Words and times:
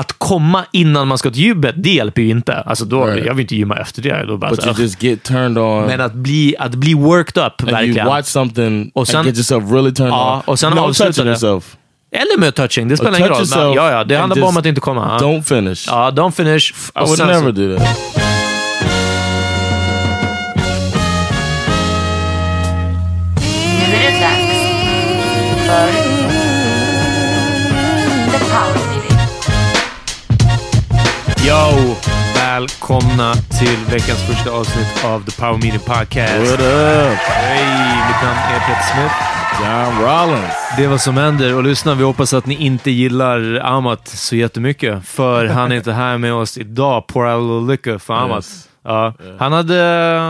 Att 0.00 0.12
komma 0.18 0.64
innan 0.72 1.08
man 1.08 1.18
ska 1.18 1.30
till 1.30 1.40
gymmet, 1.42 1.74
det 1.78 1.90
hjälper 1.90 2.22
ju 2.22 2.28
inte. 2.30 2.54
Alltså 2.54 2.84
då, 2.84 3.06
Right. 3.06 3.26
Jag 3.26 3.34
vill 3.34 3.42
inte 3.44 3.56
gymma 3.56 3.76
efter 3.76 4.02
det. 4.02 4.24
Då 4.26 4.36
bara 4.36 4.50
But 4.50 4.62
så, 4.62 4.68
you 4.68 4.80
just 4.82 5.02
get 5.02 5.22
turned 5.22 5.58
on 5.58 5.86
Men 5.86 6.00
att 6.00 6.12
bli, 6.14 6.54
att 6.58 6.74
bli 6.74 6.94
worked 6.94 7.44
up, 7.46 7.52
and 7.62 7.70
verkligen. 7.70 7.96
you 7.96 8.06
watch 8.16 8.26
something 8.28 8.90
Och 8.94 9.08
sen- 9.08 9.16
and 9.16 9.26
get 9.26 9.36
yourself 9.36 9.72
really 9.72 9.92
turned 9.92 10.12
Ja, 10.12 10.36
on. 10.36 10.42
och 10.52 10.58
sen 10.58 10.72
no 10.72 10.92
touching 10.92 11.24
det. 11.24 11.30
yourself. 11.30 11.76
Eller 12.12 12.40
med 12.40 12.54
touching, 12.54 12.88
det 12.88 12.96
spelar 12.96 13.18
ingen 13.18 13.28
roll. 13.30 13.46
Men, 13.56 13.72
ja, 13.72 13.90
ja, 13.90 14.04
det 14.04 14.14
and 14.14 14.20
handlar 14.20 14.36
bara 14.42 14.48
om 14.48 14.56
att 14.56 14.66
inte 14.66 14.80
komma. 14.80 15.18
Don't 15.18 15.42
finish. 15.42 15.84
Ja, 15.86 16.10
don't 16.10 16.30
finish. 16.32 16.72
I 16.96 17.00
would 17.06 17.18
never 17.18 17.40
så- 17.42 17.50
do 17.50 17.76
that. 17.78 18.25
Välkomna 32.56 33.34
till 33.34 33.78
veckans 33.90 34.26
första 34.26 34.50
avsnitt 34.50 35.04
av 35.04 35.24
The 35.24 35.40
Power 35.40 35.52
Meeting 35.52 35.80
Podcast. 35.80 36.50
What 36.50 36.60
up? 36.60 37.18
Hej! 37.18 37.96
Mitt 38.06 38.22
namn 38.22 38.38
är 38.38 38.60
Peter 38.60 38.82
Smith. 38.92 39.14
John 39.60 40.06
Rollins. 40.06 40.54
Det 40.76 40.84
är 40.84 40.88
vad 40.88 41.00
som 41.00 41.16
händer. 41.16 41.54
Och 41.54 41.64
lyssna, 41.64 41.94
vi 41.94 42.04
hoppas 42.04 42.34
att 42.34 42.46
ni 42.46 42.54
inte 42.54 42.90
gillar 42.90 43.60
Amat 43.64 44.08
så 44.08 44.36
jättemycket. 44.36 45.08
För 45.08 45.46
han 45.46 45.72
är 45.72 45.76
inte 45.76 45.92
här 45.92 46.18
med 46.18 46.34
oss 46.34 46.58
idag. 46.58 47.06
Pour 47.06 47.26
out 47.26 47.34
a 47.34 47.54
little 47.54 47.72
liquor 47.72 47.98
för 47.98 48.14
Amat. 48.14 48.36
Yes. 48.36 48.68
Ja. 48.82 49.14
Han 49.38 49.52
hade... 49.52 49.74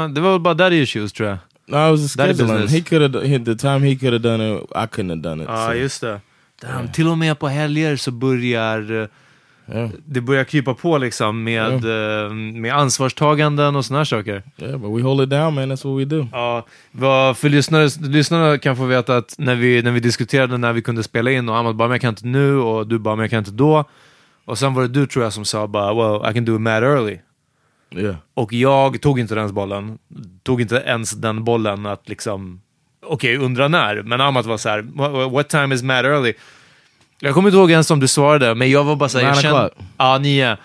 Det 0.09 0.21
var 0.21 0.31
väl 0.31 0.41
bara 0.41 0.55
daddy 0.55 0.83
issues 0.83 1.13
tror 1.13 1.29
jag. 1.29 1.39
No, 1.67 1.95
it 1.95 2.01
was 2.01 2.17
scheduling. 2.17 2.69
He 2.69 2.81
could 2.81 3.15
have 3.15 3.45
the 3.45 3.55
time 3.55 3.79
he 3.79 3.97
could 3.97 4.13
have 4.13 4.37
done 4.37 4.55
it. 4.55 4.63
I 4.63 4.87
couldn't 4.97 5.09
have 5.09 5.23
done 5.23 5.43
it. 5.43 5.49
Ja, 5.53 5.67
so. 5.67 5.75
just 5.75 6.01
det. 6.01 6.21
Damn, 6.63 6.93
Till 6.93 7.09
och 7.09 7.19
med 7.19 7.39
på 7.39 7.49
helger 7.49 7.97
så 7.97 8.11
börjar 8.11 9.03
eh, 9.03 9.09
Yeah. 9.75 9.91
det 10.05 10.21
börjar 10.21 10.45
krypa 10.45 10.75
på 10.75 10.99
liksom 10.99 11.45
med, 11.45 11.85
eh, 11.85 12.33
med 12.33 12.75
ansvarstaganden 12.75 13.77
och 13.77 13.85
här 13.85 14.05
saker. 14.05 14.43
Yeah, 14.59 14.79
but 14.79 14.99
we 14.99 15.03
hold 15.03 15.21
it 15.21 15.31
down, 15.31 15.55
man. 15.55 15.73
That's 15.73 15.89
what 15.89 16.01
we 16.01 16.17
do. 16.17 16.29
Ja, 16.33 16.67
vad, 16.93 17.37
för 17.37 17.49
lyssnare, 17.49 17.89
lyssnarna 18.09 18.59
kan 18.59 18.77
få 18.77 18.85
veta 18.85 19.17
att 19.17 19.35
när 19.39 19.55
vi, 19.55 19.83
när 19.83 19.91
vi 19.91 20.01
diskuterade 20.01 20.59
när 20.59 20.73
vi 20.73 20.83
kunde 20.83 21.03
spela 21.03 21.31
in 21.31 21.49
och 21.49 21.57
Ahmad 21.57 21.77
bara, 21.77 21.89
men 21.89 21.95
jag 21.95 22.01
kan 22.01 22.09
inte 22.09 22.27
nu 22.27 22.57
och 22.57 22.87
du 22.87 22.99
bara, 22.99 23.17
men 23.17 23.23
jag 23.23 23.31
kan 23.31 23.39
inte 23.39 23.51
då. 23.51 23.85
Och 24.45 24.59
sen 24.59 24.75
var 24.75 24.83
det 24.83 24.89
du 24.89 25.07
tror 25.07 25.25
jag 25.25 25.33
som 25.33 25.45
sa 25.45 25.67
bara, 25.67 25.95
well, 25.95 26.31
I 26.31 26.35
can 26.35 26.45
do 26.45 26.55
it 26.55 26.61
mad 26.61 26.83
early. 26.83 27.19
Yeah. 27.91 28.17
Och 28.35 28.53
jag 28.53 29.01
tog 29.01 29.21
inte 29.21 29.35
den 29.35 29.55
bollen. 29.55 29.99
Tog 30.43 30.61
inte 30.61 30.77
ens 30.77 31.11
den 31.11 31.45
bollen 31.45 31.87
att 31.87 32.09
liksom, 32.09 32.61
okej, 33.03 33.37
undra 33.37 33.69
när. 33.69 34.03
Men 34.03 34.21
Amat 34.21 34.47
var 34.47 34.57
så 34.57 34.69
här, 34.69 34.83
what 35.31 35.49
time 35.49 35.75
is 35.75 35.83
mad 35.83 36.07
early? 36.07 36.35
Jag 37.21 37.35
kommer 37.35 37.49
inte 37.49 37.57
ihåg 37.59 37.71
ens 37.71 37.91
om 37.91 38.01
du 38.01 38.09
svarade, 38.09 38.55
men 38.55 38.71
jag 38.71 38.85
var 38.85 38.97
bara 38.97 39.09
så 39.09 39.19
här, 39.19 39.27
jag 39.27 39.41
kände. 39.43 39.71
Ja, 39.97 40.19
nio. 40.19 40.57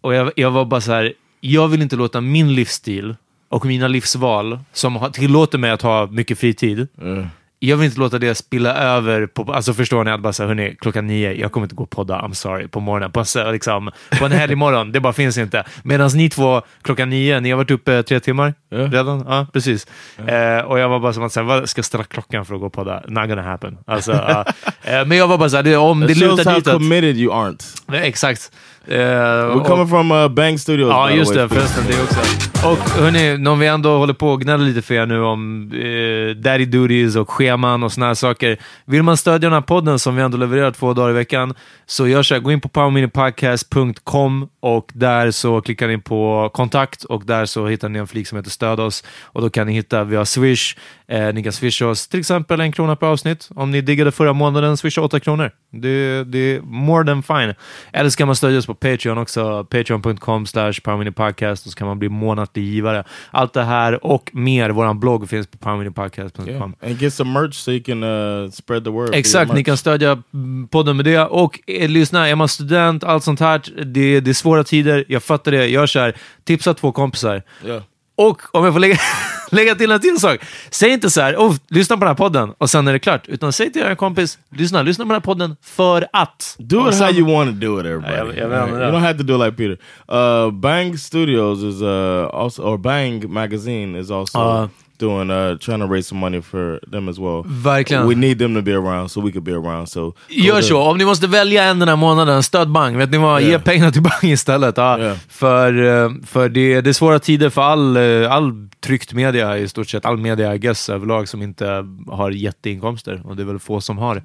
Och 0.00 0.14
jag, 0.14 0.32
jag 0.36 0.50
var 0.50 0.64
bara 0.64 0.80
så 0.80 0.92
här, 0.92 1.12
jag 1.40 1.68
vill 1.68 1.82
inte 1.82 1.96
låta 1.96 2.20
min 2.20 2.54
livsstil 2.54 3.16
och 3.48 3.64
mina 3.64 3.88
livsval, 3.88 4.58
som 4.72 5.10
tillåter 5.12 5.58
mig 5.58 5.70
att 5.70 5.82
ha 5.82 6.06
mycket 6.06 6.38
fritid, 6.38 6.88
Yeah. 7.02 7.26
Jag 7.58 7.76
vill 7.76 7.86
inte 7.86 8.00
låta 8.00 8.18
det 8.18 8.34
spilla 8.34 8.74
över 8.74 9.26
på, 9.26 9.52
alltså 9.52 9.74
förstår 9.74 10.04
ni, 10.04 10.10
att 10.10 10.20
bara 10.20 10.32
säga, 10.32 10.46
hörni, 10.46 10.76
klockan 10.80 11.06
nio, 11.06 11.32
jag 11.32 11.52
kommer 11.52 11.64
inte 11.64 11.74
gå 11.74 11.82
och 11.82 11.90
podda, 11.90 12.20
I'm 12.20 12.32
sorry, 12.32 12.68
på 12.68 12.80
morgonen, 12.80 13.12
på, 13.12 13.20
en 13.20 13.52
liksom, 13.52 13.90
på 14.18 14.24
en 14.24 14.32
helg 14.32 14.54
morgon, 14.54 14.92
det 14.92 15.00
bara 15.00 15.12
finns 15.12 15.38
inte. 15.38 15.64
Medan 15.82 16.10
ni 16.14 16.30
två, 16.30 16.62
klockan 16.82 17.10
nio, 17.10 17.40
ni 17.40 17.50
har 17.50 17.56
varit 17.56 17.70
uppe 17.70 18.02
tre 18.02 18.20
timmar 18.20 18.54
Ja. 18.68 18.78
redan, 18.78 19.24
ja 19.28 19.46
precis. 19.52 19.86
Eh, 20.26 20.58
och 20.58 20.78
jag 20.78 20.88
var 20.88 20.98
bara 21.00 21.12
som 21.12 21.22
att 21.22 21.32
säga, 21.32 21.44
vad 21.44 21.68
ska 21.68 21.78
jag 21.78 21.84
ställa 21.84 22.04
klockan 22.04 22.46
för 22.46 22.54
att 22.54 22.60
gå 22.60 22.66
och 22.66 22.72
podda? 22.72 23.02
Not 23.08 23.28
gonna 23.28 23.42
happen. 23.42 23.78
Alltså, 23.86 24.12
ja. 24.12 24.44
eh, 24.82 25.06
men 25.06 25.18
jag 25.18 25.28
var 25.28 25.38
bara 25.38 25.48
såhär, 25.48 25.62
det, 25.62 25.76
om 25.76 26.00
det 26.00 26.06
shows 26.08 26.20
lutar 26.38 26.54
ditåt. 26.54 26.72
committed 26.72 27.16
you 27.16 27.32
aren't. 27.32 27.92
Exakt. 28.02 28.52
Eh, 28.88 28.96
We're 28.98 29.64
coming 29.64 29.88
from 29.88 30.12
uh, 30.12 30.28
Bang 30.28 30.58
Studios. 30.58 30.90
Ja, 30.90 31.10
just 31.10 31.34
det. 31.34 31.48
Förresten, 31.48 31.84
det 31.88 32.02
också. 32.02 32.20
Och 32.64 32.78
hörni, 32.78 33.38
när 33.38 33.56
vi 33.56 33.66
ändå 33.66 33.98
håller 33.98 34.14
på 34.14 34.28
och 34.28 34.40
gnäller 34.40 34.64
lite 34.64 34.82
för 34.82 34.94
er 34.94 35.06
nu 35.06 35.22
om 35.22 35.72
eh, 35.72 36.36
daddy 36.36 36.64
duties 36.64 37.16
och 37.16 37.30
scheman 37.30 37.82
och 37.82 37.92
såna 37.92 38.06
här 38.06 38.14
saker. 38.14 38.58
Vill 38.84 39.02
man 39.02 39.16
stödja 39.16 39.38
den 39.38 39.52
här 39.52 39.60
podden 39.60 39.98
som 39.98 40.16
vi 40.16 40.22
ändå 40.22 40.38
levererar 40.38 40.70
två 40.70 40.92
dagar 40.92 41.10
i 41.10 41.12
veckan, 41.12 41.54
så 41.86 42.08
gör 42.08 42.22
så 42.22 42.34
här, 42.34 42.40
gå 42.40 42.52
in 42.52 42.60
på 42.60 42.68
powerminipodcast.com 42.68 44.48
och 44.60 44.90
där 44.94 45.30
så 45.30 45.60
klickar 45.60 45.88
ni 45.88 45.98
på 45.98 46.50
kontakt 46.54 47.04
och 47.04 47.22
där 47.26 47.46
så 47.46 47.66
hittar 47.66 47.88
ni 47.88 47.98
en 47.98 48.06
flik 48.06 48.28
som 48.28 48.36
heter 48.36 48.50
stöd 48.50 48.80
oss. 48.80 49.04
Och 49.22 49.42
då 49.42 49.50
kan 49.50 49.66
ni 49.66 49.72
hitta, 49.72 50.04
vi 50.04 50.16
har 50.16 50.24
Swish, 50.24 50.76
eh, 51.08 51.34
ni 51.34 51.42
kan 51.42 51.52
swisha 51.52 51.86
oss 51.86 52.08
till 52.08 52.20
exempel 52.20 52.60
en 52.60 52.72
krona 52.72 52.96
per 52.96 53.06
avsnitt. 53.06 53.48
Om 53.54 53.70
ni 53.70 53.80
diggade 53.80 54.12
förra 54.12 54.32
månaden, 54.32 54.76
swisha 54.76 55.02
åtta 55.02 55.20
kronor. 55.20 55.50
Det, 55.72 56.24
det 56.24 56.38
är 56.38 56.60
more 56.60 57.06
than 57.06 57.22
fine. 57.22 57.54
Eller 57.92 58.10
så 58.10 58.16
kan 58.16 58.26
man 58.26 58.36
stödja 58.36 58.58
oss 58.58 58.66
på 58.66 58.75
Patreon 58.80 59.18
också, 59.18 59.64
patreon.com 59.64 60.46
slash 60.46 60.72
powerminipodcast 60.84 61.66
och 61.66 61.72
så 61.72 61.78
kan 61.78 61.86
man 61.86 61.98
bli 61.98 62.08
månatlig 62.08 62.64
givare. 62.64 63.04
Allt 63.30 63.52
det 63.52 63.62
här 63.62 64.06
och 64.06 64.30
mer, 64.32 64.70
vår 64.70 64.94
blogg 64.94 65.28
finns 65.28 65.46
på 65.46 65.58
powerminipodcast.com. 65.58 66.48
Yeah. 66.48 66.62
And 66.62 67.02
get 67.02 67.14
some 67.14 67.40
merch 67.40 67.54
so 67.54 67.70
you 67.70 67.82
can 67.82 68.02
uh, 68.02 68.50
spread 68.50 68.84
the 68.84 68.90
word. 68.90 69.14
Exakt, 69.14 69.52
ni 69.52 69.64
kan 69.64 69.76
stödja 69.76 70.22
mm, 70.34 70.68
podden 70.68 70.96
med 70.96 71.04
det. 71.04 71.20
Och 71.20 71.60
eh, 71.66 71.88
lyssna, 71.88 72.28
är 72.28 72.34
man 72.34 72.48
student, 72.48 73.04
allt 73.04 73.24
sånt 73.24 73.40
här, 73.40 73.84
det, 73.84 74.20
det 74.20 74.30
är 74.30 74.34
svåra 74.34 74.64
tider, 74.64 75.04
jag 75.08 75.22
fattar 75.22 75.52
det. 75.52 75.66
Gör 75.66 75.86
så 75.86 75.98
här, 75.98 76.16
tipsa 76.44 76.74
två 76.74 76.92
kompisar. 76.92 77.42
Yeah. 77.64 77.82
Och 78.16 78.42
om 78.52 78.64
jag 78.64 78.72
får 78.72 78.80
lägga, 78.80 78.96
lägga 79.50 79.74
till 79.74 79.90
en 79.90 80.00
till 80.00 80.20
sak. 80.20 80.40
Säg 80.70 80.90
inte 80.90 81.10
så 81.10 81.20
här, 81.20 81.36
oh, 81.36 81.54
lyssna 81.68 81.96
på 81.96 82.00
den 82.00 82.08
här 82.08 82.14
podden 82.14 82.52
och 82.58 82.70
sen 82.70 82.88
är 82.88 82.92
det 82.92 82.98
klart. 82.98 83.28
Utan 83.28 83.52
säg 83.52 83.72
till 83.72 83.82
er 83.82 83.94
kompis, 83.94 84.38
lyssna, 84.56 84.82
lyssna 84.82 85.04
på 85.04 85.08
den 85.08 85.14
här 85.14 85.20
podden 85.20 85.56
för 85.62 86.06
att. 86.12 86.56
Do 86.58 86.78
it 86.78 86.84
how 86.84 86.92
sen- 86.92 87.16
you 87.16 87.32
want 87.32 87.50
to 87.50 87.66
do 87.66 87.80
it, 87.80 87.86
everybody. 87.86 88.38
Yeah, 88.38 88.50
yeah, 88.50 88.66
Right? 88.66 88.72
You 88.72 88.92
don't 88.92 89.00
have 89.00 89.18
to 89.18 89.24
do 89.24 89.34
it 89.34 89.40
like 89.44 89.56
Peter. 89.56 89.78
Uh, 90.08 90.50
Bang 90.50 90.98
Studios 90.98 91.62
is 91.62 91.82
uh, 91.82 92.28
also, 92.32 92.62
or 92.62 92.78
Bang 92.78 93.32
Magazine 93.32 94.00
is 94.00 94.10
also 94.10 94.38
Uh. 94.38 94.68
Doing, 94.98 95.30
uh, 95.30 95.58
trying 95.58 95.80
to 95.80 95.86
raise 95.92 96.08
some 96.08 96.20
money 96.20 96.42
for 96.42 96.80
them 96.90 97.08
as 97.08 97.18
well. 97.18 97.42
Verkligen. 97.46 98.08
We 98.08 98.14
need 98.14 98.38
them 98.38 98.54
to 98.54 98.62
be 98.62 98.72
around 98.74 99.08
so 99.08 99.20
we 99.20 99.32
could 99.32 99.44
be 99.44 99.52
around. 99.52 99.88
So 99.88 100.14
Gör 100.28 100.60
så. 100.60 100.82
Om 100.82 100.98
ni 100.98 101.04
måste 101.04 101.26
välja 101.26 101.64
en 101.64 101.78
den 101.78 101.88
här 101.88 101.96
månaden, 101.96 102.42
stöd 102.42 102.70
Bang. 102.70 102.96
Vet 102.98 103.10
ni 103.10 103.18
vad? 103.18 103.42
Ge 103.42 103.48
Yeah. 103.48 103.62
pengar 103.62 103.90
till 103.90 104.02
Bang 104.02 104.22
istället. 104.22 104.76
Ja. 104.76 104.98
Yeah. 104.98 105.16
För, 105.28 105.84
eh, 106.04 106.10
för 106.26 106.48
det, 106.48 106.80
det 106.80 106.90
är 106.90 106.92
svåra 106.92 107.18
tider 107.18 107.50
för 107.50 107.62
all, 107.62 107.96
eh, 107.96 108.32
all 108.32 108.68
tryckt 108.80 109.12
media 109.12 109.58
i 109.58 109.68
stort 109.68 109.88
sett. 109.88 110.04
All 110.04 110.16
media, 110.16 110.54
I 110.54 110.58
guess, 110.58 110.88
överlag 110.88 111.28
som 111.28 111.42
inte 111.42 111.84
har 112.06 112.30
jätteinkomster. 112.30 113.22
Och 113.24 113.36
det 113.36 113.42
är 113.42 113.46
väl 113.46 113.58
få 113.58 113.80
som 113.80 113.98
har. 113.98 114.16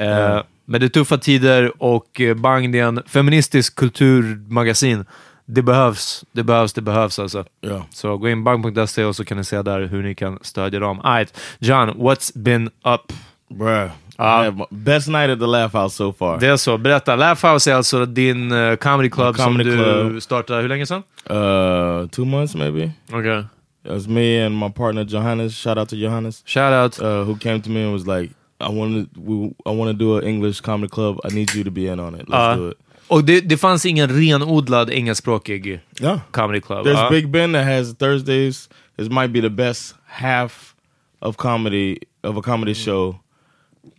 Eh, 0.00 0.40
Men 0.70 0.80
det 0.80 0.86
är 0.86 0.88
tuffa 0.88 1.18
tider 1.18 1.72
och 1.82 2.20
eh, 2.20 2.34
Bang 2.34 2.72
det 2.72 2.78
är 2.78 2.84
en 2.84 3.02
feministisk 3.06 3.74
kulturmagasin. 3.76 5.04
Det 5.50 5.62
behövs, 5.62 6.24
det 6.32 6.42
behövs, 6.42 6.72
det 6.72 6.80
behövs 6.82 7.18
alltså. 7.18 7.44
Yeah. 7.62 7.82
Så 7.90 8.16
gå 8.16 8.28
in 8.28 8.44
bang.se 8.44 9.04
och 9.04 9.16
så 9.16 9.24
kan 9.24 9.36
ni 9.36 9.44
se 9.44 9.62
där 9.62 9.80
hur 9.80 10.02
ni 10.02 10.14
kan 10.14 10.38
stödja 10.42 10.80
dem. 10.80 11.00
Alright, 11.00 11.40
John, 11.58 11.90
what's 11.90 12.38
been 12.38 12.66
up? 12.66 13.12
Bruh. 13.50 13.90
My- 14.18 14.64
best 14.70 15.08
night 15.08 15.30
at 15.30 15.38
the 15.38 15.46
Laugh 15.46 15.76
House 15.76 15.96
so 15.96 16.12
far. 16.12 16.38
Det 16.40 16.46
är 16.46 16.56
så, 16.56 16.78
berätta. 16.78 17.16
Laugh 17.16 17.46
House 17.46 17.70
är 17.70 17.74
alltså 17.74 18.06
din 18.06 18.52
uh, 18.52 18.76
comedy 18.76 19.10
club 19.10 19.36
Comedy 19.36 19.70
som 19.70 19.78
du 19.78 19.84
club. 20.10 20.22
startade 20.22 20.62
hur 20.62 20.68
länge 20.68 20.86
sedan? 20.86 21.02
Uh, 21.30 22.06
two 22.08 22.24
months 22.24 22.54
maybe. 22.54 22.90
Okay. 23.12 23.38
It 23.84 23.90
was 23.92 24.08
me 24.08 24.46
and 24.46 24.58
my 24.58 24.70
partner 24.70 25.04
Johannes. 25.04 25.54
Shout 25.56 25.78
out 25.78 25.88
to 25.88 25.96
Johannes. 25.96 26.42
Shout 26.46 26.72
out. 26.72 27.00
uh, 27.00 27.24
who 27.24 27.36
came 27.38 27.60
to 27.62 27.70
me 27.70 27.82
and 27.84 27.92
was 27.92 28.06
like, 28.06 28.32
"I 28.60 28.68
want 28.78 29.14
to, 29.14 29.20
we, 29.20 29.54
I 29.66 29.70
want 29.78 29.88
to 29.90 30.04
do 30.04 30.18
an 30.18 30.24
English 30.24 30.60
comedy 30.60 30.88
club. 30.90 31.16
I 31.24 31.34
need 31.34 31.54
you 31.54 31.64
to 31.64 31.70
be 31.70 31.86
in 31.92 32.00
on 32.00 32.14
it. 32.14 32.28
Let's 32.28 32.30
Ja. 32.48 32.54
do 32.56 32.68
it." 32.68 32.76
Och 33.08 33.24
det, 33.24 33.40
det 33.40 33.56
fanns 33.56 33.86
ingen 33.86 34.08
renodlad 34.08 34.90
engelskspråkig 34.90 35.80
Yeah. 36.00 36.18
comedy 36.30 36.60
club? 36.60 36.86
There's 36.86 37.02
ja. 37.04 37.10
Big 37.10 37.28
Ben 37.30 37.52
that 37.52 37.64
has 37.64 37.96
Thursdays. 37.96 38.68
This 38.98 39.08
might 39.10 39.30
be 39.30 39.40
the 39.40 39.50
best 39.50 39.94
half 40.06 40.74
of 41.20 41.36
comedy 41.36 41.98
of 42.22 42.36
a 42.38 42.42
comedy 42.42 42.74
show 42.74 43.16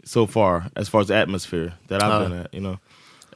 so 0.04 0.28
far, 0.28 0.64
as 0.76 0.90
far 0.90 1.02
as 1.02 1.12
atmosphere 1.12 1.72
that 1.88 2.04
I've 2.04 2.12
Uh. 2.26 2.30
been 2.30 2.40
at. 2.40 2.54
You 2.54 2.60
know, 2.62 2.78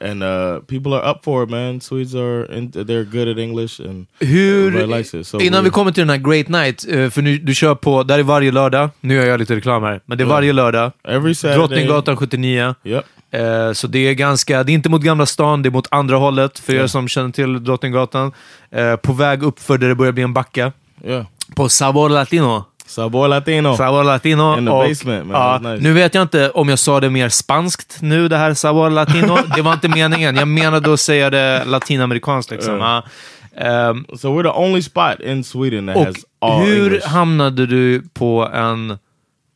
and 0.00 0.22
uh, 0.22 0.60
people 0.66 0.92
are 0.94 1.10
up 1.10 1.24
for 1.24 1.44
it, 1.44 1.50
man. 1.50 1.80
Swedes 1.80 2.14
are 2.14 2.56
in, 2.58 2.70
they're 2.72 3.04
good 3.04 3.28
at 3.28 3.38
English 3.38 3.80
and 3.80 4.06
Hur, 4.20 4.66
everybody 4.66 4.86
likes 4.98 5.14
it. 5.14 5.26
So 5.26 5.40
innan 5.40 5.60
we- 5.60 5.64
vi 5.64 5.70
kommer 5.70 5.92
till 5.92 6.00
den 6.06 6.10
här 6.10 6.30
Great 6.30 6.48
Night, 6.48 6.84
eh, 6.88 7.10
för 7.10 7.22
nu, 7.22 7.38
du 7.38 7.54
kör 7.54 7.74
på, 7.74 8.02
där 8.02 8.18
är 8.18 8.22
varje 8.22 8.52
lördag, 8.52 8.90
nu 9.00 9.14
gör 9.14 9.26
jag 9.26 9.40
lite 9.40 9.56
reklam 9.56 9.82
här, 9.82 10.00
men 10.06 10.18
det 10.18 10.24
är 10.24 10.28
varje 10.28 10.52
lördag. 10.52 10.92
every 11.04 11.34
Saturday, 11.34 11.58
Drottninggatan 11.58 12.16
79. 12.16 12.74
Yep. 12.84 13.04
Eh, 13.34 13.72
så 13.72 13.86
det 13.86 13.98
är 13.98 14.14
ganska, 14.14 14.62
det 14.62 14.72
är 14.72 14.74
inte 14.74 14.88
mot 14.88 15.02
Gamla 15.02 15.26
stan, 15.26 15.62
det 15.62 15.68
är 15.68 15.70
mot 15.70 15.86
andra 15.90 16.16
hållet, 16.16 16.58
för 16.58 16.72
er 16.72 16.76
Ja. 16.80 16.88
som 16.88 17.08
känner 17.08 17.30
till 17.30 17.64
Drottninggatan. 17.64 18.32
Eh, 18.70 18.96
på 18.96 19.12
väg 19.12 19.42
upp 19.42 19.60
för 19.60 19.78
där 19.78 19.88
det 19.88 19.94
börjar 19.94 20.12
bli 20.12 20.22
en 20.22 20.32
backe. 20.32 20.72
Yeah. 21.04 21.24
På 21.56 21.68
Sabor 21.68 22.08
Latino. 22.08 22.64
Sabor 22.86 23.28
Latino. 23.28 23.76
Sabor 23.76 24.04
Latino. 24.04 24.58
In 24.58 24.66
the 24.66 24.70
och, 24.72 24.88
basement, 24.88 25.26
man. 25.26 25.40
Ja, 25.62 25.70
nice. 25.70 25.82
Nu 25.84 25.92
vet 25.92 26.14
jag 26.14 26.22
inte 26.22 26.50
om 26.50 26.68
jag 26.68 26.78
sa 26.78 27.00
det 27.00 27.10
mer 27.10 27.28
spanskt 27.28 27.96
nu, 28.00 28.28
det 28.28 28.36
här 28.36 28.54
Sabor 28.54 28.90
Latino. 28.90 29.38
det 29.56 29.62
var 29.62 29.72
inte 29.72 29.88
meningen. 29.88 30.36
Jag 30.36 30.48
menade 30.48 30.92
att 30.92 31.00
säga 31.00 31.30
det 31.30 31.64
latinamerikanskt. 31.64 32.50
Liksom. 32.50 32.78
Ja. 32.78 33.02
Ehm, 33.56 34.04
So 34.16 34.28
we're 34.28 34.42
the 34.42 34.58
only 34.58 34.82
spot 34.82 35.20
in 35.20 35.44
Sweden 35.44 35.86
that 35.86 35.96
has 36.06 36.16
all 36.40 36.62
hur 36.64 36.84
English. 36.86 37.06
hamnade 37.08 37.66
du 37.66 38.02
på 38.14 38.48
en... 38.54 38.98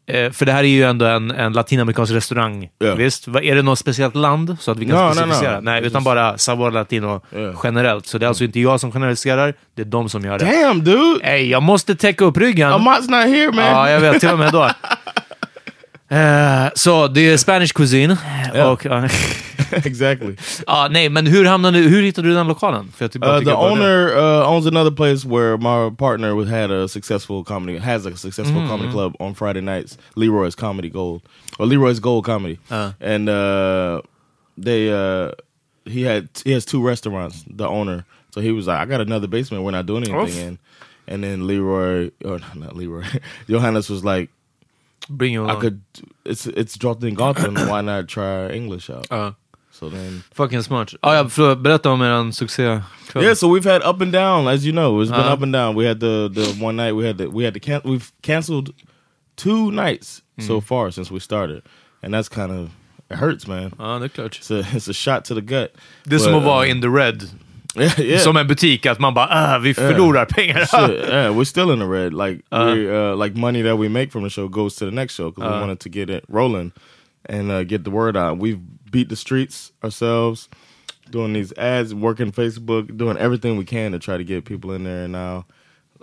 eh, 0.09 0.31
för 0.33 0.47
det 0.47 0.53
här 0.53 0.65
är 0.65 0.69
ju 0.69 0.83
ändå 0.85 1.05
en, 1.07 1.31
en 1.31 1.53
latinamerikansk 1.53 2.13
restaurang. 2.13 2.69
Ja. 2.79 2.95
Visst? 2.95 3.29
Va- 3.29 3.43
Är 3.43 3.55
det 3.55 3.63
något 3.63 3.79
speciellt 3.79 4.15
land 4.17 4.57
så 4.61 4.71
att 4.71 4.79
vi 4.79 4.87
kan 4.87 4.95
No, 4.95 5.01
no, 5.01 5.09
no. 5.09 5.15
specificera? 5.15 5.61
Nej, 5.61 5.83
utan 5.85 6.05
bara 6.05 6.39
Sabor 6.39 6.71
Latino 6.71 7.21
Ja. 7.31 7.53
generellt. 7.65 8.07
Så 8.07 8.19
det 8.19 8.27
är 8.27 8.29
alltså 8.29 8.45
inte 8.45 8.61
jag 8.61 8.81
som 8.81 8.93
generaliserar, 8.93 9.55
det 9.77 9.83
är 9.83 9.87
de 9.87 10.09
som 10.09 10.25
gör 10.25 10.39
det. 10.39 10.45
Damn, 10.63 10.85
dude! 10.85 11.21
Hey, 11.27 11.49
jag 11.51 11.63
måste 11.63 11.95
täcka 11.97 12.25
upp 12.25 12.37
ryggen. 12.37 12.73
Amat's 12.73 13.01
not 13.11 13.35
here, 13.37 13.53
man. 13.53 13.65
Ja, 13.65 13.91
jag 13.91 14.01
vet. 14.01 14.21
Till 14.21 14.29
och 14.31 14.39
med 14.39 14.53
då. 14.53 14.71
Eh, 16.11 16.69
så 16.75 17.09
det 17.09 17.21
är 17.21 17.37
Spanish 17.37 17.73
cuisine. 17.75 18.17
Ja. 18.55 18.71
Och, 18.71 18.85
ja, 18.85 19.09
exactly. 19.73 20.37
ja, 20.67 20.89
nej, 20.91 21.09
men 21.09 21.27
hur, 21.27 21.45
hamnade, 21.45 21.79
hur 21.79 22.03
hittade 22.03 22.29
du 22.29 22.35
den 22.35 22.47
lokalen? 22.47 22.93
För 22.97 23.05
jag 23.05 23.13
typ 23.13 23.25
Uh, 23.25 23.39
the 23.45 23.53
owner 23.53 24.17
uh, 24.17 24.49
owns 24.51 24.67
another 24.67 24.91
place 24.91 25.29
where 25.29 25.57
my 25.57 25.97
partner 25.97 26.45
had 26.45 26.71
a 26.71 26.89
successful 26.89 27.45
comedy 27.45 27.79
has 27.79 28.07
a 28.07 28.17
successful 28.17 28.57
Mm-hmm. 28.57 28.69
comedy 28.71 28.93
club 28.93 29.17
on 29.21 29.35
Friday 29.35 29.61
nights. 29.61 29.99
Leroy's 30.17 30.55
Comedy 30.55 30.89
Gold 30.91 31.21
or 31.59 31.67
Leroy's 31.67 32.01
Gold 32.01 32.25
Comedy, 32.25 32.59
Uh. 32.71 32.91
and 33.01 33.29
uh, 33.29 34.01
they 34.65 34.91
uh, 34.91 35.33
he 35.85 36.03
had 36.07 36.29
he 36.45 36.53
has 36.55 36.65
two 36.65 36.87
restaurants. 36.89 37.45
The 37.57 37.67
owner, 37.69 38.05
so 38.35 38.41
he 38.41 38.53
was 38.53 38.67
like, 38.67 38.79
I 38.79 38.87
got 38.87 39.01
another 39.01 39.29
basement. 39.29 39.65
We're 39.65 39.77
not 39.77 39.87
doing 39.87 40.05
anything 40.09 40.43
Oof. 40.43 40.49
in. 40.49 40.59
And 41.11 41.23
then 41.23 41.47
Leroy, 41.47 42.11
or 42.25 42.39
not 42.55 42.77
Leroy, 42.77 43.05
Johannes 43.49 43.89
was 43.91 44.05
like, 44.05 44.29
Bring 45.09 45.33
you 45.35 45.43
I 45.45 45.51
along. 45.51 45.61
could. 45.61 45.81
It's 46.25 46.47
it's 46.47 46.77
Drottninggatan. 46.77 47.69
why 47.71 47.81
not 47.83 48.09
try 48.09 48.51
English 48.51 48.91
out? 48.91 49.07
Ja, 49.11 49.33
So 49.71 49.89
then 49.91 50.23
fucking 50.35 50.63
smart. 50.63 50.95
Ah, 51.03 51.15
ja, 51.15 51.29
förlåt, 51.29 51.59
berätta 51.63 51.91
om 51.91 52.03
er 52.03 52.33
succé. 52.33 52.83
Yeah, 53.15 53.35
so 53.35 53.49
we've 53.49 53.65
had 53.73 53.83
up 53.83 54.01
and 54.03 54.13
down, 54.13 54.49
as 54.49 54.65
you 54.65 54.73
know. 54.73 55.01
It's 55.03 55.11
been 55.11 55.21
Uh-huh. 55.21 55.33
up 55.35 55.43
and 55.43 55.53
down. 55.53 55.77
We 55.77 55.87
had 55.87 56.01
the 56.01 56.29
the 56.35 56.65
one 56.65 56.77
night 56.77 56.95
we 56.97 57.07
had 57.07 57.17
the 57.19 57.27
we 57.29 57.45
had 57.45 57.55
to 57.55 57.61
can 57.61 57.81
we've 57.85 58.11
canceled 58.23 58.71
two 59.37 59.71
nights 59.71 60.23
so 60.41 60.61
far 60.61 60.91
since 60.91 61.11
we 61.15 61.21
started, 61.21 61.63
and 62.03 62.13
that's 62.15 62.29
kind 62.29 62.51
of 62.53 62.71
it 63.11 63.17
hurts, 63.19 63.47
man. 63.47 63.73
Ja, 63.79 63.99
det 63.99 64.05
är 64.05 64.09
klart. 64.09 64.41
It's 64.41 64.51
a 64.51 64.63
it's 64.75 64.89
a 64.91 64.93
shot 64.93 65.25
to 65.25 65.35
the 65.35 65.41
gut. 65.41 65.71
Det 66.05 66.15
är 66.15 66.19
som 66.19 66.33
But, 66.33 66.39
att 66.41 66.45
vara 66.47 66.65
uh, 66.65 66.71
in 66.71 66.81
the 66.83 66.89
red. 66.89 67.29
yeah, 67.77 68.01
yeah. 68.01 68.21
Som 68.21 68.37
en 68.37 68.47
butik, 68.47 68.87
att 68.87 68.99
man 68.99 69.15
bara 69.15 69.29
ah, 69.31 69.59
vi 69.59 69.75
förlorar 69.75 70.25
pengar. 70.25 70.65
Shit, 70.67 71.09
yeah, 71.09 71.31
we're 71.37 71.45
still 71.45 71.71
in 71.73 71.79
the 71.79 71.87
red. 71.87 72.13
Like 72.15 72.43
Uh-huh. 72.51 72.67
we're 72.75 73.13
uh, 73.13 73.17
like 73.25 73.37
money 73.39 73.63
that 73.63 73.77
we 73.79 73.89
make 73.89 74.11
from 74.13 74.23
the 74.23 74.31
show 74.31 74.49
goes 74.49 74.77
to 74.77 74.85
the 74.85 74.91
next 74.91 75.15
show 75.15 75.31
because 75.31 75.53
we 75.53 75.61
wanted 75.61 75.81
to 75.81 75.89
get 75.89 76.11
it 76.11 76.25
rolling 76.29 76.73
and 77.27 77.51
uh, 77.51 77.65
get 77.65 77.85
the 77.85 77.91
word 77.91 78.17
out. 78.17 78.39
We've 78.39 78.59
beat 78.91 79.09
the 79.11 79.17
streets 79.17 79.73
ourselves, 79.85 80.49
doing 81.11 81.35
these 81.35 81.53
ads, 81.59 81.95
working 81.95 82.33
Facebook, 82.33 82.97
doing 82.97 83.19
everything 83.19 83.59
we 83.59 83.65
can 83.65 83.93
to 83.93 83.99
try 83.99 84.17
to 84.17 84.25
get 84.25 84.45
people 84.45 84.73
in 84.73 84.85
there. 84.85 85.05
And 85.05 85.13
now, 85.13 85.45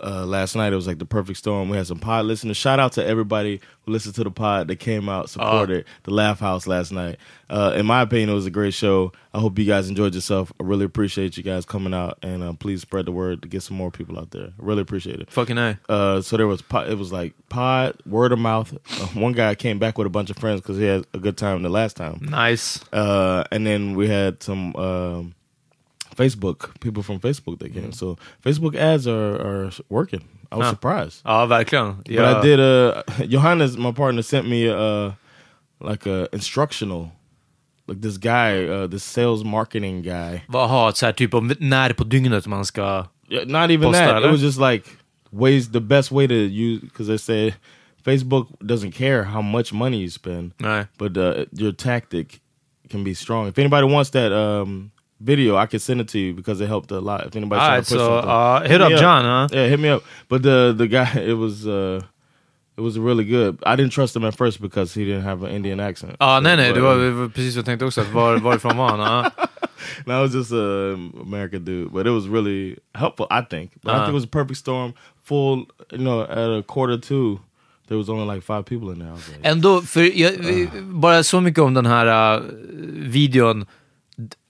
uh, 0.02 0.26
last 0.26 0.56
night 0.56 0.72
it 0.72 0.76
was 0.76 0.86
like 0.86 0.98
the 0.98 1.06
perfect 1.06 1.38
storm. 1.38 1.68
We 1.68 1.76
had 1.76 1.86
some 1.86 1.98
pod 1.98 2.26
listeners. 2.26 2.56
Shout 2.56 2.78
out 2.78 2.92
to 2.92 3.04
everybody 3.04 3.60
who 3.82 3.92
listened 3.92 4.14
to 4.16 4.24
the 4.24 4.30
pod 4.30 4.68
that 4.68 4.76
came 4.76 5.08
out 5.08 5.30
supported 5.30 5.84
the 6.04 6.10
Laugh 6.12 6.40
House 6.40 6.66
last 6.66 6.92
night. 6.92 7.18
Uh, 7.48 7.74
in 7.76 7.86
my 7.86 8.02
opinion, 8.02 8.28
it 8.28 8.34
was 8.34 8.46
a 8.46 8.50
great 8.50 8.74
show. 8.74 9.12
I 9.32 9.40
hope 9.40 9.58
you 9.58 9.64
guys 9.64 9.88
enjoyed 9.88 10.14
yourself. 10.14 10.52
I 10.60 10.64
really 10.64 10.84
appreciate 10.84 11.36
you 11.36 11.42
guys 11.42 11.64
coming 11.64 11.94
out 11.94 12.18
and 12.22 12.42
uh, 12.42 12.52
please 12.54 12.82
spread 12.82 13.06
the 13.06 13.12
word 13.12 13.42
to 13.42 13.48
get 13.48 13.62
some 13.62 13.76
more 13.76 13.90
people 13.90 14.18
out 14.18 14.30
there. 14.30 14.46
I 14.46 14.52
really 14.58 14.82
appreciate 14.82 15.20
it. 15.20 15.30
Fucking 15.30 15.56
nej. 15.56 15.78
Uh, 15.88 16.20
so 16.22 16.36
there 16.36 16.46
was 16.46 16.62
pod, 16.62 16.88
it 16.88 16.98
was 16.98 17.12
like 17.12 17.34
pod 17.48 17.96
word 18.06 18.32
of 18.32 18.38
mouth. 18.38 18.72
Uh, 18.74 19.06
one 19.14 19.32
guy 19.32 19.54
came 19.54 19.78
back 19.78 19.98
with 19.98 20.06
a 20.06 20.10
bunch 20.10 20.30
of 20.30 20.38
friends 20.38 20.60
because 20.60 20.78
he 20.78 20.84
had 20.84 21.06
a 21.14 21.18
good 21.18 21.36
time 21.36 21.62
the 21.62 21.68
last 21.68 21.96
time. 21.96 22.18
Nice. 22.22 22.82
Uh, 22.92 23.44
and 23.52 23.66
then 23.66 23.94
we 23.94 24.08
had 24.08 24.42
some 24.42 24.74
um, 24.76 25.34
Facebook 26.16 26.80
people 26.80 27.02
from 27.02 27.20
Facebook 27.20 27.58
that 27.58 27.72
came. 27.72 27.92
So 27.92 28.16
Facebook 28.44 28.74
ads 28.74 29.06
are, 29.06 29.66
are 29.66 29.70
working. 29.88 30.24
I 30.50 30.56
was 30.56 30.68
surprised. 30.68 31.22
Ja, 31.24 31.46
verkligen. 31.46 32.02
But 32.06 32.24
I 32.24 32.40
did. 32.42 32.60
Uh, 32.60 33.02
Johannes, 33.28 33.76
my 33.76 33.92
partner, 33.92 34.22
sent 34.22 34.48
me 34.48 34.68
uh, 34.68 35.12
like 35.80 36.06
a 36.06 36.28
instructional 36.32 37.12
like 37.86 38.00
this 38.00 38.18
guy, 38.18 38.64
uh, 38.64 38.86
this 38.86 39.04
sales 39.04 39.44
marketing 39.44 40.02
guy. 40.02 40.42
Vad 40.48 40.68
har 40.68 40.92
så 40.92 41.06
här 41.06 41.12
typ 41.12 41.34
om 41.34 41.52
när 41.58 41.92
på 41.92 42.04
dygnet 42.04 42.46
man 42.46 42.64
ska... 42.64 43.06
Yeah, 43.28 43.46
not 43.46 43.70
even 43.70 43.82
Posta, 43.82 44.06
that. 44.06 44.16
eller? 44.16 44.28
It 44.28 44.32
was 44.32 44.42
just 44.42 44.58
like 44.58 44.84
ways 45.32 45.70
the 45.70 45.80
best 45.80 46.12
way 46.12 46.26
to 46.28 46.34
use 46.34 46.80
because 46.80 47.08
they 47.08 47.18
say 47.18 47.54
Facebook 48.04 48.46
doesn't 48.60 48.92
care 48.92 49.24
how 49.24 49.42
much 49.42 49.72
money 49.72 49.98
you 49.98 50.10
spend, 50.10 50.52
Nej. 50.58 50.86
but 50.98 51.16
uh, 51.16 51.44
your 51.52 51.72
tactic 51.72 52.40
can 52.88 53.02
be 53.04 53.14
strong. 53.14 53.48
If 53.48 53.58
anybody 53.58 53.86
wants 53.86 54.10
that 54.10 54.32
um, 54.32 54.92
video, 55.20 55.56
I 55.56 55.66
can 55.66 55.80
send 55.80 56.00
it 56.00 56.08
to 56.08 56.18
you 56.18 56.34
because 56.34 56.60
it 56.64 56.68
helped 56.68 56.90
a 56.92 57.00
lot. 57.00 57.26
If 57.26 57.36
anybody's 57.36 57.60
trying 57.60 57.70
Alright, 57.70 57.84
to 57.86 57.94
push 57.94 58.00
so 58.00 58.14
uh, 58.18 58.60
hit 58.68 58.80
up 58.80 58.90
me 58.92 58.98
John, 58.98 59.24
huh? 59.24 59.48
Yeah, 59.52 59.68
hit 59.68 59.80
me 59.80 59.88
up. 59.90 60.02
But 60.28 60.42
the 60.42 60.74
the 60.78 60.86
guy, 60.86 61.08
it 61.30 61.36
was 61.38 61.66
uh, 61.66 62.00
it 62.78 62.82
was 62.82 62.98
really 62.98 63.24
good. 63.24 63.58
I 63.66 63.76
didn't 63.76 63.92
trust 63.92 64.16
him 64.16 64.24
at 64.24 64.36
first 64.36 64.60
because 64.60 64.94
he 65.00 65.04
didn't 65.04 65.22
have 65.24 65.42
an 65.46 65.50
Indian 65.50 65.80
accent. 65.80 66.16
Ja, 66.20 66.40
nej, 66.40 66.56
nej, 66.56 66.68
But, 66.70 66.74
det 66.74 66.80
var, 66.82 66.94
uh, 66.96 67.00
det 67.02 67.10
var 67.10 67.28
precis 67.28 67.54
vad 67.56 67.58
jag 67.58 67.64
tänkte 67.66 67.84
också. 67.86 68.00
Att 68.00 68.12
var, 68.12 68.38
varifrån 68.38 68.76
var 68.76 68.88
han? 68.96 69.00
Ja. 69.00 69.30
no, 70.06 70.12
I 70.12 70.20
was 70.22 70.34
just 70.34 70.52
a 70.52 70.94
American 71.22 71.64
dude, 71.64 71.90
but 71.92 72.06
it 72.06 72.12
was 72.12 72.26
really 72.26 72.76
helpful. 72.94 73.26
I 73.30 73.42
think. 73.50 73.70
But 73.82 73.92
I 73.92 73.94
Uh-huh. 73.94 73.98
think 74.06 74.08
it 74.08 74.14
was 74.14 74.24
a 74.24 74.28
perfect 74.32 74.58
storm. 74.58 74.92
Full, 75.24 75.66
you 75.92 75.98
know, 75.98 76.22
at 76.22 76.58
a 76.58 76.62
quarter 76.66 76.98
to, 76.98 77.40
there 77.88 77.96
was 77.98 78.08
only 78.08 78.34
like 78.34 78.42
five 78.42 78.62
people 78.64 78.90
in 78.92 78.98
there. 78.98 79.12
Like, 79.12 79.48
Ändå, 79.48 79.80
för 79.82 80.00
jag, 80.20 80.32
vi- 80.32 80.68
bara 80.82 81.22
så 81.22 81.40
mycket 81.40 81.60
om 81.62 81.74
den 81.74 81.86
här 81.86 82.36
uh, 82.36 82.42
videon. 82.92 83.66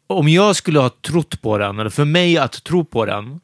Om 0.06 0.28
jag 0.28 0.56
skulle 0.56 0.78
ha 0.78 0.90
trott 1.06 1.42
på 1.42 1.58
den, 1.58 1.78
eller 1.78 1.90
för 1.90 2.04
mig 2.04 2.38
att 2.38 2.64
tro 2.64 2.84
på 2.84 3.04
den, 3.04 3.40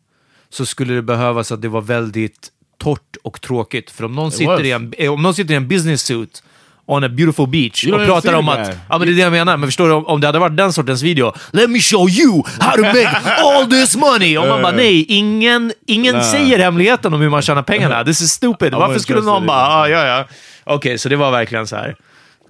så 0.51 0.67
skulle 0.67 0.95
det 0.95 1.03
behövas 1.03 1.53
att 1.53 1.63
det 1.63 1.69
var 1.69 1.81
väldigt 1.81 2.49
torrt 2.79 3.17
och 3.23 3.41
tråkigt. 3.41 3.91
För 3.91 4.05
om 4.05 4.15
någon, 4.15 4.33
sitter 4.33 4.65
i, 4.65 4.71
en, 4.71 4.93
eh, 4.99 5.13
om 5.13 5.23
någon 5.23 5.35
sitter 5.35 5.55
i 5.55 5.57
en 5.57 5.69
business 5.69 6.03
suit 6.03 6.43
on 6.87 7.05
a 7.05 7.09
beautiful 7.09 7.47
beach 7.49 7.87
och 7.87 8.07
pratar 8.07 8.33
om 8.33 8.49
att... 8.49 8.71
Ja, 8.89 8.99
men 8.99 9.01
det 9.01 9.13
är 9.13 9.15
det 9.15 9.23
jag 9.23 9.33
menar. 9.33 9.57
Men 9.57 9.69
förstår 9.69 9.89
du, 9.89 9.95
om, 9.95 10.21
det 10.21 10.27
hade 10.27 10.39
varit 10.39 10.57
den 10.57 10.73
sortens 10.73 11.03
video. 11.03 11.33
Let 11.51 11.71
me 11.71 11.81
show 11.81 12.09
you 12.11 12.43
how 12.61 12.77
to 12.77 12.83
make 12.83 13.21
all 13.43 13.71
this 13.71 13.97
money! 13.97 14.39
Och 14.39 14.49
man 14.49 14.63
bara, 14.63 14.73
nej, 14.73 15.05
ingen, 15.09 15.73
ingen 15.87 16.25
säger 16.25 16.59
hemligheten 16.59 17.15
om 17.15 17.21
hur 17.21 17.29
man 17.31 17.43
tjänar 17.43 17.63
pengarna. 17.63 18.05
This 18.05 18.21
is 18.21 18.31
stupid. 18.31 18.75
Varför 18.75 18.99
skulle 18.99 19.21
någon 19.21 19.47
bara, 19.47 19.67
ah, 19.67 19.89
ja, 19.89 20.07
ja. 20.07 20.27
Okej, 20.65 20.99
så 20.99 21.09
det 21.09 21.17
var 21.17 21.31
verkligen 21.31 21.67
så 21.67 21.77
här. 21.77 21.97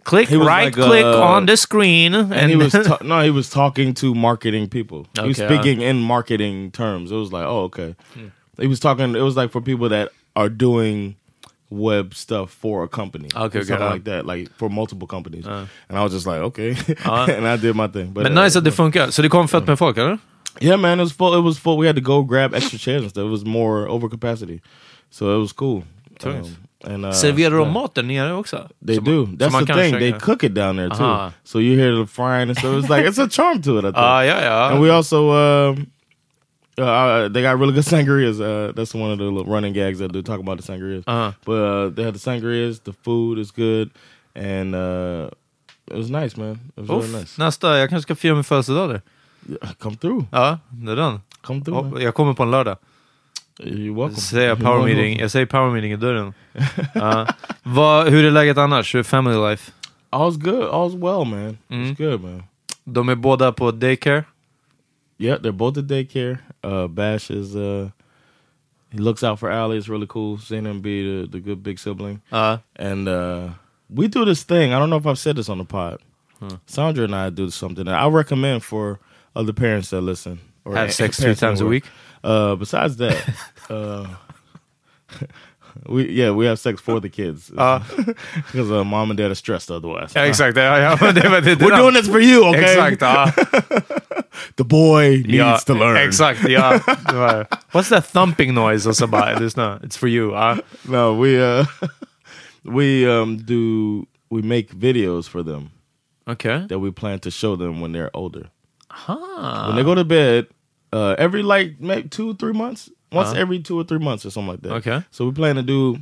Click, 0.04 0.28
He 0.28 0.36
was 0.36 0.48
right 0.48 0.64
like, 0.64 0.74
click 0.74 1.04
uh, 1.04 1.22
on 1.22 1.46
the 1.46 1.56
screen. 1.56 2.14
And, 2.14 2.32
and 2.34 2.50
he 2.50 2.56
was 2.56 2.72
ta- 2.88 2.98
no, 3.02 3.22
he 3.22 3.30
was 3.30 3.48
talking 3.50 3.94
to 3.94 4.14
marketing 4.14 4.68
people. 4.68 5.06
he 5.20 5.28
was 5.28 5.40
Okay, 5.40 5.46
speaking 5.54 5.80
in 5.80 6.00
marketing 6.00 6.70
terms. 6.72 7.10
It 7.12 7.16
was 7.16 7.32
like, 7.32 7.44
oh, 7.44 7.62
okay. 7.64 7.94
He 8.58 8.66
was 8.66 8.80
talking. 8.80 9.14
It 9.16 9.22
was 9.22 9.36
like 9.36 9.50
for 9.52 9.60
people 9.60 9.88
that 9.90 10.10
are 10.34 10.48
doing 10.48 11.14
web 11.70 12.14
stuff 12.14 12.50
for 12.50 12.84
a 12.84 12.88
company. 12.88 13.28
Okay, 13.34 13.58
okay, 13.58 13.62
something 13.66 13.86
uh. 13.86 13.90
like 13.90 14.04
that, 14.04 14.26
like 14.26 14.50
for 14.58 14.68
multiple 14.68 15.06
companies. 15.08 15.46
and 15.46 15.68
I 15.90 16.02
was 16.02 16.12
just 16.12 16.26
like, 16.26 16.40
okay, 16.40 16.76
Uh. 17.04 17.26
and 17.36 17.46
I 17.48 17.56
did 17.56 17.74
my 17.76 17.88
thing. 17.88 18.12
But 18.12 18.24
men 18.24 18.38
uh, 18.38 18.44
nice 18.44 18.56
att 18.58 18.64
det 18.64 18.72
funkar. 18.72 19.10
Så 19.10 19.22
det 19.22 19.28
kom 19.28 19.48
fett 19.48 19.66
med 19.66 19.78
folk, 19.78 19.96
eller? 19.98 20.18
Yeah, 20.60 20.76
man, 20.80 21.00
it 21.00 21.02
was 21.02 21.12
full. 21.12 21.34
It 21.38 21.42
was 21.44 21.58
full. 21.58 21.78
We 21.78 21.86
had 21.86 21.96
to 21.96 22.02
go 22.02 22.22
grab 22.22 22.54
extra 22.54 22.78
chairs 22.78 23.02
and 23.02 23.10
stuff. 23.10 23.24
It 23.24 23.30
was 23.30 23.44
more 23.44 23.88
over 23.88 24.08
capacity, 24.08 24.60
so 25.10 25.34
it 25.36 25.40
was 25.40 25.52
cool. 25.52 25.82
Nice. 26.24 26.50
And 26.84 27.04
uh, 27.06 27.12
Serverar 27.12 27.50
de 27.50 27.60
yeah. 27.60 27.72
mat 27.72 27.94
där 27.94 28.02
nere 28.02 28.32
också? 28.32 28.68
They 28.86 28.94
Som- 28.96 29.04
do. 29.04 29.26
That's 29.26 29.66
the 29.66 29.74
thing. 29.74 29.92
They 29.98 30.12
cook 30.12 30.44
it 30.44 30.54
down 30.54 30.76
there 30.76 30.88
too. 30.90 31.04
Uh-huh. 31.04 31.30
So 31.44 31.58
you 31.60 31.76
hear 31.78 31.96
the 31.96 32.06
frying 32.06 32.48
and 32.48 32.58
stuff. 32.58 32.74
It's 32.84 32.88
like 32.96 33.08
it's 33.08 33.18
a 33.18 33.28
charm 33.28 33.62
to 33.62 33.78
it. 33.78 33.84
I 33.84 33.88
think. 33.92 33.96
Ah, 33.96 34.22
ja, 34.22 34.40
ja. 34.44 34.68
And 34.70 34.80
we 34.80 34.90
also 34.90 35.30
um, 35.32 35.86
uh, 36.78 36.82
uh, 36.82 37.28
they 37.28 37.42
got 37.42 37.58
really 37.58 37.72
good 37.74 37.84
sangrias. 37.94 38.40
Uh, 38.40 38.72
that's 38.72 38.94
one 38.94 39.10
of 39.12 39.18
the 39.18 39.44
running 39.52 39.72
gags 39.74 39.98
that 39.98 40.12
they 40.12 40.22
talk 40.22 40.40
about 40.40 40.56
the 40.60 40.72
sangrias. 40.72 41.04
Uh-huh. 41.06 41.32
But 41.44 41.52
uh, 41.52 41.88
they 41.94 42.04
had 42.04 42.14
the 42.14 42.18
sangrias. 42.30 42.80
The 42.84 42.92
food 42.92 43.38
is 43.38 43.50
good, 43.52 43.90
and 44.34 44.74
uh, 44.74 45.28
it 45.90 45.96
was 45.96 46.10
nice, 46.10 46.36
man. 46.36 46.58
It 46.76 46.80
was 46.80 46.90
Uff, 46.90 47.02
really 47.04 47.18
nice. 47.20 47.38
Nästa, 47.38 47.78
jag 47.78 47.88
kanske 47.90 48.02
ska 48.02 48.14
fira 48.14 48.34
min 48.34 48.44
födelsedag 48.44 48.88
där. 48.90 49.00
Yeah, 49.48 49.72
come 49.78 49.96
through. 49.96 50.24
Ja, 50.30 50.58
det 50.70 50.92
är 50.92 50.96
den. 50.96 51.20
Come 51.42 51.60
through. 51.64 51.94
Oh, 51.94 52.02
jag 52.02 52.14
kommer 52.14 52.34
på 52.34 52.42
en 52.42 52.50
lördag. 52.50 52.76
You're 53.58 53.94
welcome. 53.94 54.16
Säger 54.16 54.48
jag 54.48 54.58
power 54.60 54.84
meeting. 54.84 55.18
Jag 55.18 55.30
säger 55.30 55.46
power 55.46 55.70
meeting 55.70 55.92
i 55.92 55.96
dörren. 55.96 56.34
Ja. 56.94 57.26
Vad, 57.62 58.08
hur 58.08 58.24
är 58.24 58.30
läget 58.30 58.58
annars? 58.58 58.94
Hur 58.94 58.98
är 58.98 59.02
family 59.04 59.50
life? 59.50 59.72
All's 60.10 60.36
good. 60.38 60.62
All's 60.70 60.94
well, 60.94 61.24
man. 61.24 61.58
Mm. 61.68 61.90
It's 61.92 61.96
good, 61.96 62.20
man. 62.20 62.42
De 62.84 63.08
är 63.08 63.14
båda 63.14 63.52
på 63.52 63.70
daycare. 63.70 64.24
Yeah, 65.18 65.38
they're 65.40 65.52
both 65.52 65.78
at 65.78 65.84
daycare. 65.84 66.38
Uh, 66.64 66.86
Bash 66.88 67.30
is 67.30 67.54
uh, 67.54 67.88
he 68.90 68.98
looks 68.98 69.22
out 69.22 69.38
for 69.40 69.50
Allie. 69.50 69.78
It's 69.78 69.88
really 69.88 70.06
cool 70.06 70.38
seeing 70.38 70.66
him 70.66 70.80
be 70.82 71.02
the, 71.02 71.28
the 71.32 71.38
good 71.40 71.62
big 71.62 71.78
sibling. 71.78 72.20
Uh, 72.32 72.58
And 72.76 73.08
uh, 73.08 73.50
we 73.88 74.08
do 74.08 74.24
this 74.24 74.42
thing. 74.44 74.72
I 74.72 74.78
don't 74.78 74.90
know 74.90 74.96
if 74.98 75.06
I've 75.06 75.18
said 75.18 75.36
this 75.36 75.48
on 75.48 75.58
the 75.58 75.64
pod. 75.64 75.98
Sandra 76.66 77.04
and 77.04 77.14
I 77.14 77.30
do 77.30 77.50
something 77.50 77.84
that 77.84 77.94
I 77.94 78.08
recommend 78.08 78.64
for 78.64 78.98
other 79.36 79.52
parents 79.52 79.90
that 79.90 80.00
listen. 80.00 80.40
Or 80.64 80.74
Have 80.74 80.92
sex 80.92 81.20
three 81.20 81.36
times 81.36 81.60
a 81.60 81.66
week? 81.66 81.84
Uh, 82.24 82.54
besides 82.56 82.96
that, 82.96 83.16
uh, 83.70 84.06
we 85.88 86.08
yeah 86.08 86.30
we 86.30 86.46
have 86.46 86.58
sex 86.58 86.80
for 86.80 87.00
the 87.00 87.08
kids 87.08 87.50
because 87.50 88.70
uh, 88.70 88.84
mom 88.84 89.10
and 89.10 89.18
dad 89.18 89.30
are 89.30 89.34
stressed 89.34 89.70
otherwise. 89.70 90.12
Ja, 90.14 90.22
exakt. 90.22 90.56
Ja, 90.56 90.78
ja, 90.78 90.96
men 91.00 91.14
det, 91.14 91.22
det, 91.22 91.40
det, 91.40 91.64
We're 91.64 91.76
doing 91.76 91.94
this 91.94 92.08
for 92.08 92.20
you, 92.20 92.44
okay? 92.48 92.76
Exakt, 92.76 93.00
ja. 93.02 93.32
The 94.56 94.64
boy 94.64 95.22
needs 95.26 95.34
ja. 95.34 95.56
to 95.66 95.74
learn. 95.74 95.96
Exakt, 95.96 96.48
ja. 96.48 96.80
Var, 97.12 97.46
What's 97.72 97.88
that 97.88 98.12
thumping 98.12 98.54
noise? 98.54 98.88
Och 98.88 98.96
så 98.96 99.06
bara, 99.06 99.38
lyssna, 99.38 99.78
it's 99.82 99.98
for 99.98 100.08
you. 100.08 100.32
Ja. 100.32 100.56
No, 100.82 101.22
we 101.22 101.60
uh 101.60 101.66
we 102.64 103.06
um 103.06 103.36
do 103.36 104.06
we 104.30 104.42
make 104.42 104.68
videos 104.74 105.28
for 105.28 105.42
them 105.42 105.70
Okay. 106.28 106.66
that 106.68 106.78
we 106.78 106.92
plan 106.92 107.18
to 107.20 107.30
show 107.30 107.56
them 107.56 107.80
when 107.80 107.92
they're 107.92 108.10
older. 108.14 108.50
Huh. 108.90 109.66
When 109.66 109.76
they 109.76 109.82
go 109.82 109.94
to 109.94 110.04
bed, 110.04 110.46
uh 110.92 111.14
every 111.18 111.42
like 111.42 111.80
maybe 111.80 112.08
two, 112.08 112.34
three 112.34 112.52
months. 112.52 112.90
Once 113.10 113.34
every 113.34 113.58
two 113.58 113.78
or 113.78 113.84
three 113.84 113.98
months 113.98 114.24
or 114.24 114.30
something 114.30 114.52
like 114.52 114.62
that. 114.62 114.72
Okay. 114.72 115.04
So 115.10 115.26
we 115.26 115.32
plan 115.32 115.56
to 115.56 115.62
do 115.62 115.98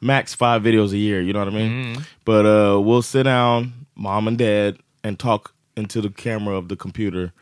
max 0.00 0.32
five 0.34 0.62
videos 0.62 0.92
a 0.92 0.96
year, 0.98 1.20
you 1.20 1.32
know 1.32 1.40
what 1.40 1.48
I 1.48 1.50
mean? 1.50 1.98
But 2.24 2.46
uh 2.46 2.80
we'll 2.80 3.02
sit 3.02 3.24
down, 3.24 3.72
mom 3.96 4.28
and 4.28 4.38
dad, 4.38 4.78
and 5.02 5.18
talk 5.18 5.52
into 5.76 6.00
the 6.00 6.10
camera 6.10 6.54
of 6.56 6.68
the 6.68 6.76
computer, 6.76 7.32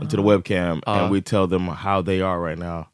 into 0.00 0.14
the 0.16 0.22
webcam, 0.22 0.80
and 0.86 1.10
we 1.10 1.20
tell 1.20 1.46
them 1.46 1.66
how 1.66 2.00
they 2.02 2.20
are 2.20 2.38
right 2.40 2.58
now 2.58 2.88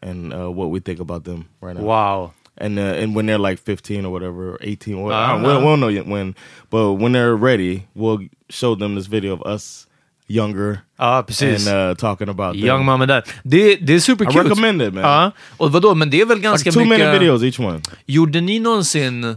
and 0.00 0.32
uh, 0.32 0.48
what 0.50 0.70
we 0.70 0.78
think 0.80 1.00
about 1.00 1.24
them 1.24 1.48
right 1.60 1.74
now 1.76 1.82
Wow. 1.82 2.32
and 2.56 2.78
uh, 2.78 2.82
and 2.82 3.14
when 3.16 3.26
they're 3.26 3.36
like 3.36 3.58
15 3.58 4.04
or 4.06 4.12
whatever, 4.12 4.52
or 4.54 4.58
18 4.60 4.94
or 4.94 5.04
whatever, 5.06 5.22
Uh-huh. 5.24 5.38
we, 5.38 5.42
don't, 5.52 5.62
we 5.64 5.68
don't 5.70 5.80
know 5.80 5.88
yet 5.88 6.06
when, 6.06 6.36
but 6.70 6.94
when 6.94 7.12
they're 7.12 7.34
ready, 7.36 7.86
we'll 7.96 8.20
show 8.48 8.76
them 8.76 8.94
this 8.94 9.06
video 9.06 9.32
of 9.32 9.42
us 9.42 9.87
younger 10.28 10.78
Ja, 10.98 11.22
precis. 11.26 11.68
and 11.68 11.90
uh, 11.90 11.94
talking 11.96 12.28
about 12.28 12.54
them. 12.54 12.64
Young 12.66 12.84
mom 12.84 13.00
and 13.00 13.08
dad. 13.08 13.22
Det, 13.42 13.76
det 13.76 13.94
är 13.94 14.00
super 14.00 14.24
I 14.24 14.26
cute. 14.28 14.44
recommend 14.44 14.82
it, 14.82 14.94
man. 14.94 15.02
Ja. 15.02 15.30
Och 15.56 15.72
vadå, 15.72 15.94
men 15.94 16.10
det 16.10 16.20
är 16.20 16.26
väl 16.26 16.40
ganska 16.40 16.70
like 16.70 16.80
two 16.80 16.84
mycket... 16.88 16.98
minute 17.06 17.18
videos 17.18 17.42
each 17.42 17.60
one. 17.60 17.80
Gjorde 18.06 18.40
ni 18.40 18.58
någonsin 18.58 19.36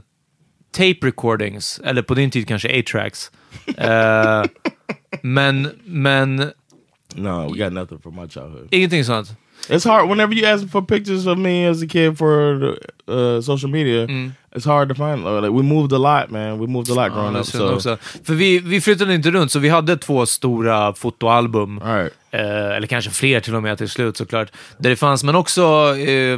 tape 0.71 0.97
recordings? 1.01 1.79
Eller 1.83 2.01
på 2.01 2.13
din 2.13 2.31
tid 2.31 2.47
kanske 2.47 2.67
8-tracks. 2.81 3.31
Eh, 3.77 4.43
men, 5.21 5.69
men 5.85 6.51
No, 7.15 7.51
we 7.53 7.57
got 7.63 7.73
nothing 7.73 7.99
from 7.99 8.15
my 8.15 8.27
childhood. 8.29 8.67
ingenting 8.71 9.03
sånt? 9.05 9.33
It's 9.69 9.83
hard 9.83 10.09
whenever 10.09 10.33
you 10.33 10.47
ask 10.47 10.69
for 10.69 10.81
pictures 10.81 11.27
of 11.27 11.37
me 11.37 11.69
as 11.69 11.83
a 11.83 11.87
kid 11.87 12.17
for 12.17 12.75
uh, 13.07 13.41
social 13.41 13.69
media. 13.69 14.07
Mm. 14.07 14.31
It's 14.55 14.65
hard 14.65 14.89
to 14.89 14.95
find. 14.95 15.23
Like 15.23 15.51
we 15.51 15.63
moved 15.63 15.93
a 15.93 15.97
lot, 15.97 16.31
man. 16.31 16.59
We 16.59 16.67
moved 16.67 16.89
a 16.89 16.93
lot 16.93 17.07
Ja, 17.07 17.13
growing 17.13 17.35
är 17.35 17.39
up. 17.39 17.45
So, 17.45 17.73
också. 17.73 17.97
För 18.23 18.33
vi, 18.33 18.59
vi 18.59 18.81
flyttade 18.81 19.15
inte 19.15 19.31
runt, 19.31 19.51
så 19.51 19.59
vi 19.59 19.69
hade 19.69 19.97
två 19.97 20.25
stora 20.25 20.93
fotoalbum. 20.93 21.79
right. 21.79 22.13
Eh, 22.31 22.75
eller 22.75 22.87
kanske 22.87 23.11
fler 23.11 23.39
till 23.39 23.55
och 23.55 23.63
med 23.63 23.77
till 23.77 23.89
slut 23.89 24.17
såklart. 24.17 24.51
Där 24.77 24.89
det 24.89 24.95
fanns, 24.95 25.23
men 25.23 25.35
också 25.35 25.95
eh, 25.97 26.37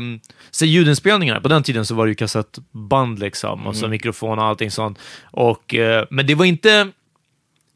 så 0.51 0.65
ljudinspelningar. 0.65 1.39
På 1.39 1.47
den 1.47 1.63
tiden 1.63 1.85
så 1.85 1.95
var 1.95 2.05
det 2.05 2.09
ju 2.09 2.15
kassettband 2.15 3.19
liksom, 3.19 3.67
och 3.67 3.75
så 3.75 3.87
mikrofon 3.87 4.39
och 4.39 4.45
allting 4.45 4.71
sånt. 4.71 4.99
Och, 5.31 5.75
eh, 5.75 6.05
men 6.09 6.27
det 6.27 6.35
var 6.35 6.45
inte... 6.45 6.87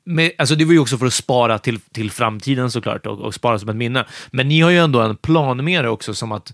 Med, 0.09 0.31
alltså 0.37 0.55
det 0.55 0.65
var 0.65 0.73
ju 0.73 0.79
också 0.79 0.97
för 0.97 1.05
att 1.05 1.13
spara 1.13 1.57
till, 1.59 1.79
till 1.79 2.11
framtiden 2.11 2.71
såklart 2.71 3.05
och, 3.05 3.19
och 3.19 3.33
spara 3.33 3.59
som 3.59 3.69
ett 3.69 3.75
minne. 3.75 4.05
Men 4.31 4.47
ni 4.47 4.61
har 4.61 4.69
ju 4.71 4.77
ändå 4.77 4.99
en 5.01 5.15
plan 5.15 5.65
med 5.65 5.83
det 5.83 5.89
också, 5.89 6.13
som 6.13 6.31
att 6.31 6.53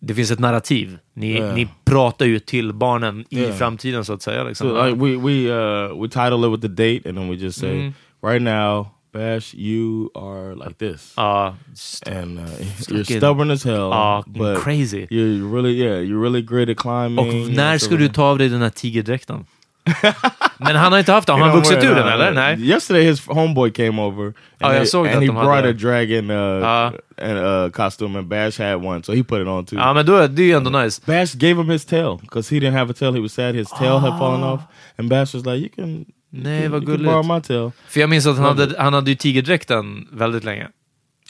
det 0.00 0.14
finns 0.14 0.30
ett 0.30 0.38
narrativ. 0.38 0.98
Ni, 1.14 1.32
Yeah. 1.32 1.54
ni 1.54 1.68
pratar 1.84 2.26
ju 2.26 2.38
till 2.38 2.72
barnen 2.72 3.24
i 3.30 3.38
Yeah. 3.40 3.54
framtiden 3.56 4.04
så 4.04 4.12
att 4.12 4.22
säga. 4.22 4.44
Liksom. 4.44 4.68
So 4.68 4.84
like 4.86 4.98
we 4.98 5.16
we 5.16 5.50
uh 5.52 6.02
we 6.02 6.08
title 6.08 6.46
it 6.46 6.52
with 6.52 6.60
the 6.62 6.68
date 6.94 7.08
and 7.08 7.18
then 7.18 7.28
we 7.30 7.36
just 7.36 7.58
say 7.60 7.70
Mm-hmm. 7.70 7.92
right 8.28 8.42
now, 8.42 8.86
Bash, 9.12 9.54
you 9.54 10.10
are 10.14 10.54
like 10.54 10.74
this. 10.78 11.12
Ja, 11.16 11.56
and 12.06 12.38
uh, 12.38 12.44
you're 12.88 13.04
stubborn 13.18 13.50
as 13.50 13.64
hell. 13.64 13.74
Ja, 13.76 14.24
but 14.26 14.58
crazy. 14.62 15.06
You're 15.10 15.54
really 15.54 15.82
yeah, 15.82 15.98
you're 16.02 16.20
really 16.22 16.42
great 16.42 16.68
at 16.68 16.76
climbing. 16.76 17.18
Och 17.18 17.50
när 17.52 17.78
ska 17.78 17.96
du 17.96 18.08
ta 18.08 18.22
av 18.24 18.38
dig 18.38 18.48
den 18.48 18.62
här 18.62 18.70
tigerdräkten? 18.70 19.44
Men 20.58 20.76
han 20.76 20.92
har 20.92 20.98
inte 20.98 21.12
haft 21.12 21.26
den. 21.26 21.38
Har 21.40 21.48
han 21.48 21.56
vuxit 21.56 21.84
ur 21.84 21.94
den 21.94 22.08
eller? 22.08 22.32
Nej? 22.32 22.68
Yesterday 22.70 23.02
his 23.04 23.26
homeboy 23.26 23.70
came 23.70 24.02
over. 24.02 24.24
And, 24.24 24.34
Oh, 24.72 24.76
jag 24.76 24.88
såg 24.88 25.06
and 25.08 25.22
he 25.22 25.32
brought 25.32 25.64
a 25.64 25.72
dragon 25.72 26.30
uh, 26.30 26.36
Ja. 26.36 26.92
and, 27.22 27.38
uh, 27.38 27.70
costume 27.70 28.18
and 28.18 28.28
Bash 28.28 28.58
had 28.60 28.74
one, 28.84 29.02
so 29.02 29.12
he 29.14 29.22
put 29.24 29.40
it 29.40 29.46
on 29.46 29.64
too. 29.66 29.76
Ja, 29.78 29.92
men 29.92 30.06
då, 30.06 30.26
det 30.26 30.42
är 30.42 30.46
ju 30.46 30.52
ändå 30.52 30.70
nice. 30.70 31.02
Bash 31.06 31.34
gave 31.36 31.54
him 31.62 31.70
his 31.70 31.84
tail 31.86 32.18
because 32.20 32.54
he 32.54 32.60
didn't 32.60 32.76
have 32.78 32.90
a 32.90 32.94
tail. 32.98 33.14
He 33.14 33.20
was 33.20 33.32
sad 33.32 33.54
his 33.54 33.68
tail 33.70 33.98
had 33.98 34.18
fallen 34.18 34.42
Ah. 34.42 34.52
off, 34.52 34.60
and 34.98 35.08
Bash 35.08 35.34
was 35.34 35.46
like, 35.46 35.56
"You 35.58 35.68
can 35.76 36.04
Nej, 36.32 36.68
vad 36.68 36.82
You 36.88 36.98
borrow 36.98 37.22
gulligt. 37.22 37.34
my 37.50 37.56
tail. 37.56 37.70
För 37.88 38.00
jag 38.00 38.10
minns 38.10 38.26
att 38.26 38.36
han 38.38 38.58
hade, 38.58 38.82
han 38.82 38.94
hade 38.94 39.10
ju 39.10 39.16
tigerdräkten 39.16 40.08
väldigt 40.12 40.44
länge. 40.44 40.68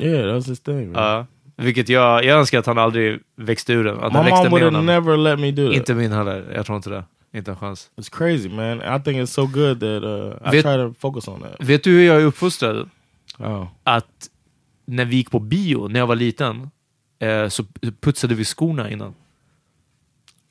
Yeah, 0.00 0.26
that 0.26 0.34
was 0.34 0.48
his 0.48 0.60
thing. 0.62 0.92
Man. 0.92 1.02
Ja. 1.02 1.26
Vilket 1.56 1.88
jag, 1.88 2.24
jag 2.24 2.38
önskar 2.38 2.58
att 2.58 2.66
han 2.66 2.78
aldrig 2.78 3.18
växte 3.36 3.72
ur 3.72 3.84
den. 3.84 3.96
Att 4.00 4.12
My 4.12 4.16
den 4.18 4.24
växte 4.24 4.48
mom 4.50 4.60
would 4.60 4.74
have 4.74 4.86
never 4.86 5.16
let 5.16 5.38
me 5.40 5.50
do 5.50 5.66
that. 5.68 5.76
Inte 5.76 5.94
min 5.94 6.12
heller. 6.12 6.52
Jag 6.54 6.66
tror 6.66 6.76
inte 6.76 6.90
det. 6.90 7.04
Inte 7.34 7.50
en 7.50 7.56
chans. 7.56 7.90
It's 7.96 8.10
crazy, 8.18 8.48
man. 8.48 8.78
I 8.78 9.02
think 9.04 9.16
it's 9.16 9.26
so 9.26 9.46
good 9.46 9.80
that 9.80 10.02
uh, 10.02 10.48
I 10.48 10.56
Vet- 10.56 10.62
try 10.64 10.76
to 10.76 10.94
focus 10.98 11.28
on 11.28 11.40
that. 11.40 11.56
Vet 11.60 11.84
du 11.84 11.90
hur 11.90 12.02
jag 12.06 12.20
är 12.20 12.24
uppfostrad? 12.24 12.90
Oh. 13.38 13.66
Att 13.84 14.28
när 14.86 15.04
vi 15.04 15.16
gick 15.16 15.30
på 15.30 15.38
bio, 15.40 15.88
när 15.88 16.00
jag 16.00 16.06
var 16.06 16.16
liten, 16.16 16.70
eh, 17.18 17.48
så 17.48 17.64
putsade 18.00 18.34
vi 18.34 18.44
skorna 18.44 18.90
innan. 18.90 19.14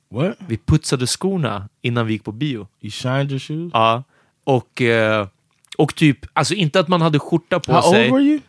What? 0.10 0.38
Vi 0.48 0.58
putsade 0.58 1.08
skorna 1.08 1.70
innan 1.82 2.06
vi 2.08 2.14
gick 2.14 2.24
på 2.24 2.32
bio. 2.32 2.68
You 2.82 2.92
shined 2.92 3.32
your 3.32 3.40
shoes? 3.40 3.72
Ja. 3.74 4.04
Och, 4.44 4.82
eh, 4.82 5.28
och 5.78 5.96
typ, 5.96 6.26
alltså 6.34 6.54
inte 6.54 6.80
att 6.80 6.88
man 6.88 7.02
hade 7.02 7.20
skjorta 7.20 7.60
på 7.60 7.72
How 7.74 7.82
sig. 7.92 8.06
old 8.12 8.14
were 8.14 8.24
you? 8.24 8.40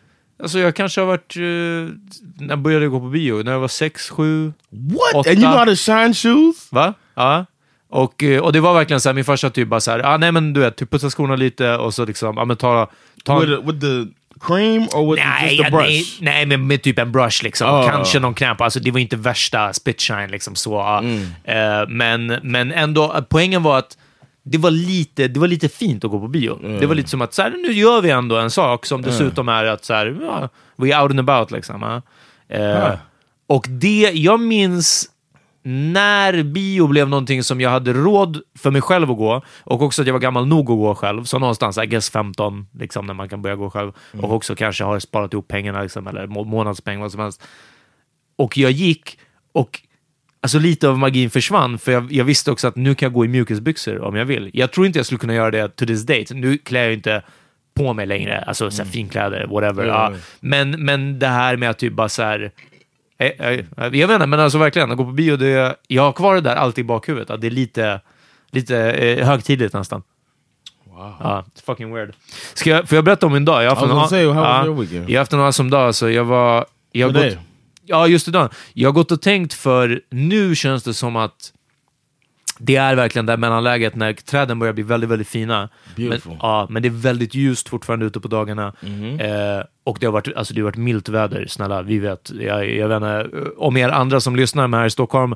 Alltså 0.42 0.58
jag 0.58 0.76
kanske 0.76 1.00
har 1.00 1.06
varit, 1.06 1.36
eh, 1.36 1.42
när 1.42 2.48
jag 2.48 2.58
började 2.58 2.88
gå 2.88 3.00
på 3.00 3.08
bio, 3.08 3.42
när 3.42 3.52
jag 3.52 3.60
var 3.60 3.68
sex, 3.68 4.10
sju, 4.10 4.52
What? 4.70 5.14
Åtta. 5.14 5.30
And 5.30 5.38
you 5.38 5.52
know 5.52 5.58
how 5.58 5.64
to 5.64 5.76
shine 5.76 6.14
shoes? 6.14 6.72
Va? 6.72 6.94
Ja. 7.14 7.46
Och, 7.90 8.22
eh, 8.22 8.40
och 8.40 8.52
det 8.52 8.60
var 8.60 8.74
verkligen 8.74 9.00
så 9.00 9.08
här, 9.08 9.14
min 9.14 9.24
farsa 9.24 9.50
typ 9.50 9.68
bara 9.68 9.80
så 9.80 9.90
här, 9.90 10.00
ah, 10.04 10.16
nej 10.16 10.32
men 10.32 10.52
du 10.52 10.60
vet, 10.60 10.76
typ 10.76 10.90
putsa 10.90 11.10
skorna 11.10 11.36
lite 11.36 11.76
och 11.76 11.94
så 11.94 12.04
liksom, 12.04 12.36
ja 12.36 12.44
men 12.44 12.56
ta... 12.56 12.90
ta 13.24 13.38
With, 13.40 13.52
with 13.52 13.80
the 13.80 14.06
cream 14.40 14.82
or 14.94 15.14
with 15.14 15.26
nej, 15.26 15.56
just 15.56 15.64
the 15.64 15.70
brush? 15.70 16.18
nej, 16.20 16.46
nej, 16.46 16.46
men 16.46 16.66
med 16.66 16.82
typ 16.82 16.98
en 16.98 17.12
brush 17.12 17.42
liksom. 17.44 17.68
Ah. 17.68 17.88
Kanske 17.88 18.18
någon 18.20 18.34
kräm 18.34 18.56
på. 18.56 18.64
Alltså 18.64 18.80
det 18.80 18.90
var 18.90 19.00
inte 19.00 19.16
värsta 19.16 19.72
spit 19.72 20.00
shine 20.00 20.30
liksom 20.30 20.54
så. 20.54 20.80
Mm. 20.80 21.22
Eh, 21.44 21.88
men, 21.88 22.26
men 22.42 22.72
ändå, 22.72 23.14
eh, 23.14 23.20
poängen 23.28 23.62
var 23.62 23.78
att 23.78 23.98
det 24.42 24.58
var 24.58 24.70
lite, 24.70 25.28
det 25.28 25.40
var 25.40 25.48
lite 25.48 25.68
fint 25.68 26.04
att 26.04 26.10
gå 26.10 26.20
på 26.20 26.28
bio. 26.28 26.58
Mm. 26.64 26.80
Det 26.80 26.86
var 26.86 26.94
lite 26.94 27.08
som 27.08 27.22
att 27.22 27.34
så 27.34 27.42
här, 27.42 27.50
nu 27.50 27.72
gör 27.72 28.00
vi 28.00 28.10
ändå 28.10 28.36
en 28.36 28.50
sak 28.50 28.86
som 28.86 29.02
dessutom 29.02 29.48
är 29.48 29.64
att 29.64 29.84
så 29.84 29.94
här, 29.94 30.18
ja, 30.22 30.48
we 30.76 31.02
out 31.02 31.10
and 31.10 31.20
about 31.30 31.50
liksom. 31.50 31.82
ja. 31.82 32.02
Eh, 32.56 32.84
Ah. 32.84 32.96
Och 33.46 33.66
det, 33.68 34.10
jag 34.14 34.40
minns 34.40 35.08
när 35.68 36.42
bio 36.42 36.86
blev 36.86 37.08
någonting 37.08 37.42
som 37.42 37.60
jag 37.60 37.70
hade 37.70 37.92
råd 37.92 38.40
för 38.58 38.70
mig 38.70 38.82
själv 38.82 39.10
att 39.10 39.16
gå 39.16 39.42
och 39.60 39.82
också 39.82 40.02
att 40.02 40.06
jag 40.06 40.12
var 40.12 40.20
gammal 40.20 40.46
nog 40.46 40.60
att 40.60 40.66
gå 40.66 40.94
själv, 40.94 41.24
så 41.24 41.38
någonstans, 41.38 41.78
I 41.78 41.86
guess 41.86 42.10
15, 42.10 42.66
liksom, 42.78 43.06
när 43.06 43.14
man 43.14 43.28
kan 43.28 43.42
börja 43.42 43.56
gå 43.56 43.70
själv 43.70 43.92
och 44.22 44.32
också 44.32 44.54
kanske 44.54 44.84
har 44.84 44.98
sparat 44.98 45.32
ihop 45.32 45.48
pengarna, 45.48 45.82
liksom, 45.82 46.06
eller 46.06 46.26
må- 46.26 46.44
månadspeng, 46.44 47.00
vad 47.00 47.12
som 47.12 47.20
helst. 47.20 47.42
Och 48.36 48.58
jag 48.58 48.70
gick 48.70 49.18
och 49.52 49.80
alltså 50.40 50.58
lite 50.58 50.88
av 50.88 50.98
magin 50.98 51.30
försvann, 51.30 51.78
för 51.78 51.92
jag, 51.92 52.12
jag 52.12 52.24
visste 52.24 52.50
också 52.50 52.68
att 52.68 52.76
nu 52.76 52.94
kan 52.94 53.06
jag 53.06 53.12
gå 53.12 53.24
i 53.24 53.28
mjukisbyxor 53.28 54.00
om 54.00 54.16
jag 54.16 54.24
vill. 54.24 54.50
Jag 54.54 54.72
tror 54.72 54.86
inte 54.86 54.98
jag 54.98 55.06
skulle 55.06 55.18
kunna 55.18 55.34
göra 55.34 55.50
det 55.50 55.68
to 55.68 55.86
this 55.86 56.06
date. 56.06 56.34
Nu 56.34 56.58
klär 56.58 56.82
jag 56.84 56.92
inte 56.92 57.22
på 57.74 57.92
mig 57.92 58.06
längre, 58.06 58.40
alltså 58.40 58.70
så 58.70 58.82
här, 58.82 58.90
finkläder, 58.90 59.46
whatever. 59.46 59.86
Ja. 59.86 60.10
Ja. 60.12 60.18
Men, 60.40 60.70
men 60.70 61.18
det 61.18 61.26
här 61.26 61.56
med 61.56 61.70
att 61.70 61.78
typ 61.78 61.92
bara 61.92 62.08
så 62.08 62.22
här, 62.22 62.50
eh, 63.18 63.26
eh, 63.48 63.64
jag 63.76 63.90
vet 63.90 64.10
inte, 64.10 64.26
men 64.26 64.40
alltså 64.40 64.58
verkligen, 64.58 64.90
att 64.90 64.96
gå 64.96 65.04
på 65.04 65.12
bio, 65.12 65.36
det, 65.36 65.76
jag 65.88 66.02
har 66.02 66.12
kvar 66.12 66.34
det 66.34 66.40
där 66.40 66.56
alltid 66.56 66.84
i 66.84 66.88
bakhuvudet, 66.88 67.30
att 67.30 67.40
det 67.40 67.46
är 67.46 67.50
lite, 67.50 68.00
lite 68.50 68.78
eh, 68.92 69.26
högtidligt 69.26 69.74
nästan. 69.74 70.02
Wow. 70.84 71.14
Ja, 71.20 71.44
it's 71.54 71.64
fucking 71.66 71.94
weird. 71.94 72.14
Ska 72.54 72.70
jag, 72.70 72.88
får 72.88 72.96
jag 72.96 73.04
berätta 73.04 73.26
om 73.26 73.32
min 73.32 73.44
dag? 73.44 73.62
Jag 73.64 73.70
har 73.70 73.76
haft 73.76 73.82
en- 73.82 73.96
ja? 73.96 75.04
Jag 75.08 75.20
haft 75.20 75.32
en 75.32 75.40
awesome 75.40 75.70
dag. 75.70 75.86
Alltså. 75.86 76.10
Jag 76.10 76.24
var... 76.24 76.66
Jag 76.92 77.14
gått, 77.14 77.38
ja, 77.86 78.06
just 78.06 78.28
idag. 78.28 78.50
Jag 78.72 78.88
har 78.88 78.92
gått 78.92 79.12
och 79.12 79.22
tänkt 79.22 79.54
för 79.54 80.00
nu 80.10 80.54
känns 80.54 80.82
det 80.82 80.94
som 80.94 81.16
att 81.16 81.52
det 82.58 82.76
är 82.76 82.94
verkligen 82.94 83.26
det 83.26 83.32
här 83.32 83.36
mellanläget 83.36 83.94
när 83.94 84.12
träden 84.12 84.58
börjar 84.58 84.72
bli 84.72 84.82
väldigt, 84.82 85.10
väldigt 85.10 85.28
fina. 85.28 85.68
Beautiful. 85.96 86.32
Men, 86.32 86.38
ja, 86.42 86.66
men 86.70 86.82
det 86.82 86.88
är 86.88 87.02
väldigt 87.02 87.34
ljust 87.34 87.68
fortfarande 87.68 88.06
ute 88.06 88.20
på 88.20 88.28
dagarna. 88.28 88.72
Mhm. 88.80 89.20
Eh, 89.20 89.62
och 89.84 89.96
det 90.00 90.06
har, 90.06 90.12
varit, 90.12 90.36
alltså 90.36 90.54
det 90.54 90.60
har 90.60 90.64
varit 90.64 90.76
milt 90.76 91.08
väder, 91.08 91.46
snälla. 91.48 91.82
Vi 91.82 91.98
vet. 91.98 92.30
Jag, 92.40 92.70
jag 92.70 92.88
vet 92.88 92.96
inte, 92.96 93.50
om 93.56 93.76
er 93.76 93.88
andra 93.88 94.20
som 94.20 94.36
lyssnar 94.36 94.66
med 94.66 94.80
här 94.80 94.86
i 94.86 94.90
Stockholm, 94.90 95.34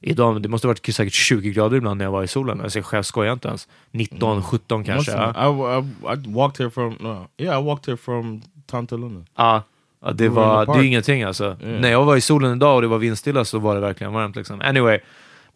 idag, 0.00 0.42
det 0.42 0.48
måste 0.48 0.66
ha 0.66 0.70
varit 0.70 0.94
säkert 0.94 1.12
20 1.12 1.50
grader 1.50 1.76
ibland 1.76 1.98
när 1.98 2.04
jag 2.04 2.12
var 2.12 2.22
i 2.22 2.28
solen. 2.28 2.60
Alltså 2.60 2.78
jag 2.78 2.86
själv 2.86 3.02
skojar 3.02 3.32
inte 3.32 3.48
ens. 3.48 3.68
19, 3.90 4.42
17 4.42 4.84
kanske. 4.84 5.12
Ja. 5.12 5.30
I, 5.30 5.82
I, 6.06 6.12
I 6.12 6.32
walked 6.34 6.58
here 6.58 6.70
from, 6.70 6.96
no, 7.00 7.26
yeah, 7.38 7.60
I 7.60 7.64
walked 7.64 7.86
here 7.86 7.96
from 7.96 8.42
Tantaluna. 8.66 9.24
Ja, 9.36 9.62
det, 10.14 10.28
var, 10.28 10.66
det 10.66 10.72
är 10.72 10.82
ingenting 10.82 11.22
alltså. 11.22 11.44
Yeah. 11.44 11.80
När 11.80 11.90
jag 11.90 12.04
var 12.04 12.16
i 12.16 12.20
solen 12.20 12.56
idag 12.56 12.76
och 12.76 12.82
det 12.82 12.88
var 12.88 12.98
vindstilla 12.98 13.44
så 13.44 13.58
var 13.58 13.74
det 13.74 13.80
verkligen 13.80 14.12
varmt. 14.12 14.36
Liksom. 14.36 14.60
Anyway, 14.60 14.98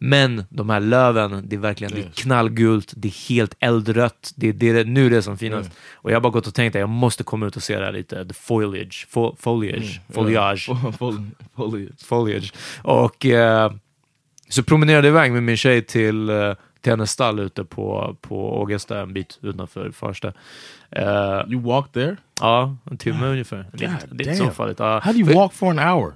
men 0.01 0.43
de 0.49 0.69
här 0.69 0.79
löven, 0.79 1.43
det 1.47 1.55
är 1.55 1.59
verkligen 1.59 1.93
det 1.93 1.99
är 2.01 2.09
knallgult, 2.15 2.93
det 2.95 3.07
är 3.07 3.29
helt 3.29 3.55
eldrött, 3.59 4.33
det 4.35 4.51
det 4.51 4.69
är 4.69 4.85
nu 4.85 5.09
det 5.09 5.17
är 5.17 5.21
som 5.21 5.37
finast. 5.37 5.71
Och 5.93 6.11
jag 6.11 6.15
har 6.15 6.21
bara 6.21 6.31
gått 6.33 6.47
och 6.47 6.53
tänkt 6.53 6.75
att 6.75 6.79
jag 6.79 6.89
måste 6.89 7.23
komma 7.23 7.45
ut 7.47 7.55
och 7.55 7.63
se 7.63 7.79
det 7.79 7.85
här 7.85 7.91
lite, 7.91 8.25
the 8.25 8.33
foliage, 8.33 9.07
fo 9.09 9.35
foliage, 9.39 10.01
foliage, 10.13 10.69
Fol- 10.99 11.27
Foliage. 11.55 12.03
foliage. 12.05 12.53
Och 12.81 13.25
eh, 13.25 13.71
så 14.49 14.63
promenerade 14.63 15.07
jag 15.07 15.11
iväg 15.13 15.31
med 15.31 15.43
min 15.43 15.57
tjej 15.57 15.81
till, 15.81 16.29
eh, 16.29 16.53
till 16.81 16.91
hennes 16.91 17.11
stall 17.11 17.39
ute 17.39 17.63
på, 17.63 18.17
på 18.21 18.61
Ågesta, 18.61 18.99
en 19.01 19.13
bit 19.13 19.39
utanför 19.41 19.91
Farsta. 19.91 20.33
Eh, 20.91 21.03
You 21.51 21.61
walked 21.61 21.93
there? 21.93 22.17
Ja, 22.41 22.75
en 22.91 22.97
timme 22.97 23.27
ungefär. 23.27 23.65
Det 23.73 23.85
är 23.85 23.89
inte- 23.91 24.07
God 24.07 24.21
är 24.21 24.31
inte 24.31 24.35
så 24.45 24.51
farligt. 24.51 24.79
Ja. 24.79 24.99
How 25.03 25.13
do 25.13 25.19
you 25.19 25.33
walk 25.33 25.53
for 25.53 25.69
an 25.69 25.79
hour? 25.79 26.13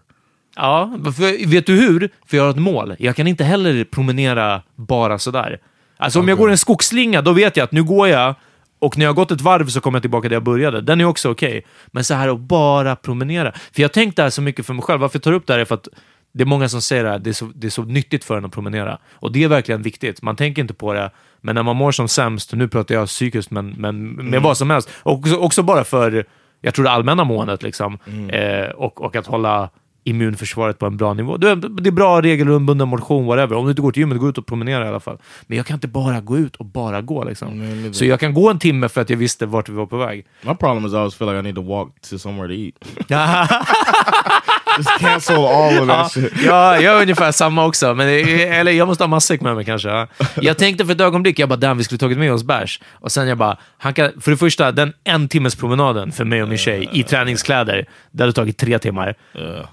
Ja, 0.56 0.98
för, 1.04 1.48
vet 1.48 1.66
du 1.66 1.76
hur? 1.76 2.10
För 2.26 2.38
jag 2.38 2.44
har 2.44 2.50
ett 2.50 2.56
mål. 2.56 2.96
Jag 3.00 3.16
kan 3.16 3.28
inte 3.28 3.44
heller 3.44 3.84
promenera 3.84 4.62
bara 4.76 5.20
sådär. 5.20 5.60
Alltså 5.98 6.20
om 6.20 6.28
jag 6.28 6.38
går 6.38 6.50
en 6.50 6.58
skogsslinga, 6.58 7.22
då 7.22 7.34
vet 7.34 7.58
jag 7.58 7.64
att 7.64 7.72
nu 7.72 7.84
går 7.84 8.08
jag 8.08 8.36
och 8.80 8.98
när 8.98 9.06
jag 9.06 9.10
har 9.10 9.16
gått 9.16 9.32
ett 9.32 9.42
varv 9.42 9.68
så 9.68 9.82
kommer 9.82 9.96
jag 9.96 10.04
tillbaka 10.04 10.30
där 10.30 10.36
jag 10.36 10.44
började. 10.44 10.82
Den 10.82 11.02
är 11.02 11.06
också 11.06 11.32
okej. 11.32 11.66
Men 11.88 12.04
så 12.04 12.14
här 12.14 12.28
att 12.28 12.40
bara 12.40 12.96
promenera. 12.96 13.52
För 13.52 13.82
jag 13.82 13.84
har 13.84 13.94
tänkt 13.94 14.16
det 14.16 14.24
här 14.24 14.30
så 14.30 14.42
mycket 14.42 14.66
för 14.66 14.74
mig 14.74 14.84
själv. 14.84 15.02
Varför 15.02 15.18
jag 15.18 15.24
tar 15.24 15.32
upp 15.32 15.48
det 15.48 15.54
här 15.54 15.60
är 15.60 15.66
för 15.66 15.76
att 15.76 15.88
det 16.34 16.44
är 16.44 16.46
många 16.46 16.70
som 16.70 16.82
säger 16.82 17.06
här, 17.06 17.20
det 17.20 17.30
är, 17.30 17.34
så, 17.34 17.52
det 17.56 17.68
är 17.68 17.72
så 17.72 17.84
nyttigt 17.84 18.24
för 18.24 18.38
en 18.38 18.46
att 18.46 18.52
promenera. 18.52 18.98
Och 19.14 19.32
det 19.32 19.44
är 19.44 19.48
verkligen 19.48 19.82
viktigt. 19.82 20.22
Man 20.22 20.36
tänker 20.36 20.62
inte 20.62 20.74
på 20.74 20.94
det. 20.94 21.12
Men 21.42 21.56
när 21.56 21.64
man 21.64 21.76
mår 21.76 21.92
som 21.92 22.08
sämst, 22.08 22.54
nu 22.54 22.68
pratar 22.68 22.96
jag 22.96 23.08
psykiskt, 23.08 23.52
men, 23.52 23.70
men 23.70 24.10
med 24.10 24.42
vad 24.42 24.58
som 24.58 24.70
helst. 24.70 24.90
Och 24.96 25.14
också, 25.14 25.36
också 25.36 25.64
bara 25.64 25.84
för, 25.84 26.26
jag 26.62 26.74
tror 26.74 26.86
det 26.86 26.92
allmänna 26.92 27.24
måendet 27.24 27.64
liksom. 27.64 28.00
Eh, 28.30 28.70
och, 28.70 29.02
och 29.02 29.16
att 29.16 29.28
hålla 29.28 29.70
immunförsvaret 30.04 30.80
på 30.80 30.86
en 30.86 30.98
bra 30.98 31.14
nivå. 31.14 31.38
Det 31.38 31.50
är, 31.50 31.92
bra 31.92 32.22
regelbunden 32.22 32.88
motion, 32.88 33.26
whatever. 33.26 33.56
Om 33.56 33.66
du 33.66 33.70
inte 33.70 33.82
går 33.82 33.92
till 33.92 34.00
gymmet, 34.00 34.20
gå 34.20 34.30
ut 34.30 34.38
och 34.38 34.46
promenera 34.46 34.86
i 34.86 34.88
alla 34.88 35.00
fall. 35.00 35.18
Men 35.48 35.58
jag 35.58 35.66
kan 35.66 35.74
inte 35.76 35.88
bara 35.88 36.22
gå 36.22 36.38
ut 36.38 36.56
och 36.56 36.66
bara 36.66 37.02
gå. 37.02 37.24
Liksom. 37.24 37.90
Så 37.94 38.06
jag 38.06 38.20
kan 38.20 38.34
gå 38.34 38.50
en 38.50 38.60
timme 38.60 38.90
för 38.90 39.02
att 39.02 39.10
jag 39.10 39.18
visste 39.18 39.46
vart 39.46 39.70
vi 39.70 39.74
var 39.74 39.86
på 39.86 39.98
väg. 39.98 40.26
My 40.42 40.56
problem 40.56 40.86
is 40.86 40.94
I 40.94 40.96
always 40.96 41.16
feel 41.16 41.30
like 41.30 41.40
I 41.40 41.42
need 41.42 41.56
to 41.56 41.62
walk 41.62 42.02
to 42.10 42.18
somewhere 42.18 42.48
to 42.48 42.54
eat. 42.54 42.76
Just 44.78 45.00
cancel 45.00 45.36
all 45.36 45.80
of 45.82 45.88
that 45.88 46.12
shit. 46.12 46.34
Ja, 46.46 46.80
jag 46.80 46.98
är 46.98 47.02
ungefär 47.02 47.32
samma 47.32 47.66
också. 47.66 47.94
Men, 47.94 48.08
eller 48.08 48.72
jag 48.72 48.88
måste 48.88 49.04
ha 49.04 49.08
matsäck 49.08 49.42
med 49.42 49.56
mig 49.56 49.66
kanske. 49.66 49.90
ja. 49.90 50.08
Jag 50.42 50.58
tänkte 50.58 50.86
för 50.86 50.94
ett 50.94 51.02
ögonblick, 51.02 51.40
jag 51.40 51.50
bara 51.50 51.56
damn, 51.56 51.78
vi 51.78 51.84
skulle 51.84 52.00
tagit 52.00 52.18
med 52.18 52.34
oss 52.34 52.44
bärs. 52.44 52.80
Och 52.94 53.12
sen 53.12 53.28
jag 53.28 53.38
bara, 53.38 53.58
han 53.78 53.94
kan, 53.94 54.12
för 54.22 54.32
det 54.32 54.38
första, 54.38 54.72
den 54.72 54.94
en 55.04 55.28
timmes 55.28 55.56
promenaden 55.56 56.12
för 56.12 56.26
mig 56.26 56.44
och 56.44 56.50
min 56.50 56.58
tjej 56.58 56.90
i 56.92 57.04
träningskläder, 57.04 57.86
det 58.12 58.24
hade 58.24 58.34
tagit 58.34 58.58
tre 58.58 58.80
timmar. 58.80 59.16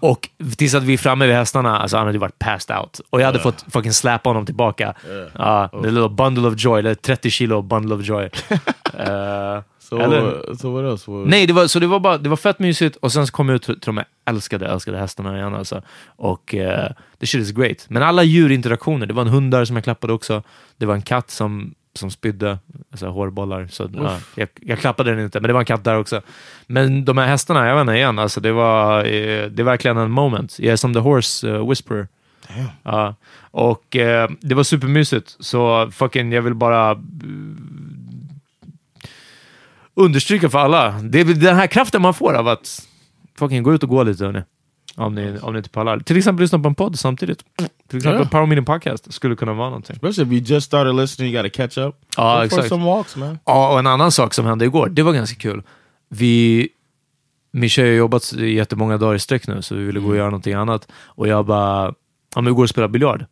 Och 0.01 0.29
tills 0.57 0.75
att 0.75 0.83
vi 0.83 0.93
är 0.95 0.99
framme 0.99 1.27
vid 1.27 1.37
hästarna, 1.37 1.79
alltså 1.79 1.97
han 1.97 2.07
hade 2.07 2.19
varit 2.19 2.39
passed 2.39 2.77
out. 2.77 3.01
Och 3.11 3.21
jag 3.21 3.27
hade 3.27 3.39
fått 3.39 3.65
fucking 3.73 3.93
släpa 3.93 4.31
honom 4.31 4.47
tillbaka. 4.47 4.95
Ja, 5.39 5.69
the 5.83 5.91
little 5.91 6.09
bundle 6.09 6.49
of 6.49 6.55
joy, 6.57 6.79
eller 6.79 6.95
30 6.95 7.31
kilo 7.31 7.63
bundle 7.63 7.95
of 7.95 8.03
joy. 8.05 8.31
Eh, 8.99 9.63
So, 9.91 10.01
eller- 10.01 10.51
uh, 10.51 10.57
so 10.57 10.71
what 10.71 10.93
else? 10.93 11.11
What, 11.11 11.27
Nej, 11.27 11.47
det 11.47 11.53
var, 11.53 11.67
så 11.67 11.79
det 11.79 11.87
var, 11.87 12.01
bara, 12.01 12.19
det 12.19 12.29
var 12.29 12.37
fett 12.37 12.59
mysigt 12.59 12.97
och 12.97 13.13
sen 13.13 13.27
så 13.27 13.33
kom 13.33 13.49
jag 13.49 13.57
ut 13.57 13.63
till 13.63 13.79
de 13.81 14.03
älskade, 14.25 14.67
älskade 14.69 14.99
hästarna 14.99 15.37
igen 15.37 15.55
alltså. 15.55 15.83
Och 16.17 16.55
uh, 16.55 16.89
the 17.21 17.27
shit 17.27 17.43
is 17.43 17.51
great. 17.51 17.87
Men 17.89 18.03
alla 18.03 18.23
djurinteraktioner, 18.23 19.07
det 19.07 19.15
var 19.15 19.23
en 19.23 19.29
hund 19.29 19.51
där 19.51 19.65
som 19.65 19.77
jag 19.77 19.85
klappade 19.85 20.13
också. 20.13 20.43
Det 20.77 20.87
var 20.87 20.95
en 20.95 21.03
katt 21.03 21.31
som, 21.31 21.75
som 21.95 22.11
spydde 22.11 22.59
alltså, 22.91 23.07
hårbollar. 23.07 23.67
Så, 23.71 23.91
ja, 23.95 24.19
jag, 24.35 24.49
jag 24.61 24.79
klappade 24.79 25.11
den 25.11 25.25
inte, 25.25 25.41
men 25.41 25.49
det 25.49 25.53
var 25.53 25.61
en 25.61 25.67
katt 25.67 25.85
där 25.85 25.99
också. 25.99 26.21
Men 26.67 27.05
de 27.05 27.19
här 27.19 27.27
hästarna, 27.27 27.67
jag 27.67 27.75
vet 27.75 27.81
inte 27.81 27.93
igen, 27.93 28.19
alltså, 28.19 28.41
det, 28.41 28.53
var, 28.53 28.99
eh, 28.99 29.47
det 29.47 29.63
är 29.63 29.65
verkligen 29.65 29.97
en 29.97 30.11
moment. 30.11 30.59
Jag 30.59 30.73
är 30.73 30.77
som 30.77 30.95
the 30.95 31.01
horse 31.01 31.49
uh, 31.49 31.69
whisperer. 31.69 32.09
Ja, 32.83 33.15
och 33.51 33.97
eh, 33.97 34.31
det 34.41 34.55
var 34.55 34.63
supermysigt. 34.63 35.37
Så 35.41 35.91
fucking, 35.93 36.33
jag 36.33 36.43
vill 36.43 36.55
bara 36.55 36.95
understryka 40.01 40.51
för 40.51 40.59
alla. 40.59 40.91
Det 41.03 41.21
är 41.21 41.25
den 41.25 41.57
här 41.57 41.67
kraften 41.67 42.03
man 42.03 42.15
får 42.15 42.35
av 42.35 42.49
att 42.49 42.87
fucking 43.39 43.63
gå 43.63 43.75
ut 43.75 43.83
och 43.83 43.89
gå 43.89 44.03
lite, 44.03 44.25
hörni. 44.25 44.43
Om 44.97 45.15
ni, 45.15 45.39
om 45.43 45.53
ni 45.53 45.57
inte 45.59 45.71
pallar. 45.71 45.99
Till 45.99 46.17
exempel 46.17 46.43
lyssna 46.43 46.59
på 46.59 46.69
en 46.69 46.75
podd 46.75 46.99
samtidigt. 46.99 47.45
Till 47.89 47.97
exempel 47.97 48.23
Ja. 48.23 48.29
Power 48.29 48.47
Meeting 48.47 48.65
Podcast 48.65 49.13
skulle 49.13 49.37
kunna 49.37 49.53
vara 49.53 49.69
någonting. 49.69 49.97
Especially 49.97 50.27
if 50.27 50.33
you 50.33 50.55
just 50.55 50.67
started 50.67 50.95
listening, 50.95 51.33
you 51.33 51.43
got 51.43 51.53
to 51.53 51.57
catch 51.57 51.79
up. 51.79 51.95
Ja, 52.17 52.37
Go 52.39 52.43
exakt. 52.45 52.69
some 52.69 52.85
walks, 52.85 53.17
man. 53.17 53.39
Ja, 53.45 53.73
och 53.73 53.79
en 53.79 53.87
annan 53.87 54.13
sak 54.13 54.35
som 54.35 54.47
hände 54.47 54.65
igår, 54.65 54.89
det 54.89 55.03
var 55.03 55.13
ganska 55.13 55.41
kul. 55.41 55.63
Vi, 56.09 56.69
tjej 57.69 57.89
har 57.89 57.97
jobbat 57.97 58.33
jättemånga 58.33 58.97
dagar 58.99 59.15
i 59.15 59.19
sträck 59.19 59.47
nu, 59.47 59.63
så 59.63 59.75
vi 59.75 59.85
ville 59.85 60.01
gå 60.01 60.09
och 60.09 60.17
göra 60.17 60.27
någonting 60.27 60.55
annat. 60.55 60.89
Och 61.05 61.29
jag 61.29 61.47
bara, 61.47 61.85
ja 62.35 62.41
men 62.41 62.45
vi 62.45 62.51
går 62.51 62.63
och 62.63 62.69
spelar 62.71 62.89
biljard. 62.89 63.27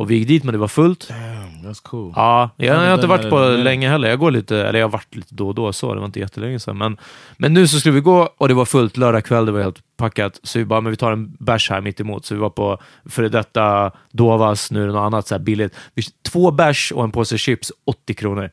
Och 0.00 0.10
vi 0.10 0.14
gick 0.14 0.28
dit, 0.28 0.44
men 0.44 0.52
det 0.52 0.58
var 0.58 0.68
fullt. 0.68 1.08
Damn, 1.08 1.70
that's 1.70 1.82
cool. 1.82 2.12
Ja, 2.16 2.50
jag, 2.56 2.76
jag 2.76 2.88
har 2.88 2.94
inte 2.94 3.06
varit 3.06 3.30
på 3.30 3.38
länge 3.38 3.88
heller. 3.88 4.08
Jag 4.08 4.18
går 4.18 4.30
lite, 4.30 4.56
eller 4.56 4.78
jag 4.78 4.86
har 4.86 4.92
varit 4.92 5.14
lite 5.14 5.34
då 5.34 5.48
och 5.48 5.54
då, 5.54 5.72
så 5.72 5.94
det 5.94 6.00
var 6.00 6.06
inte 6.06 6.20
jättelänge 6.20 6.58
sedan. 6.58 6.78
Men, 6.78 6.96
men 7.36 7.54
nu 7.54 7.68
så 7.68 7.80
skulle 7.80 7.94
vi 7.94 8.00
gå 8.00 8.28
och 8.36 8.48
det 8.48 8.54
var 8.54 8.64
fullt 8.64 8.96
lördag 8.96 9.24
kväll, 9.24 9.46
det 9.46 9.52
var 9.52 9.60
helt 9.60 9.96
packat. 9.96 10.40
Så 10.42 10.58
vi 10.58 10.64
bara, 10.64 10.80
men 10.80 10.90
vi 10.90 10.96
tar 10.96 11.12
en 11.12 11.36
bärs 11.38 11.70
här 11.70 11.80
mitt 11.80 12.00
emot. 12.00 12.24
Så 12.24 12.34
vi 12.34 12.40
var 12.40 12.50
på 12.50 12.78
före 13.04 13.28
detta 13.28 13.92
Dovas, 14.12 14.70
nu 14.70 14.82
är 14.82 14.86
det 14.86 14.92
något 14.92 15.06
annat 15.06 15.26
så 15.26 15.38
billigt. 15.38 15.74
Vi, 15.94 16.02
två 16.22 16.50
bärs 16.50 16.92
och 16.92 17.04
en 17.04 17.12
påse 17.12 17.38
chips, 17.38 17.72
80 17.86 18.14
kronor. 18.14 18.50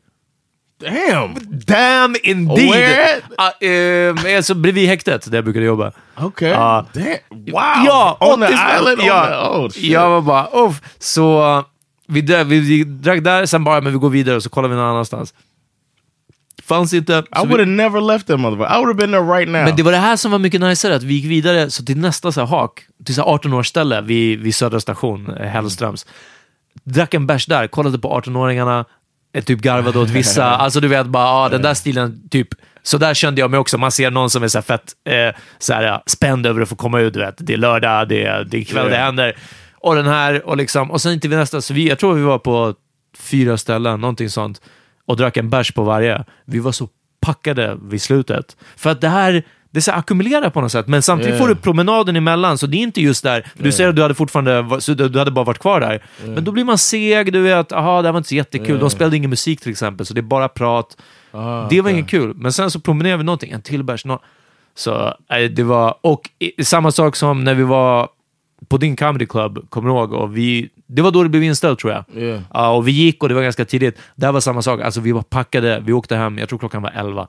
Damn! 0.80 1.34
Damn 1.66 2.16
indeed! 2.24 2.72
Where? 2.72 4.10
Uh, 4.10 4.38
alltså 4.38 4.54
bredvid 4.54 4.88
häktet, 4.88 5.32
där 5.32 5.38
jag 5.38 5.44
brukade 5.44 5.66
jobba. 5.66 5.92
Okay. 6.22 6.50
Ja. 6.50 6.86
Damn. 6.94 7.06
Wow. 7.30 7.86
Ja, 7.86 8.18
on 8.20 8.40
the 8.40 8.46
80 8.46 8.58
spänn. 8.58 8.80
island? 8.80 9.02
Ja, 9.02 9.50
On 9.50 9.56
the, 9.56 9.66
oh, 9.66 9.70
shit. 9.70 9.92
jag 9.92 10.10
var 10.10 10.22
bara, 10.22 10.48
uff. 10.54 10.82
Så 11.00 11.58
uh, 11.58 11.66
vi, 12.08 12.22
vi, 12.22 12.60
vi 12.60 12.84
drack 12.84 13.24
där, 13.24 13.46
sen 13.46 13.64
bara, 13.64 13.82
men 13.82 13.94
vi 13.94 14.00
går 14.00 14.10
vidare 14.10 14.36
och 14.36 14.44
så 14.44 14.50
kollar 14.50 14.70
vi 14.70 14.76
någon 14.76 14.86
annanstans. 14.86 15.34
Fanns 16.64 16.94
inte. 16.94 17.14
I 17.14 17.48
would 17.48 17.60
have 17.60 17.66
never 17.66 18.02
left 18.02 18.28
that 18.28 18.40
motherfucker. 18.40 18.76
I 18.76 18.78
would 18.78 18.88
have 18.88 18.98
been 18.98 19.12
there 19.12 19.38
right 19.38 19.52
now. 19.52 19.64
men 19.64 19.76
det 19.76 19.84
var 19.84 19.92
det 19.92 19.98
här 19.98 20.16
som 20.16 20.32
var 20.32 20.40
mycket 20.40 20.62
najsare, 20.62 20.96
att 20.96 21.04
vi 21.04 21.14
gick 21.14 21.26
vidare 21.26 21.70
så 21.70 21.84
till 21.84 21.98
nästa 21.98 22.32
så 22.32 22.40
här, 22.40 22.48
hak, 22.48 22.82
till 23.06 23.16
så 23.16 23.22
här 23.22 23.30
18 23.30 23.54
års 23.54 23.68
ställe 23.68 24.02
vid, 24.02 24.40
vid 24.40 24.56
Södra 24.56 24.80
station, 24.80 25.30
eh, 25.30 25.48
Hellströms. 25.48 26.06
Drack 26.84 27.14
en 27.14 27.28
bärs 27.28 27.46
där, 27.46 27.68
kollade 27.68 28.00
på 28.00 28.22
18-åringarna, 28.22 28.80
eh, 28.80 28.86
typ 29.42 29.62
garvade 29.62 30.00
åt 30.00 30.10
vissa. 30.10 30.46
alltså 30.46 30.80
du 30.80 30.88
vet, 30.88 31.08
bara 31.08 31.28
ah, 31.28 31.50
den 31.50 31.62
där 31.62 31.74
stilen, 31.74 32.30
typ. 32.30 32.48
Så 32.84 32.98
där 32.98 33.14
kände 33.14 33.42
jag 33.42 33.52
mig 33.52 33.60
också. 33.60 33.78
Man 33.78 33.92
ser 33.92 34.12
någon 34.12 34.30
som 34.30 34.44
är 34.44 34.48
så 34.48 34.62
fett 34.62 34.94
eh, 35.10 35.36
så 35.60 35.74
här, 35.74 36.02
spänd 36.06 36.46
över 36.46 36.62
att 36.62 36.70
få 36.70 36.76
komma 36.76 37.00
ut. 37.00 37.14
Du 37.14 37.20
vet. 37.20 37.36
Det 37.38 37.54
är 37.54 37.58
lördag, 37.58 38.08
det 38.08 38.24
är, 38.24 38.44
det 38.44 38.58
är 38.58 38.64
kväll, 38.64 38.90
det 38.90 38.98
händer. 38.98 39.38
Och 39.74 39.96
den 39.96 40.08
här, 40.08 40.48
och, 40.48 40.58
liksom, 40.58 40.92
och 40.92 41.02
sen 41.02 41.14
inte 41.14 41.28
vi 41.28 41.36
nästa. 41.36 41.62
Så 41.62 41.74
vi, 41.74 41.90
jag 41.90 42.00
tror 42.00 42.14
vi 42.14 42.22
var 42.22 42.40
på 42.40 42.74
fyra 43.18 43.58
ställen, 43.58 44.02
någonting 44.02 44.30
sånt, 44.30 44.62
och 45.06 45.18
drack 45.18 45.38
en 45.38 45.50
bärs 45.50 45.72
på 45.72 45.84
varje. 45.84 46.24
Vi 46.46 46.60
var 46.60 46.72
så 46.72 46.90
packade 47.22 47.78
vid 47.82 48.02
slutet. 48.02 48.58
För 48.76 48.90
att 48.90 49.02
det 49.02 49.10
här, 49.10 49.44
det 49.72 49.82
så 49.82 49.92
här 49.92 50.00
ackumulerar 50.00 50.50
på 50.50 50.62
något 50.62 50.72
sätt, 50.72 50.88
men 50.88 51.02
samtidigt 51.02 51.34
Ja. 51.34 51.40
får 51.40 51.48
du 51.48 51.56
promenaden 51.56 52.16
emellan, 52.16 52.58
så 52.58 52.68
det 52.68 52.78
är 52.78 52.82
inte 52.82 53.02
just 53.02 53.24
där. 53.24 53.46
För 53.56 53.64
du 53.64 53.72
säger 53.72 53.90
att 53.90 53.96
du 53.96 54.02
hade 54.02 54.14
fortfarande, 54.14 54.62
du 55.10 55.20
hade 55.20 55.32
bara 55.32 55.46
varit 55.46 55.60
kvar 55.60 55.80
där. 55.80 56.04
Men 56.26 56.44
då 56.44 56.52
blir 56.52 56.64
man 56.64 56.78
seg, 56.78 57.34
du 57.34 57.42
vet, 57.42 57.72
aha, 57.72 58.02
det 58.02 58.08
här 58.08 58.14
var 58.14 58.18
inte 58.18 58.30
så 58.30 58.36
jättekul. 58.36 58.80
De 58.80 58.90
spelade 58.90 59.18
ingen 59.18 59.30
musik 59.30 59.62
till 59.62 59.72
exempel, 59.72 60.06
så 60.06 60.14
det 60.14 60.20
är 60.20 60.24
bara 60.24 60.48
prat. 60.50 60.98
Ah, 61.32 61.68
det 61.70 61.82
var 61.82 61.90
inget 61.90 62.08
kul. 62.08 62.34
Men 62.36 62.54
sen 62.54 62.72
så 62.72 62.80
promenerade 62.80 63.18
vi 63.18 63.24
någonting, 63.24 63.52
en 63.52 63.62
till 63.62 63.84
bärs. 63.84 64.06
Så 64.76 65.14
det 65.56 65.64
var, 65.64 65.96
och 66.02 66.22
samma 66.64 66.92
sak 66.92 67.16
som 67.16 67.44
när 67.44 67.54
vi 67.54 67.64
var 67.64 68.10
på 68.68 68.78
din 68.78 68.96
comedy 68.96 69.26
club, 69.26 69.70
kommer 69.70 69.90
du 69.90 69.96
ihåg? 69.96 70.14
Och 70.14 70.38
vi, 70.38 70.70
det 70.88 71.02
var 71.02 71.12
då 71.12 71.24
det 71.24 71.30
blev 71.30 71.44
inställt 71.44 71.80
tror 71.80 71.94
jag. 71.94 72.24
Yeah. 72.24 72.42
Ja, 72.54 72.70
och 72.70 72.88
vi 72.88 72.92
gick 72.92 73.24
och 73.24 73.30
det 73.30 73.36
var 73.36 73.42
ganska 73.42 73.66
tidigt. 73.66 73.98
Det 74.16 74.32
var 74.32 74.40
samma 74.40 74.62
sak, 74.62 74.82
alltså 74.82 75.00
vi 75.02 75.12
var 75.12 75.22
packade, 75.22 75.82
vi 75.86 75.94
åkte 75.94 76.16
hem, 76.16 76.38
jag 76.38 76.50
tror 76.50 76.60
klockan 76.60 76.82
var 76.82 76.92
11. 76.96 77.28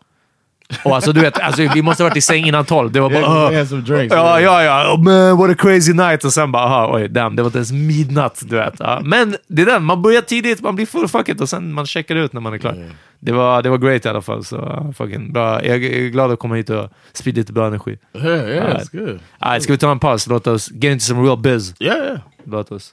Och 0.84 0.94
alltså 0.94 1.12
du 1.12 1.20
vet, 1.20 1.40
alltså, 1.40 1.62
vi 1.74 1.82
måste 1.82 2.02
ha 2.02 2.08
varit 2.08 2.16
i 2.16 2.20
säng 2.20 2.44
innan 2.44 2.64
12. 2.64 2.92
Det 2.92 3.00
var 3.00 3.10
bara... 3.10 3.64
Drinks. 3.64 4.14
Ja, 4.14 4.40
ja, 4.40 4.62
ja. 4.62 4.94
Oh, 4.94 5.02
man, 5.02 5.36
what 5.38 5.50
a 5.50 5.54
crazy 5.58 5.92
night. 5.92 6.24
Och 6.24 6.32
sen 6.32 6.52
bara, 6.52 6.62
aha, 6.62 6.90
oj, 6.96 7.08
damn, 7.08 7.36
det 7.36 7.42
var 7.42 7.48
inte 7.48 7.58
ens 7.58 7.72
midnatt. 7.72 8.42
Du 8.46 8.56
vet. 8.56 8.74
Ja. 8.78 9.00
Men 9.04 9.36
det 9.48 9.62
är 9.62 9.66
den, 9.66 9.84
man 9.84 10.02
börjar 10.02 10.22
tidigt, 10.22 10.60
man 10.62 10.76
blir 10.76 10.86
full 10.86 11.08
fucket 11.08 11.40
och 11.40 11.48
sen 11.48 11.72
man 11.72 11.86
checkar 11.86 12.16
ut 12.16 12.32
när 12.32 12.40
man 12.40 12.54
är 12.54 12.58
klar. 12.58 12.76
Det, 13.20 13.32
var, 13.32 13.62
det 13.62 13.70
var 13.70 13.78
great 13.78 14.06
i 14.06 14.08
alla 14.08 14.22
fall. 14.22 14.44
Så, 14.44 14.92
fucking 14.96 15.32
bra. 15.32 15.64
Jag 15.64 15.84
är 15.84 16.08
glad 16.08 16.30
att 16.32 16.38
komma 16.38 16.54
hit 16.54 16.70
och 16.70 16.90
sprida 17.12 17.38
lite 17.38 17.52
bra 17.52 17.66
energi. 17.66 17.98
Yeah, 18.14 18.26
yeah, 18.26 18.64
Alright. 18.64 18.82
it's 18.82 18.98
good. 18.98 19.20
Alright, 19.38 19.62
ska 19.62 19.72
vi 19.72 19.78
ta 19.78 19.90
en 19.90 19.98
paus? 19.98 20.26
Låt 20.26 20.46
oss 20.46 20.70
get 20.70 20.84
into 20.92 21.04
some 21.04 21.22
real 21.26 21.38
biz. 21.38 21.74
Yeah, 21.80 21.98
yeah. 21.98 22.18
Låt 22.44 22.72
oss. 22.72 22.92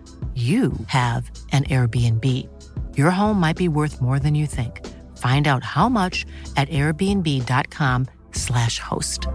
you 0.35 0.71
have 0.87 1.29
an 1.51 1.63
Airbnb. 1.65 2.25
Your 2.97 3.11
home 3.11 3.39
might 3.39 3.57
be 3.57 3.67
worth 3.67 4.01
more 4.01 4.19
than 4.19 4.33
you 4.35 4.47
think. 4.47 4.79
Find 5.17 5.47
out 5.47 5.63
how 5.63 5.89
much 5.89 6.25
at 6.55 6.69
airbnb.com/slash 6.69 8.79
host. 8.79 9.27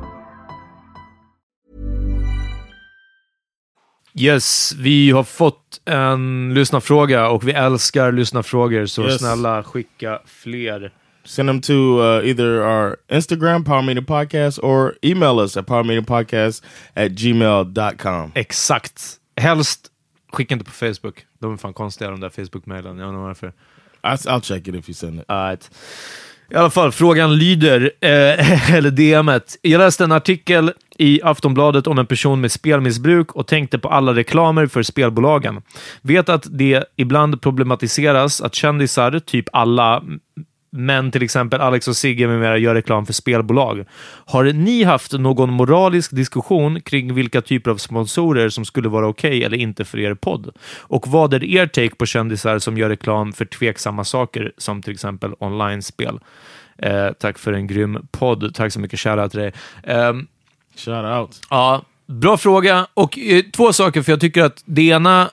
Yes, 4.19 4.73
vi 4.79 5.11
har 5.11 5.23
fått 5.23 5.81
en 5.85 6.55
lyssnarfråga 6.55 7.29
och 7.29 7.49
vi 7.49 7.53
älskar 7.53 8.13
lyssnarfrågor, 8.13 8.87
så 8.87 9.05
Yes. 9.05 9.19
snälla 9.19 9.63
skicka 9.63 10.21
fler. 10.27 10.93
Send 11.25 11.49
them 11.49 11.61
to 11.61 11.73
uh, 11.73 12.25
either 12.29 12.61
our 12.63 12.97
Instagram, 13.09 13.65
Power 13.65 13.83
Meeting 13.83 14.05
Podcast, 14.05 14.59
or 14.63 14.95
email 15.05 15.39
us 15.41 15.57
at 15.57 15.67
powermeetingpodcast 15.67 16.65
at 16.95 17.13
gmail.com. 17.13 18.33
Exakt. 18.35 19.03
Helst 19.37 19.91
skicka 20.37 20.55
inte 20.55 20.65
på 20.65 20.71
Facebook. 20.71 21.27
De 21.39 21.53
är 21.53 21.57
fan 21.57 21.73
konstiga 21.73 22.11
de 22.11 22.21
där 22.21 22.29
Facebook-mailen. 22.29 22.99
Jag 22.99 23.09
undrar 23.09 23.23
varför. 23.23 23.47
I, 24.03 24.07
I'll 24.07 24.41
check 24.41 24.69
it 24.69 24.75
if 24.75 24.89
you 24.89 24.95
send 24.95 25.21
it. 25.21 25.25
Alright. 25.29 25.71
I 26.51 26.55
alla 26.55 26.71
fall, 26.71 26.93
frågan 26.93 27.39
lyder, 27.39 27.93
eh, 28.01 28.75
eller 28.75 28.91
DMet. 28.91 29.59
Jag 29.63 29.79
läste 29.79 30.05
en 30.05 30.13
artikel 30.13 30.73
i 30.99 31.21
Aftonbladet 31.23 31.87
om 31.87 31.99
en 31.99 32.07
person 32.07 32.41
med 32.41 32.53
spelmissbruk 32.53 33.33
och 33.33 33.47
tänkte 33.47 33.79
på 33.79 33.89
alla 33.89 34.15
reklamer 34.15 34.67
för 34.67 34.83
spelbolagen. 34.83 35.63
Vet 36.03 36.29
att 36.29 36.47
det 36.51 36.85
ibland 36.97 37.43
problematiseras 37.43 38.41
att 38.41 38.55
kändisar, 38.55 39.19
typ 39.19 39.45
alla, 39.53 40.03
men 40.77 41.11
till 41.11 41.23
exempel 41.23 41.61
Alex 41.61 41.89
och 41.89 41.97
Sigge 41.97 42.27
med 42.27 42.41
mera 42.41 42.59
gör 42.59 42.75
reklam 42.75 43.07
för 43.07 43.13
spelbolag. 43.13 43.85
Har 44.27 44.45
ni 44.45 44.85
haft 44.85 45.13
någon 45.13 45.53
moralisk 45.53 46.11
diskussion 46.11 46.81
kring 46.81 47.15
vilka 47.15 47.41
typer 47.41 47.71
av 47.71 47.77
sponsorer 47.77 48.49
som 48.49 48.65
skulle 48.65 48.89
vara 48.89 49.09
okej 49.09 49.45
eller 49.45 49.57
inte 49.57 49.85
för 49.85 49.99
er 49.99 50.15
podd? 50.15 50.57
Och 50.81 51.09
vad 51.09 51.35
är 51.35 51.45
er 51.45 51.67
take 51.67 51.95
på 51.95 52.07
kändisar 52.07 52.59
som 52.59 52.79
gör 52.79 52.89
reklam 52.89 53.33
för 53.33 53.45
tveksamma 53.45 54.05
saker 54.05 54.53
som 54.59 54.83
till 54.83 54.93
exempel 54.93 55.35
online-spel? 55.39 56.21
Eh, 56.79 57.09
tack 57.19 57.39
för 57.39 57.53
en 57.53 57.67
grym 57.67 58.07
podd. 58.11 58.55
Tack 58.55 58.73
så 58.73 58.81
mycket. 58.81 59.01
Shoutout 59.01 59.31
till 59.31 59.41
dig. 59.41 59.53
Um, 59.85 60.27
Shout 60.77 61.05
out. 61.05 61.41
Ja, 61.51 61.83
bra 62.07 62.37
fråga. 62.37 62.87
Och 62.95 63.19
eh, 63.19 63.43
två 63.43 63.73
saker, 63.73 64.03
för 64.03 64.13
jag 64.13 64.21
tycker 64.21 64.43
att 64.43 64.63
det 64.65 64.83
ena 64.83 65.23
eh, 65.23 65.29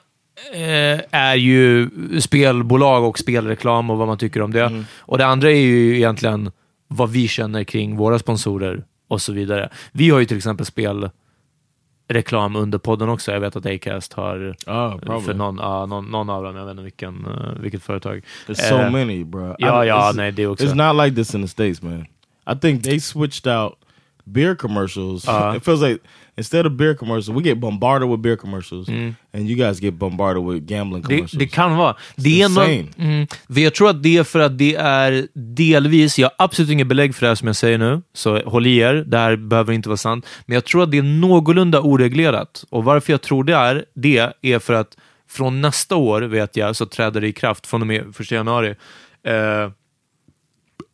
är 1.10 1.34
ju 1.34 1.90
spelbolag 2.20 3.04
och 3.04 3.18
spelreklam 3.18 3.90
och 3.90 3.98
vad 3.98 4.08
man 4.08 4.18
tycker 4.18 4.42
om 4.42 4.52
det. 4.52 4.84
Och 4.98 5.18
det 5.18 5.26
andra 5.26 5.50
är 5.50 5.56
ju 5.56 5.96
egentligen 5.96 6.50
vad 6.88 7.10
vi 7.10 7.28
känner 7.28 7.64
kring 7.64 7.96
våra 7.96 8.18
sponsorer 8.18 8.84
och 9.08 9.22
så 9.22 9.32
vidare. 9.32 9.68
Vi 9.92 10.10
har 10.10 10.18
ju 10.18 10.24
till 10.24 10.36
exempel 10.36 10.66
spelreklam 10.66 12.56
under 12.56 12.78
podden 12.78 13.08
också. 13.08 13.32
Jag 13.32 13.40
vet 13.40 13.56
att 13.56 13.66
Acast 13.66 14.12
har 14.12 14.56
probably. 15.00 15.26
för 15.26 15.34
någon, 15.34 15.56
ja, 15.56 15.86
någon, 15.86 16.04
någon 16.04 16.30
av 16.30 16.42
dem. 16.44 16.56
Jag 16.56 16.64
vet 16.64 16.70
inte 16.70 16.82
vilken, 16.82 17.26
eh, 17.26 17.60
vilket 17.60 17.82
företag. 17.82 18.24
There's 18.46 18.68
so 18.68 18.74
Eh, 18.74 18.90
many, 18.90 19.24
bro. 19.24 19.56
Ja, 19.58 19.84
ja, 19.84 20.12
nej, 20.14 20.32
det 20.32 20.46
också. 20.46 20.64
It's 20.64 20.92
not 20.94 21.04
like 21.04 21.16
this 21.16 21.34
in 21.34 21.42
the 21.42 21.48
States, 21.48 21.82
man. 21.82 22.06
I 22.52 22.58
think 22.60 22.84
they 22.84 23.00
switched 23.00 23.52
out 23.56 23.72
beer 24.24 24.54
commercials. 24.54 25.28
Uh-huh. 25.28 25.56
it 25.56 25.64
feels 25.64 25.82
like 25.82 26.00
instead 26.36 26.66
of 26.66 26.72
beer 26.72 26.94
commercials, 26.94 27.28
we 27.28 27.42
get 27.42 27.58
bombarded 27.60 28.08
with 28.08 28.20
beer 28.22 28.36
commercials, 28.36 28.88
Mm. 28.88 29.14
and 29.34 29.48
you 29.50 29.56
guys 29.66 29.80
get 29.80 29.94
bombarded 29.94 30.42
with 30.42 30.66
gambling 30.66 31.02
Det, 31.02 31.06
commercials. 31.08 31.32
det 31.32 31.46
kan 31.46 31.76
vara. 31.76 31.96
Det 32.16 32.40
är 32.42 32.46
insane. 32.46 32.76
nog, 32.82 32.88
mm, 32.98 33.26
för 33.54 33.60
jag 33.60 33.74
tror 33.74 33.90
att 33.90 34.02
det 34.02 34.16
är 34.16 34.24
för 34.24 34.38
att 34.40 34.58
det 34.58 34.74
är 34.74 35.26
delvis, 35.34 36.18
jag 36.18 36.30
har 36.38 36.44
absolut 36.44 36.70
inget 36.70 36.86
belägg 36.86 37.14
för 37.14 37.20
det 37.20 37.28
här 37.30 37.34
som 37.34 37.46
jag 37.46 37.56
säger 37.56 37.78
nu, 37.78 38.02
så 38.14 38.38
håll 38.50 38.66
i 38.66 38.76
er, 38.78 38.94
det 39.06 39.18
här 39.18 39.36
behöver 39.36 39.72
inte 39.72 39.88
vara 39.88 39.96
sant, 39.96 40.26
men 40.46 40.54
jag 40.54 40.64
tror 40.64 40.82
att 40.82 40.90
det 40.90 40.98
är 40.98 41.02
någorlunda 41.02 41.80
oreglerat. 41.80 42.64
Och 42.70 42.84
varför 42.84 43.12
jag 43.12 43.22
tror 43.22 43.44
det 43.44 43.54
är, 43.54 43.84
det 43.94 44.32
är 44.42 44.58
för 44.58 44.74
att 44.74 44.96
från 45.30 45.60
nästa 45.60 45.96
år, 45.96 46.22
vet 46.22 46.56
jag, 46.56 46.76
så 46.76 46.86
träder 46.86 47.20
det 47.20 47.28
i 47.28 47.32
kraft 47.32 47.66
från 47.66 47.80
och 47.80 47.86
med 47.86 48.00
1 48.20 48.30
januari, 48.30 48.74
eh, 49.26 49.70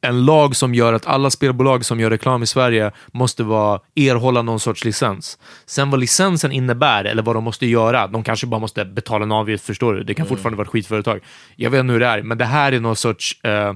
en 0.00 0.24
lag 0.24 0.56
som 0.56 0.74
gör 0.74 0.92
att 0.92 1.06
alla 1.06 1.30
spelbolag 1.30 1.84
som 1.84 2.00
gör 2.00 2.10
reklam 2.10 2.42
i 2.42 2.46
Sverige 2.46 2.92
måste 3.12 3.42
vara, 3.42 3.80
erhålla 3.96 4.42
någon 4.42 4.60
sorts 4.60 4.84
licens. 4.84 5.38
Sen 5.66 5.90
vad 5.90 6.00
licensen 6.00 6.52
innebär, 6.52 7.04
eller 7.04 7.22
vad 7.22 7.36
de 7.36 7.44
måste 7.44 7.66
göra, 7.66 8.06
de 8.06 8.24
kanske 8.24 8.46
bara 8.46 8.60
måste 8.60 8.84
betala 8.84 9.24
en 9.24 9.32
avgift, 9.32 9.64
förstår 9.64 9.94
du? 9.94 10.04
Det 10.04 10.14
kan 10.14 10.26
fortfarande 10.26 10.56
vara 10.56 10.66
ett 10.66 10.72
skitföretag. 10.72 11.20
Jag 11.56 11.70
vet 11.70 11.80
inte 11.80 11.92
hur 11.92 12.00
det 12.00 12.06
är, 12.06 12.22
men 12.22 12.38
det 12.38 12.44
här 12.44 12.72
är 12.72 12.80
någon 12.80 12.96
sorts 12.96 13.44
eh, 13.44 13.72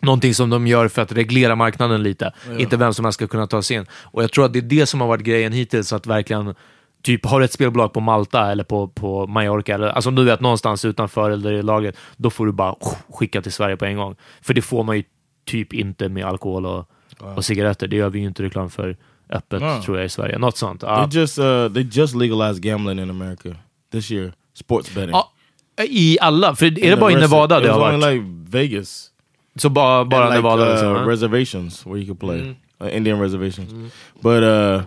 Någonting 0.00 0.34
som 0.34 0.50
de 0.50 0.66
gör 0.66 0.88
för 0.88 1.02
att 1.02 1.12
reglera 1.12 1.56
marknaden 1.56 2.02
lite. 2.02 2.32
Inte 2.58 2.76
vem 2.76 2.94
som 2.94 3.04
helst 3.04 3.14
ska 3.14 3.26
kunna 3.26 3.46
ta 3.46 3.62
sig 3.62 3.76
in. 3.76 3.86
Och 3.92 4.22
jag 4.22 4.32
tror 4.32 4.44
att 4.44 4.52
det 4.52 4.58
är 4.58 4.62
det 4.62 4.86
som 4.86 5.00
har 5.00 5.08
varit 5.08 5.22
grejen 5.22 5.52
hittills, 5.52 5.92
att 5.92 6.06
verkligen 6.06 6.54
Typ, 7.02 7.26
har 7.26 7.38
du 7.38 7.44
ett 7.44 7.52
spelbolag 7.52 7.92
på 7.92 8.00
Malta 8.00 8.52
eller 8.52 8.64
på, 8.64 8.88
på 8.88 9.26
Mallorca, 9.26 9.74
eller, 9.74 9.88
alltså 9.88 10.08
om 10.10 10.14
du 10.14 10.24
vet 10.24 10.40
någonstans 10.40 10.84
utanför 10.84 11.30
eller 11.30 11.52
i 11.52 11.62
lagret, 11.62 11.96
då 12.16 12.30
får 12.30 12.46
du 12.46 12.52
bara 12.52 12.74
skicka 13.10 13.42
till 13.42 13.52
Sverige 13.52 13.76
på 13.76 13.84
en 13.84 13.96
gång. 13.96 14.16
För 14.42 14.54
det 14.54 14.62
får 14.62 14.84
man 14.84 14.96
ju 14.96 15.02
typ 15.46 15.72
inte 15.72 16.08
med 16.08 16.24
alkohol 16.24 16.66
och, 16.66 16.88
och 17.36 17.44
cigaretter. 17.44 17.86
Det 17.88 17.96
gör 17.96 18.10
vi 18.10 18.18
ju 18.20 18.26
inte 18.26 18.42
reklam 18.42 18.70
för 18.70 18.96
öppet, 19.30 19.62
No. 19.62 19.82
tror 19.84 19.96
jag, 19.96 20.06
i 20.06 20.08
Sverige. 20.08 20.38
Något 20.38 20.56
sånt. 20.56 20.82
Ja. 20.82 21.08
They 21.10 21.20
just 21.20 21.38
uh, 21.38 21.68
they 21.72 21.82
just 21.92 22.14
legalized 22.14 22.62
gambling 22.62 22.98
in 22.98 23.10
America 23.10 23.48
this 23.92 24.10
year. 24.10 24.32
Sports 24.54 24.94
betting. 24.94 25.10
Ja, 25.10 25.32
I 25.88 26.18
alla, 26.20 26.54
för 26.54 26.66
är 26.66 26.70
det 26.70 26.80
In 26.92 26.98
bara 27.00 27.12
i 27.12 27.14
Nevada 27.16 27.56
it 27.58 27.64
det 27.64 27.70
har 27.72 27.80
varit? 27.80 28.14
like 28.14 28.24
Vegas. 28.58 29.08
Så 29.56 29.68
bara, 29.68 30.04
bara 30.04 30.20
and 30.24 30.30
like, 30.34 30.42
Nevada? 30.42 30.64
uh, 30.66 30.70
liksom, 30.70 31.08
reservations 31.08 31.86
where 31.86 31.98
you 31.98 32.06
could 32.06 32.20
play 32.20 32.40
Mm. 32.40 32.56
uh, 32.90 32.96
Indian 32.96 33.20
reservations, 33.20 33.92
but 34.20 34.42
uh, 34.42 34.80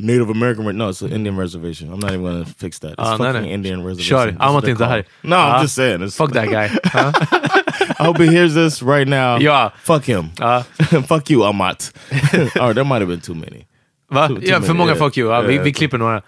Native 0.00 0.30
American. 0.30 0.76
No, 0.76 0.88
it's 0.88 1.02
an 1.02 1.12
Indian 1.12 1.36
reservation. 1.36 1.92
I'm 1.92 2.00
not 2.00 2.12
even 2.12 2.22
gonna 2.24 2.44
fix 2.44 2.78
that. 2.80 2.92
It's 2.92 2.98
Ah, 2.98 3.16
nej, 3.16 3.32
fucking 3.32 3.42
nej. 3.42 3.52
Indian 3.52 3.84
reservation. 3.84 4.16
Kör, 4.18 4.26
That's 4.26 4.38
what 4.38 4.48
Amat 4.50 4.64
they're 4.64 4.70
inte 4.74 4.84
här. 4.86 5.02
called. 5.02 5.04
No, 5.22 5.36
I'm 5.36 5.54
Ah, 5.54 5.62
just 5.62 5.74
saying. 5.74 6.02
It's, 6.02 6.16
Fuck 6.16 6.32
that 6.32 6.48
guy. 6.56 6.68
Ja. 6.94 7.12
I 8.00 8.04
hope 8.04 8.18
he 8.18 8.26
hears 8.30 8.54
this 8.54 8.82
right 8.82 9.08
now. 9.08 9.38
Yeah, 9.38 9.70
Fuck 9.82 10.04
him. 10.04 10.30
Ja. 10.38 10.62
fuck 11.08 11.30
you, 11.30 11.44
Amat. 11.44 11.92
Or 12.60 12.74
there 12.74 12.84
might 12.84 13.00
have 13.02 13.08
been 13.08 13.20
too 13.20 13.34
many. 13.34 13.66
Va? 14.10 14.28
Too- 14.28 14.40
too 14.40 14.46
för 14.46 14.60
many, 14.60 14.78
många 14.78 14.92
yeah. 14.92 14.98
fuck 14.98 15.16
you. 15.16 15.28
Vi, 15.46 15.54
Yeah. 15.54 15.62
vi 15.64 15.72
klipper 15.72 15.98
några. 15.98 16.22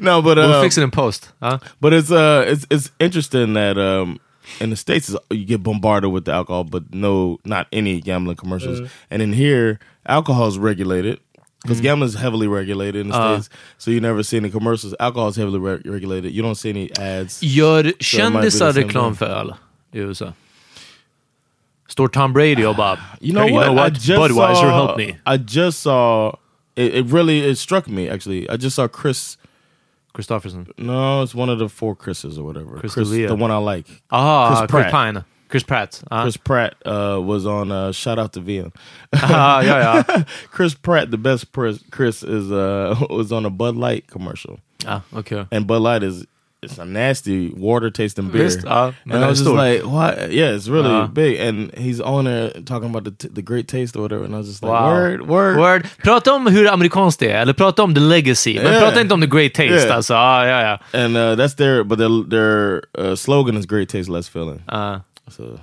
No, 0.00 0.22
but 0.22 0.36
We'll 0.38 0.52
uh, 0.52 0.62
fix 0.62 0.78
it 0.78 0.82
in 0.82 0.90
post. 0.90 1.32
Ja. 1.42 1.58
But 1.80 1.92
it's 1.92 2.10
uh 2.10 2.44
it's 2.48 2.66
it's 2.70 2.90
interesting 2.98 3.54
that 3.54 3.78
um 3.78 4.18
in 4.60 4.70
the 4.70 4.76
states 4.76 5.14
you 5.30 5.44
get 5.44 5.62
bombarded 5.62 6.10
with 6.12 6.24
the 6.24 6.32
alcohol, 6.32 6.64
but 6.64 6.82
no, 6.94 7.38
not 7.44 7.66
any 7.72 8.00
gambling 8.00 8.36
commercials. 8.36 8.80
Mm. 8.80 8.88
And 9.10 9.22
in 9.22 9.32
here, 9.32 9.78
alcohol 10.08 10.48
is 10.48 10.58
regulated 10.58 11.18
because 11.66 11.80
Mm. 11.80 11.82
gambling 11.82 12.08
is 12.08 12.14
heavily 12.16 12.46
regulated 12.48 13.00
in 13.00 13.08
the 13.08 13.16
Uh. 13.18 13.40
states. 13.40 13.56
So 13.78 13.90
you 13.90 14.00
never 14.00 14.22
see 14.22 14.36
any 14.36 14.50
commercials. 14.50 14.94
Alcohol 15.00 15.28
is 15.28 15.36
heavily 15.36 15.58
re- 15.58 15.82
regulated. 15.84 16.32
You 16.32 16.42
don't 16.42 16.54
see 16.58 16.70
any 16.70 16.90
ads. 16.98 17.42
Gör 17.42 17.82
So 17.82 17.88
it 17.88 18.32
might 18.32 18.42
be 18.42 18.50
kändisar 18.50 18.72
reklam 18.72 19.14
för 19.16 19.26
öl 19.26 19.54
i 19.92 19.98
USA? 19.98 20.32
Står 21.88 22.08
Tom 22.08 22.32
Brady 22.32 22.64
och 22.64 22.76
bara 22.76 22.98
You 23.20 23.32
know 23.32 23.42
"Hey, 23.46 23.52
what? 23.52 23.66
You 23.66 23.74
know 23.74 23.82
what? 23.84 23.92
I 23.92 23.94
just 23.94 24.08
Budweiser 24.20 24.54
saw, 24.54 24.86
help 24.86 24.96
me. 24.98 25.16
I 25.26 25.36
just 25.38 25.80
saw. 25.82 26.32
It, 26.76 26.94
it 26.94 27.06
really 27.12 27.50
it 27.50 27.58
struck 27.58 27.86
me 27.88 28.08
actually. 28.10 28.48
I 28.50 28.56
just 28.56 28.76
saw 28.76 28.88
Chris. 28.88 29.38
Christofferson. 30.14 30.66
No, 30.78 31.22
it's 31.22 31.34
one 31.34 31.50
of 31.52 31.58
the 31.58 31.68
four 31.68 31.94
Chris's 31.94 32.38
or 32.38 32.44
whatever. 32.44 32.78
Chris 32.80 32.94
Chris, 32.94 33.10
the 33.10 33.34
one 33.34 33.50
I 33.50 33.58
like. 33.58 33.86
Ah, 34.10 34.66
Chris 34.66 34.70
Chris, 34.70 34.90
Pine. 34.90 35.24
Chris 35.48 35.62
Pratt. 35.62 36.02
Ah. 36.10 36.22
Chris 36.22 36.36
Pratt 36.36 36.74
uh, 36.84 37.20
was 37.22 37.46
on 37.46 37.70
uh, 37.70 37.92
Shout 37.92 38.18
Out 38.18 38.32
to 38.32 38.40
VM. 38.40 38.72
Ah, 39.14 39.60
ja, 39.62 39.78
ja. 39.78 40.22
Chris 40.50 40.74
Pratt, 40.74 41.10
the 41.10 41.18
best 41.18 41.52
Chris, 41.52 41.78
Chris 41.90 42.22
is 42.22 42.50
uh, 42.50 42.96
was 43.10 43.32
on 43.32 43.46
a 43.46 43.50
Bud 43.50 43.76
Light 43.76 44.06
commercial, 44.08 44.58
Ah, 44.86 45.02
okay. 45.14 45.46
and 45.52 45.66
Bud 45.66 45.82
Light 45.82 46.02
is 46.02 46.26
it's 46.62 46.78
a 46.78 46.84
nasty 46.84 47.50
water 47.54 47.90
tasting 47.90 48.28
beer. 48.30 48.48
Men 48.64 48.94
and 49.10 49.24
I 49.24 49.28
was 49.28 49.38
just 49.40 49.50
like, 49.50 49.82
what? 49.84 50.32
Yeah, 50.32 50.54
it's 50.56 50.68
really 50.68 50.88
Ja. 50.90 51.06
big, 51.06 51.38
and 51.38 51.70
he's 51.74 52.00
on 52.00 52.24
there 52.24 52.50
talking 52.64 52.88
about 52.90 53.04
the 53.04 53.10
t- 53.12 53.28
the 53.28 53.42
great 53.42 53.68
taste 53.68 53.94
or 53.94 54.02
whatever, 54.02 54.24
and 54.24 54.34
I 54.34 54.38
was 54.38 54.48
just 54.48 54.62
like, 54.62 54.72
Wow. 54.72 54.90
word, 54.94 55.20
word. 55.28 55.58
Word. 55.58 55.86
Prata 56.02 56.32
om 56.32 56.46
hur 56.46 56.66
amerikanskt 56.68 57.20
det 57.20 57.30
är, 57.30 57.40
eller 57.42 57.52
prata 57.52 57.82
om 57.82 57.94
the 57.94 58.00
legacy. 58.00 58.54
Men 58.54 58.64
Yeah. 58.72 58.80
prata 58.80 59.00
inte 59.00 59.14
om 59.14 59.20
the 59.20 59.26
great 59.26 59.54
taste. 59.54 59.86
Yeah. 59.86 59.96
Alltså, 59.96 60.14
ah, 60.14 60.44
ja, 60.46 60.60
ja. 60.62 60.78
And 61.04 61.16
uh, 61.16 61.36
that's 61.36 61.54
their, 61.56 61.84
but 61.84 61.98
their 61.98 62.24
their 62.30 62.82
uh, 62.98 63.14
slogan 63.16 63.56
is 63.56 63.66
"Great 63.66 63.88
taste, 63.88 64.10
less 64.10 64.28
filling." 64.28 64.62
Ah. 64.68 65.00
So 65.30 65.58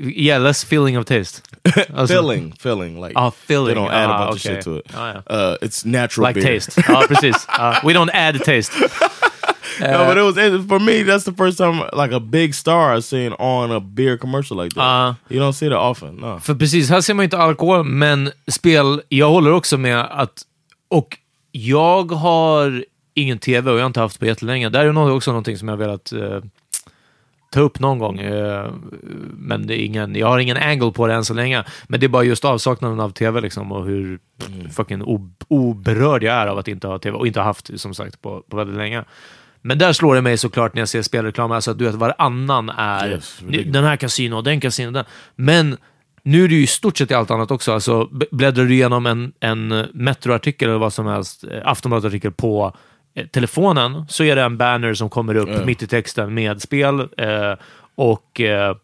yeah, 0.00 0.38
less 0.42 0.64
feeling 0.64 0.96
of 0.96 1.04
taste. 1.06 1.42
Alltså, 1.94 2.14
filling, 2.14 2.52
filling, 2.58 3.00
like 3.00 3.12
Ah, 3.16 3.30
filling. 3.30 3.74
They 3.74 3.74
don't 3.74 3.90
add 3.92 4.10
a 4.10 4.12
Ah, 4.14 4.26
bunch 4.30 4.46
okay. 4.46 4.58
of 4.58 4.64
shit 4.64 4.64
to 4.64 4.76
it. 4.78 4.86
Ah, 4.94 5.12
yeah. 5.12 5.36
Uh, 5.36 5.56
it's 5.62 5.84
natural 5.84 6.26
Like 6.28 6.34
beer. 6.34 6.44
taste. 6.44 6.76
Ja, 6.88 7.02
precis. 7.08 7.46
Ah, 7.48 7.80
we 7.84 7.92
don't 7.92 8.10
add 8.14 8.40
taste. 8.44 8.72
no, 9.80 10.06
but 10.06 10.16
it 10.16 10.22
was 10.22 10.36
it, 10.38 10.68
for 10.68 10.78
me. 10.80 11.02
That's 11.02 11.24
the 11.24 11.32
first 11.32 11.58
time 11.58 11.82
like 11.92 12.12
a 12.14 12.20
big 12.20 12.54
star 12.54 12.94
I've 12.96 13.04
seen 13.04 13.32
on 13.38 13.70
a 13.70 13.80
beer 13.80 14.16
commercial 14.18 14.56
like 14.62 14.74
that. 14.74 14.80
Uh, 14.82 15.14
you 15.28 15.40
don't 15.40 15.52
see 15.52 15.68
that 15.68 15.78
often. 15.78 16.16
No. 16.16 16.40
För 16.40 16.54
precis, 16.54 16.90
här 16.90 17.00
ser 17.00 17.14
man 17.14 17.24
inte 17.24 17.38
alkohol, 17.38 17.84
men 17.84 18.30
spel, 18.48 19.02
jag 19.08 19.30
håller 19.30 19.52
också 19.52 19.76
med 19.78 20.00
att, 20.10 20.42
och 20.88 21.18
jag 21.52 22.12
har 22.12 22.84
ingen 23.14 23.38
tv 23.38 23.70
och 23.70 23.76
jag 23.78 23.82
har 23.82 23.86
inte 23.86 24.00
haft 24.00 24.18
på 24.18 24.26
jättelänge. 24.26 24.68
Det 24.68 24.78
här 24.78 24.86
är 24.86 24.92
nog 24.92 25.16
också 25.16 25.30
någonting 25.30 25.58
som 25.58 25.68
jag 25.68 25.76
velat 25.76 26.12
eh, 26.12 26.40
ta 27.50 27.60
upp 27.60 27.80
någon 27.80 27.98
gång. 27.98 28.18
Eh, 28.20 28.70
men 29.32 29.66
det 29.66 29.80
är 29.80 29.84
ingen, 29.84 30.14
jag 30.14 30.26
har 30.26 30.38
ingen 30.38 30.56
angle 30.56 30.90
på 30.90 31.06
det 31.06 31.14
än 31.14 31.24
så 31.24 31.34
länge. 31.34 31.64
Men 31.88 32.00
det 32.00 32.06
är 32.06 32.08
bara 32.08 32.24
just 32.24 32.44
avsaknaden 32.44 33.00
av 33.00 33.10
tv 33.10 33.40
liksom 33.40 33.72
och 33.72 33.86
hur 33.86 34.18
fucking 34.72 35.02
o- 35.02 35.30
oberörd 35.48 36.22
jag 36.22 36.34
är 36.34 36.46
av 36.46 36.58
att 36.58 36.68
inte 36.68 36.86
ha 36.88 36.98
tv 36.98 37.16
och 37.16 37.26
inte 37.26 37.40
ha 37.40 37.44
haft 37.44 37.80
som 37.80 37.94
sagt 37.94 38.22
på, 38.22 38.42
på 38.50 38.56
väldigt 38.56 38.76
länge. 38.76 39.04
Men 39.62 39.78
där 39.78 39.92
slår 39.92 40.14
det 40.14 40.22
mig 40.22 40.38
såklart 40.38 40.74
när 40.74 40.80
jag 40.82 40.88
ser 40.88 41.02
spelreklam, 41.02 41.52
alltså 41.52 41.70
att 41.70 41.78
du 41.78 41.84
vet 41.84 41.94
varannan 41.94 42.68
är 42.70 43.10
Yes, 43.10 43.38
"Nu- 43.40 43.46
ridiculous. 43.46 43.72
den 43.74 43.84
här 43.84 43.96
kasino, 43.96 44.42
den 44.42 44.60
kasino, 44.60 44.90
den. 44.90 45.04
Men 45.36 45.76
nu 46.22 46.44
är 46.44 46.48
det 46.48 46.54
ju 46.54 46.62
i 46.62 46.66
stort 46.66 46.98
sett 46.98 47.10
i 47.10 47.14
allt 47.14 47.30
annat 47.30 47.50
också. 47.50 47.72
Alltså, 47.72 48.08
bläddrar 48.30 48.64
du 48.64 48.74
igenom 48.74 49.06
en, 49.06 49.32
en 49.40 49.86
Metro-artikel 49.94 50.68
eller 50.68 50.78
vad 50.78 50.92
som 50.92 51.06
helst, 51.06 51.44
eh, 51.44 51.60
Aftonbladet-artikel 51.64 52.32
på 52.32 52.76
telefonen, 53.30 54.04
så 54.08 54.24
är 54.24 54.36
det 54.36 54.42
en 54.42 54.56
banner 54.56 54.94
som 54.94 55.10
kommer 55.10 55.34
upp 55.34 55.48
Ja. 55.52 55.64
mitt 55.64 55.82
i 55.82 55.86
texten 55.86 56.34
med 56.34 56.62
spel. 56.62 57.00
Eh, 57.16 57.54
och 57.94 58.40
eh, 58.40 58.76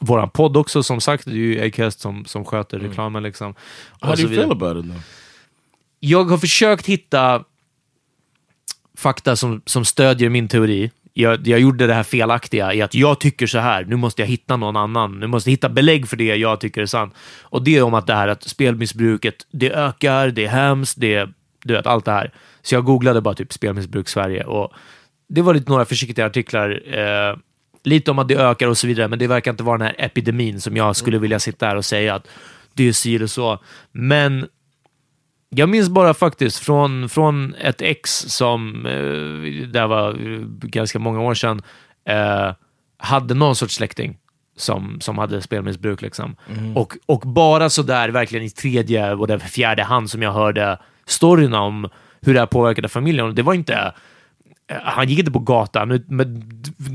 våran 0.00 0.30
podd 0.30 0.56
också, 0.56 0.82
som 0.82 1.00
sagt. 1.00 1.24
Det 1.24 1.30
är 1.30 1.34
ju 1.34 1.66
Acast 1.66 2.00
som, 2.00 2.24
som 2.24 2.44
sköter 2.44 2.78
reklamen. 2.78 3.22
Liksom, 3.22 3.46
Mm. 3.46 3.56
How 4.00 4.14
do 4.14 4.22
you 4.22 4.34
feel 4.34 4.52
about 4.52 4.84
it 4.84 4.90
though? 4.90 5.02
Jag 6.00 6.24
har 6.24 6.38
försökt 6.38 6.86
hitta 6.86 7.44
fakta 8.96 9.36
som, 9.36 9.62
som 9.66 9.84
stödjer 9.84 10.28
min 10.30 10.48
teori. 10.48 10.90
Jag, 11.12 11.46
jag 11.46 11.60
gjorde 11.60 11.86
det 11.86 11.94
här 11.94 12.02
felaktiga 12.02 12.74
i 12.74 12.82
att 12.82 12.94
jag 12.94 13.20
tycker 13.20 13.46
så 13.46 13.58
här, 13.58 13.84
nu 13.84 13.96
måste 13.96 14.22
jag 14.22 14.26
hitta 14.26 14.56
någon 14.56 14.76
annan. 14.76 15.20
Nu 15.20 15.26
måste 15.26 15.50
jag 15.50 15.52
hitta 15.52 15.68
belägg 15.68 16.08
för 16.08 16.16
det 16.16 16.36
jag 16.36 16.60
tycker 16.60 16.82
är 16.82 16.86
sant. 16.86 17.14
Och 17.42 17.62
det 17.64 17.76
är 17.76 17.82
om 17.82 17.94
att 17.94 18.06
det 18.06 18.14
här 18.14 18.28
att 18.28 18.42
spelmissbruket, 18.42 19.34
det 19.50 19.70
ökar, 19.70 20.28
det 20.28 20.44
är 20.44 20.48
hemskt, 20.48 21.00
det 21.00 21.28
du 21.64 21.74
vet, 21.74 21.86
allt 21.86 22.04
det 22.04 22.12
här. 22.12 22.32
Så 22.64 22.74
jag 22.74 22.84
googlade 22.84 23.20
bara 23.20 23.34
typ 23.34 23.52
spelmissbruk 23.52 24.08
Sverige 24.08 24.44
och 24.44 24.72
det 25.28 25.42
var 25.42 25.54
lite 25.54 25.70
några 25.70 25.84
försiktiga 25.84 26.26
artiklar. 26.26 26.82
Eh, 26.98 27.36
lite 27.84 28.10
om 28.10 28.18
att 28.18 28.28
det 28.28 28.36
ökar 28.36 28.68
och 28.68 28.78
så 28.78 28.86
vidare, 28.86 29.08
men 29.08 29.18
det 29.18 29.26
verkar 29.26 29.50
inte 29.50 29.62
vara 29.62 29.78
den 29.78 29.86
här 29.86 29.96
epidemin 29.98 30.60
som 30.60 30.76
jag 30.76 30.96
skulle 30.96 31.18
vilja 31.18 31.38
sitta 31.38 31.66
här 31.66 31.76
och 31.76 31.84
säga 31.84 32.14
att 32.14 32.28
det 32.74 32.88
är 32.88 32.92
si 32.92 33.16
eller 33.16 33.26
så. 33.26 33.58
Men 33.92 34.46
jag 35.48 35.68
minns 35.68 35.88
bara 35.88 36.14
faktiskt 36.14 36.58
från, 36.58 37.08
från 37.08 37.54
ett 37.54 37.82
ex 37.82 38.10
som, 38.10 38.86
eh, 38.86 39.68
det 39.68 39.86
var 39.86 40.08
eh, 40.08 40.40
ganska 40.46 40.98
många 40.98 41.20
år 41.20 41.34
sedan, 41.34 41.62
eh, 42.08 42.52
hade 42.98 43.34
någon 43.34 43.56
sorts 43.56 43.74
släkting 43.74 44.18
som, 44.56 45.00
som 45.00 45.18
hade 45.18 45.42
spelmissbruk. 45.42 46.02
Liksom. 46.02 46.36
Och, 46.74 46.96
och 47.06 47.20
bara 47.20 47.70
sådär 47.70 48.08
verkligen 48.08 48.44
i 48.44 48.50
tredje, 48.50 49.14
whatever, 49.14 49.46
fjärde 49.46 49.82
hand 49.82 50.10
som 50.10 50.22
jag 50.22 50.32
hörde 50.32 50.78
storyn 51.06 51.54
om 51.54 51.88
hur 52.24 52.34
det 52.34 52.40
här 52.40 52.46
påverkade 52.46 52.88
familjen. 52.88 53.26
Och 53.26 53.34
det 53.34 53.42
var 53.42 53.54
inte 53.54 53.92
eh, 54.68 54.76
han 54.82 55.08
gick 55.08 55.18
inte 55.18 55.30
på 55.30 55.38
gatan, 55.38 56.00
men 56.06 56.52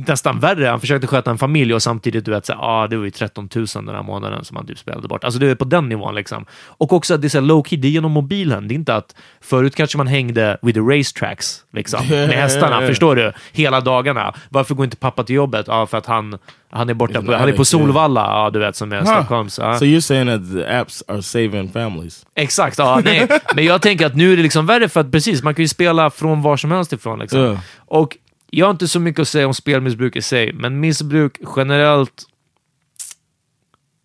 nästan 0.08 0.40
värre. 0.40 0.68
Han 0.68 0.80
försökte 0.80 1.08
sköta 1.08 1.32
en 1.32 1.38
familj 1.38 1.74
och 1.74 1.84
samtidigt, 1.84 2.26
du 2.26 2.32
vet, 2.32 2.46
så, 2.46 2.54
här, 2.54 2.60
ah, 2.62 2.88
det 2.88 2.98
var 2.98 3.06
ju 3.06 3.12
13 3.12 3.50
000 3.56 3.66
den 3.74 3.88
här 3.96 4.04
månaden 4.04 4.46
som 4.46 4.58
han 4.58 4.68
typ 4.68 4.78
spelade 4.78 5.08
bort. 5.08 5.24
Alltså 5.24 5.40
det 5.40 5.48
är 5.48 5.56
på 5.56 5.66
den 5.66 5.90
nivån 5.90 6.16
liksom. 6.16 6.46
Och 6.52 6.94
också 6.94 7.14
att 7.14 7.22
det 7.22 7.28
är 7.28 7.30
så 7.30 7.40
low 7.40 7.64
key, 7.64 7.78
det 7.78 7.88
är 7.88 7.92
genom 7.92 8.12
mobilen. 8.12 8.68
Det 8.68 8.74
är 8.74 8.76
inte 8.76 8.96
att 8.96 9.16
förut 9.42 9.76
kanske 9.76 9.98
man 9.98 10.08
hängde 10.08 10.58
with 10.62 10.80
the 10.80 10.98
racetracks 10.98 11.64
liksom, 11.72 12.08
med 12.08 12.30
hästarna, 12.30 12.82
förstår 12.88 13.16
du? 13.16 13.32
Hela 13.52 13.82
dagarna. 13.82 14.34
Varför 14.50 14.76
går 14.76 14.86
inte 14.86 14.98
pappa 14.98 15.24
till 15.24 15.36
jobbet? 15.36 15.68
Ja, 15.68 15.86
för 15.86 15.98
att 15.98 16.06
han, 16.06 16.38
han 16.72 16.90
är 16.90 16.94
borta, 16.94 17.22
på, 17.22 17.34
han 17.34 17.50
är 17.50 17.54
på 17.54 17.66
Solvalla, 17.66 18.22
ja, 18.22 18.50
du 18.50 18.60
vet, 18.60 18.76
som 18.76 18.92
är. 18.92 19.06
Stockholms. 19.06 19.60
Ja. 19.60 19.80
So 19.80 19.86
you're 19.86 20.00
saying 20.00 20.28
that 20.28 20.54
the 20.54 20.78
apps 20.78 21.04
are 21.08 21.22
saving 21.22 21.72
families? 21.72 22.26
Exakt, 22.36 22.78
ja, 22.78 23.02
nej. 23.04 23.28
men 23.56 23.66
jag 23.66 23.82
tänker 23.82 24.06
att 24.06 24.16
nu 24.16 24.34
är 24.34 24.38
det 24.38 24.44
liksom 24.44 24.66
värre 24.66 24.90
för 24.90 25.00
att 25.00 25.12
precis, 25.12 25.44
man 25.44 25.56
kan 25.56 25.64
ju 25.64 25.68
spela 25.68 26.10
från 26.10 26.42
var 26.42 26.58
som 26.58 26.72
helst 26.72 26.94
ifrån. 26.94 27.20
Liksom. 27.20 27.40
Ja. 27.40 27.60
Och 27.78 28.18
jag 28.50 28.66
har 28.66 28.72
inte 28.72 28.88
så 28.88 29.00
mycket 29.00 29.22
att 29.22 29.28
säga 29.28 29.48
om 29.48 29.54
spelmissbruk 29.54 30.16
i 30.16 30.22
sig, 30.22 30.54
men 30.54 30.80
missbruk 30.80 31.38
generellt, 31.56 32.24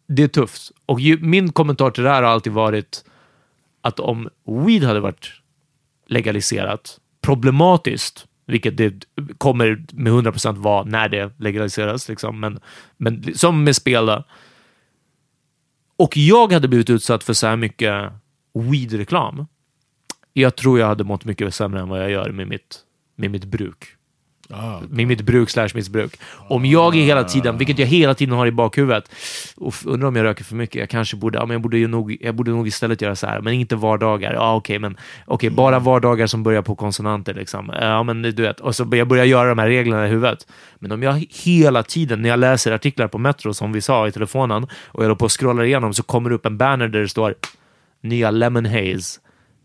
det 0.09 0.22
är 0.22 0.29
tufft. 0.29 0.70
Och 0.87 1.00
ju, 1.00 1.18
min 1.18 1.53
kommentar 1.53 1.90
till 1.90 2.05
det 2.05 2.11
här 2.11 2.22
har 2.22 2.31
alltid 2.31 2.53
varit 2.53 3.05
att 3.83 4.00
om 4.00 4.29
weed 4.66 4.85
hade 4.85 5.00
varit 5.00 5.33
legaliserat, 6.09 6.98
problematiskt, 7.22 8.27
vilket 8.46 8.76
det 8.76 9.07
kommer 9.38 9.85
med 9.92 10.12
100% 10.12 10.57
vara 10.57 10.85
när 10.85 11.09
det 11.09 11.33
legaliseras, 11.38 12.09
liksom. 12.09 12.40
men, 12.40 12.61
men 12.96 13.35
som 13.35 13.64
med 13.64 13.76
spel, 13.76 14.07
då. 14.07 14.24
och 15.96 16.16
jag 16.16 16.52
hade 16.52 16.68
blivit 16.68 16.90
utsatt 16.90 17.24
för 17.24 17.33
så 17.33 17.46
här 17.46 17.57
mycket 17.57 18.12
weed-reklam, 18.54 19.46
jag 20.33 20.57
tror 20.57 20.78
jag 20.78 20.87
hade 20.87 21.04
mått 21.04 21.24
mycket 21.24 21.54
sämre 21.54 21.80
än 21.80 21.88
vad 21.88 22.02
jag 22.02 22.11
gör 22.11 22.30
med 22.30 22.48
mitt, 22.48 22.80
med 23.16 23.30
mitt 23.30 23.44
bruk. 23.44 23.93
Med 24.88 25.07
mitt 25.07 25.20
bruk 25.20 25.50
slash 25.50 25.68
missbruk. 25.74 26.18
Om 26.48 26.64
jag 26.66 26.96
är 26.96 27.02
hela 27.02 27.24
tiden, 27.24 27.59
vilket 27.59 27.78
jag 27.78 27.87
hela 27.87 28.14
tiden 28.14 28.35
har 28.35 28.46
i 28.46 28.52
bakhuvudet, 28.52 29.11
och 29.57 29.74
undrar 29.85 30.09
om 30.09 30.16
jag 30.16 30.24
röker 30.24 30.44
för 30.44 30.54
mycket, 30.54 30.80
jag 30.80 30.88
kanske 30.88 31.16
borde, 31.16 31.38
ja, 31.38 31.46
men 31.46 31.54
jag 31.54 31.61
borde, 31.62 31.78
ju 31.78 31.88
nog, 31.88 32.16
jag 32.20 32.35
borde 32.35 32.50
nog 32.50 32.68
istället 32.68 33.02
göra 33.02 33.16
så 33.16 33.26
här, 33.26 33.40
men 33.40 33.52
inte 33.52 33.76
vardagar. 33.76 34.35
Ja, 34.35 34.54
okej, 34.54 34.78
men 34.78 34.96
okej, 35.26 35.50
bara 35.50 35.78
vardagar 35.78 36.26
som 36.26 36.42
börjar 36.42 36.62
på 36.62 36.74
konsonanter. 36.74 37.35
Liksom. 37.35 37.72
Ja, 37.80 38.02
men 38.02 38.22
du 38.22 38.42
vet, 38.42 38.61
och 38.61 38.76
så 38.76 38.88
jag 38.92 39.09
börjar 39.09 39.24
göra 39.24 39.48
de 39.48 39.59
här 39.59 39.68
reglerna 39.68 40.07
i 40.07 40.11
huvudet. 40.11 40.46
Men 40.78 40.92
om 40.92 41.02
jag 41.02 41.26
hela 41.30 41.83
tiden, 41.83 42.22
när 42.22 42.28
jag 42.28 42.38
läser 42.38 42.72
artiklar 42.72 43.09
på 43.09 43.18
Metro, 43.18 43.54
som 43.54 43.72
vi 43.72 43.80
sa 43.80 44.09
i 44.09 44.12
telefonen, 44.12 44.64
och 44.64 45.02
jag 45.02 45.02
håller 45.02 45.14
på 45.14 45.24
och 45.24 45.40
scrollar 45.40 45.64
igenom, 45.64 45.94
så 45.94 46.02
kommer 46.02 46.30
det 46.30 46.37
upp 46.37 46.46
en 46.46 46.59
banner 46.59 46.88
där 46.88 47.00
det 47.00 47.09
står 47.09 47.35
nya 48.02 48.30
Lemon 48.30 48.66
Haze, 48.66 49.20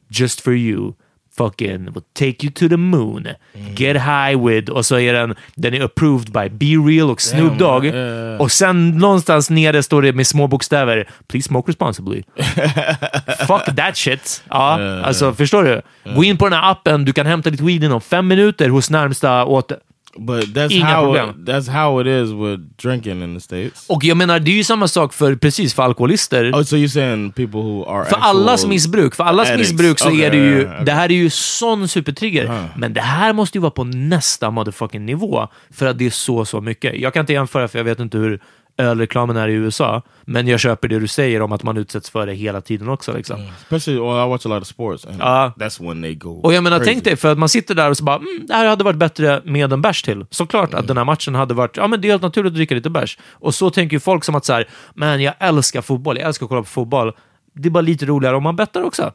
just 0.10 0.42
for 0.42 0.54
you. 0.54 0.94
Fucking 1.40 1.86
will 1.86 2.04
take 2.14 2.46
you 2.46 2.52
to 2.54 2.70
the 2.70 2.78
moon. 2.78 3.28
Get 3.76 3.98
high 3.98 4.46
with. 4.48 4.72
Och 4.72 4.86
så 4.86 5.00
är 5.00 5.14
den, 5.14 5.36
den 5.56 5.74
är 5.74 5.82
approved 5.82 6.32
by 6.32 6.50
Be 6.50 6.90
Real 6.92 7.10
och 7.10 7.22
Snoop 7.22 7.60
Dogg. 7.60 7.86
ja. 7.86 8.38
Och 8.40 8.52
sen 8.52 8.90
någonstans 8.90 9.50
nere 9.50 9.84
står 9.84 10.02
det 10.02 10.14
med 10.14 10.28
små 10.28 10.48
bokstäver. 10.48 11.10
Please 11.28 11.48
smoke 11.48 11.70
responsibly. 11.72 12.24
Fuck 13.48 13.76
that 13.78 13.98
shit. 13.98 14.44
Ja, 14.50 15.02
alltså 15.04 15.34
förstår 15.34 15.64
du? 15.64 15.82
Gå 16.16 16.24
in 16.24 16.38
på 16.38 16.46
den 16.50 16.54
här 16.60 16.72
appen. 16.72 17.06
Du 17.06 17.14
kan 17.14 17.26
hämta 17.26 17.50
ditt 17.50 17.62
weed 17.62 17.84
inom 17.84 18.02
fem 18.02 18.28
minuter 18.28 18.70
hos 18.70 18.90
närmsta 18.90 19.46
åter... 19.46 19.78
But 20.18 20.54
that's 20.54 20.72
Inga 20.74 20.86
how 20.86 21.04
problem. 21.04 21.30
it, 21.30 21.46
that's 21.46 21.68
how 21.68 22.02
it 22.02 22.08
is 22.08 22.32
with 22.32 22.62
drinking 22.78 23.24
in 23.24 23.36
the 23.36 23.42
states. 23.42 23.86
Och 23.90 24.04
jag 24.04 24.18
menar, 24.18 24.40
det 24.40 24.52
är 24.52 24.56
ju 24.56 24.64
samma 24.64 24.88
sak 24.88 25.14
för 25.14 25.36
precis 25.36 25.74
för 25.74 25.84
alkoholister. 25.84 26.52
Oh, 26.54 26.64
so 26.64 26.76
you're 26.76 26.88
saying 26.88 27.32
people 27.32 27.60
who 27.60 27.86
are 27.86 28.06
För 28.06 28.16
allas 28.16 28.66
missbruk, 28.66 29.16
för 29.16 29.24
allas 29.24 29.50
addicts. 29.50 29.72
missbruk 29.72 30.00
så 30.00 30.08
Okay, 30.10 30.22
är 30.22 30.32
det 30.32 30.38
ju, 30.38 30.66
okay. 30.66 30.86
det 30.86 30.92
här 30.92 31.10
är 31.10 31.14
ju 31.16 31.30
sån 31.30 31.88
supertrigger. 31.88 32.70
Men 32.78 32.94
det 32.94 33.02
här 33.02 33.34
måste 33.34 33.58
ju 33.58 33.62
vara 33.62 33.72
på 33.72 33.84
nästa 33.84 34.52
motherfucking 34.52 35.06
nivå, 35.06 35.48
för 35.72 35.86
att 35.86 35.98
det 35.98 36.06
är 36.06 36.10
så, 36.10 36.46
så 36.46 36.62
mycket. 36.62 37.00
Jag 37.00 37.14
kan 37.14 37.20
inte 37.22 37.34
jämföra, 37.34 37.68
för 37.68 37.80
jag 37.80 37.84
vet 37.84 38.00
inte 38.00 38.18
hur 38.18 38.40
ölreklamen 38.80 39.38
är 39.38 39.48
i 39.48 39.54
USA, 39.54 40.02
men 40.26 40.48
jag 40.48 40.60
köper 40.60 40.88
det 40.88 41.00
du 41.00 41.08
säger 41.08 41.42
om 41.42 41.52
att 41.52 41.64
man 41.64 41.78
utsätts 41.78 42.10
för 42.10 42.26
det 42.28 42.34
hela 42.34 42.62
tiden 42.62 42.90
också. 42.90 43.14
Liksom. 43.14 43.42
Especially 43.62 44.00
when 44.00 44.26
I 44.26 44.30
watch 44.30 44.46
a 44.46 44.50
lot 44.50 44.62
of 44.62 44.68
sports, 44.68 45.06
and 45.06 45.16
Ja. 45.20 45.54
that's 45.58 45.88
when 45.88 46.02
they 46.02 46.16
go. 46.16 46.30
Och 46.44 46.54
jag 46.54 46.64
menar, 46.64 46.78
crazy. 46.78 46.92
tänk 46.92 47.04
dig, 47.04 47.16
för 47.16 47.32
att 47.32 47.38
man 47.38 47.50
sitter 47.50 47.76
där 47.76 47.90
och 47.90 47.98
så 47.98 48.04
bara, 48.04 48.16
mm, 48.16 48.46
det 48.48 48.54
här 48.54 48.66
hade 48.68 48.84
varit 48.84 48.98
bättre 48.98 49.42
med 49.46 49.74
en 49.74 49.82
bärs 49.82 50.02
till. 50.04 50.26
Såklart 50.30 50.74
att 50.74 50.88
den 50.88 50.98
här 50.98 51.06
matchen 51.06 51.36
hade 51.36 51.54
varit, 51.54 51.78
ja 51.78 51.88
men 51.88 52.02
det 52.02 52.08
är 52.08 52.10
helt 52.10 52.22
naturligt 52.22 52.52
att 52.52 52.56
dricka 52.56 52.76
lite 52.76 52.90
bärs. 52.90 53.18
Och 53.32 53.56
så 53.56 53.70
tänker 53.70 53.96
ju 53.96 54.00
folk 54.00 54.24
som 54.24 54.36
att 54.36 54.46
så 54.46 54.54
här, 54.54 54.68
men 54.96 55.22
jag 55.22 55.34
älskar 55.40 55.82
fotboll, 55.82 56.18
jag 56.18 56.28
älskar 56.28 56.46
att 56.46 56.50
kolla 56.50 56.62
på 56.62 56.68
fotboll. 56.68 57.12
Det 57.56 57.68
är 57.68 57.72
bara 57.72 57.82
lite 57.82 58.06
roligare 58.06 58.36
om 58.36 58.44
man 58.44 58.56
bettar 58.56 58.84
också. 58.84 59.12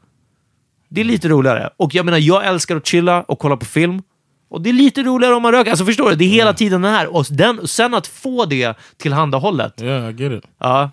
Det 0.88 1.00
är 1.00 1.05
lite 1.05 1.29
roligare. 1.29 1.70
Och 1.77 1.94
jag 1.94 2.05
menar, 2.05 2.18
jag 2.18 2.46
älskar 2.46 2.77
att 2.77 2.87
chilla 2.87 3.22
och 3.22 3.38
kolla 3.38 3.57
på 3.57 3.64
film. 3.64 4.03
Och 4.55 4.61
det 4.61 4.69
är 4.69 4.73
lite 4.73 5.03
roligare 5.03 5.35
om 5.35 5.43
man 5.43 5.53
röker. 5.53 5.71
Alltså 5.71 5.85
förstår 5.85 6.11
du? 6.11 6.17
Det 6.17 6.25
är 6.25 6.29
hela 6.29 6.55
tiden 6.55 6.83
den 6.83 6.93
här. 6.93 7.14
Och 7.17 7.27
den, 7.31 7.69
sen 7.69 7.95
att 7.95 8.07
få 8.07 8.45
det 8.45 8.75
tillhandahållet. 8.97 9.83
Yeah, 9.83 10.11
I 10.11 10.12
get 10.23 10.33
it. 10.33 10.51
Ja. 10.59 10.90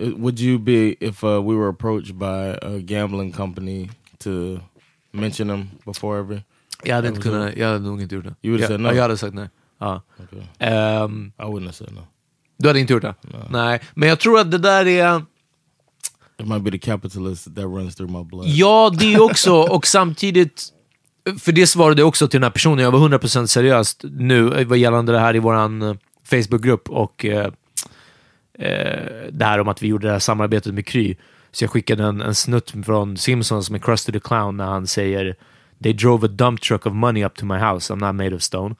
Uh, 0.00 0.14
Would 0.16 0.40
you 0.40 0.58
be 0.58 1.06
if 1.06 1.24
uh, 1.24 1.50
we 1.50 1.56
were 1.56 1.70
approached 1.70 2.14
by 2.14 2.58
a 2.62 2.78
gambling 2.78 3.32
company 3.32 3.90
to 4.18 4.30
mention 5.12 5.48
them 5.48 5.70
before 5.84 6.20
every? 6.20 6.40
Jag 6.84 6.94
hade 6.94 7.08
inte 7.08 7.20
kunnat, 7.20 7.56
jag 7.56 7.66
hade 7.66 7.78
nog 7.78 8.02
inte 8.02 8.14
gjort 8.14 8.24
det. 8.24 8.34
You 8.48 8.58
jag, 8.58 8.68
said 8.68 8.80
no? 8.80 8.88
ja, 8.88 8.94
jag 8.94 9.02
hade 9.02 9.16
sagt 9.16 9.34
nej. 9.34 9.48
Ja. 9.78 10.02
Ehm, 10.58 11.32
I 11.38 11.42
wouldn't 11.42 11.64
have 11.64 11.72
said 11.72 11.92
no. 11.92 12.00
du 12.56 12.68
hade 12.68 12.80
inte 12.80 12.92
gjort 12.92 13.02
det? 13.02 13.14
Nej. 13.50 13.80
Men 13.94 14.08
jag 14.08 14.18
tror 14.18 14.40
att 14.40 14.50
det 14.50 14.58
där 14.58 14.86
är... 14.86 15.22
It 16.38 16.46
might 16.48 16.62
be 16.62 16.70
the 16.70 16.78
capitalist 16.78 17.44
that 17.44 17.64
runs 17.64 17.96
through 17.96 18.18
my 18.18 18.24
blood. 18.24 18.46
Ja, 18.46 18.92
det 18.98 19.18
också. 19.18 19.54
Och 19.54 19.86
samtidigt, 19.86 20.72
för 21.38 21.52
det 21.52 21.66
svarade 21.66 22.00
jag 22.00 22.08
också 22.08 22.28
till 22.28 22.40
den 22.40 22.44
här 22.44 22.50
personen. 22.50 22.84
Jag 22.84 22.90
var 22.90 23.08
100% 23.08 23.46
seriöst 23.46 24.04
nu 24.10 24.54
eh, 24.54 24.66
vad 24.66 24.78
gällande 24.78 25.12
det 25.12 25.18
här 25.18 25.36
i 25.36 25.38
vår 25.38 25.96
Facebookgrupp 26.26 26.90
och 26.90 27.24
eh, 27.24 27.50
eh, 28.58 29.30
det 29.30 29.44
här 29.44 29.60
om 29.60 29.68
att 29.68 29.82
vi 29.82 29.88
gjorde 29.88 30.06
det 30.06 30.12
här 30.12 30.18
samarbetet 30.18 30.74
med 30.74 30.86
Kry. 30.86 31.16
Så 31.52 31.64
jag 31.64 31.70
skickade 31.70 32.04
en, 32.04 32.20
en 32.20 32.34
snutt 32.34 32.74
från 32.86 33.16
Simpsons 33.16 33.70
med 33.70 33.84
Krusty 33.84 34.12
the 34.12 34.20
Clown 34.20 34.56
när 34.56 34.64
han 34.64 34.86
säger 34.86 35.36
They 35.82 35.92
drove 35.92 36.26
a 36.26 36.30
dump 36.30 36.60
truck 36.60 36.86
of 36.86 36.92
money 36.92 37.24
up 37.24 37.34
to 37.34 37.46
my 37.46 37.58
house, 37.58 37.92
I'm 37.92 38.06
not 38.06 38.14
made 38.14 38.36
of 38.36 38.42
stone. 38.42 38.74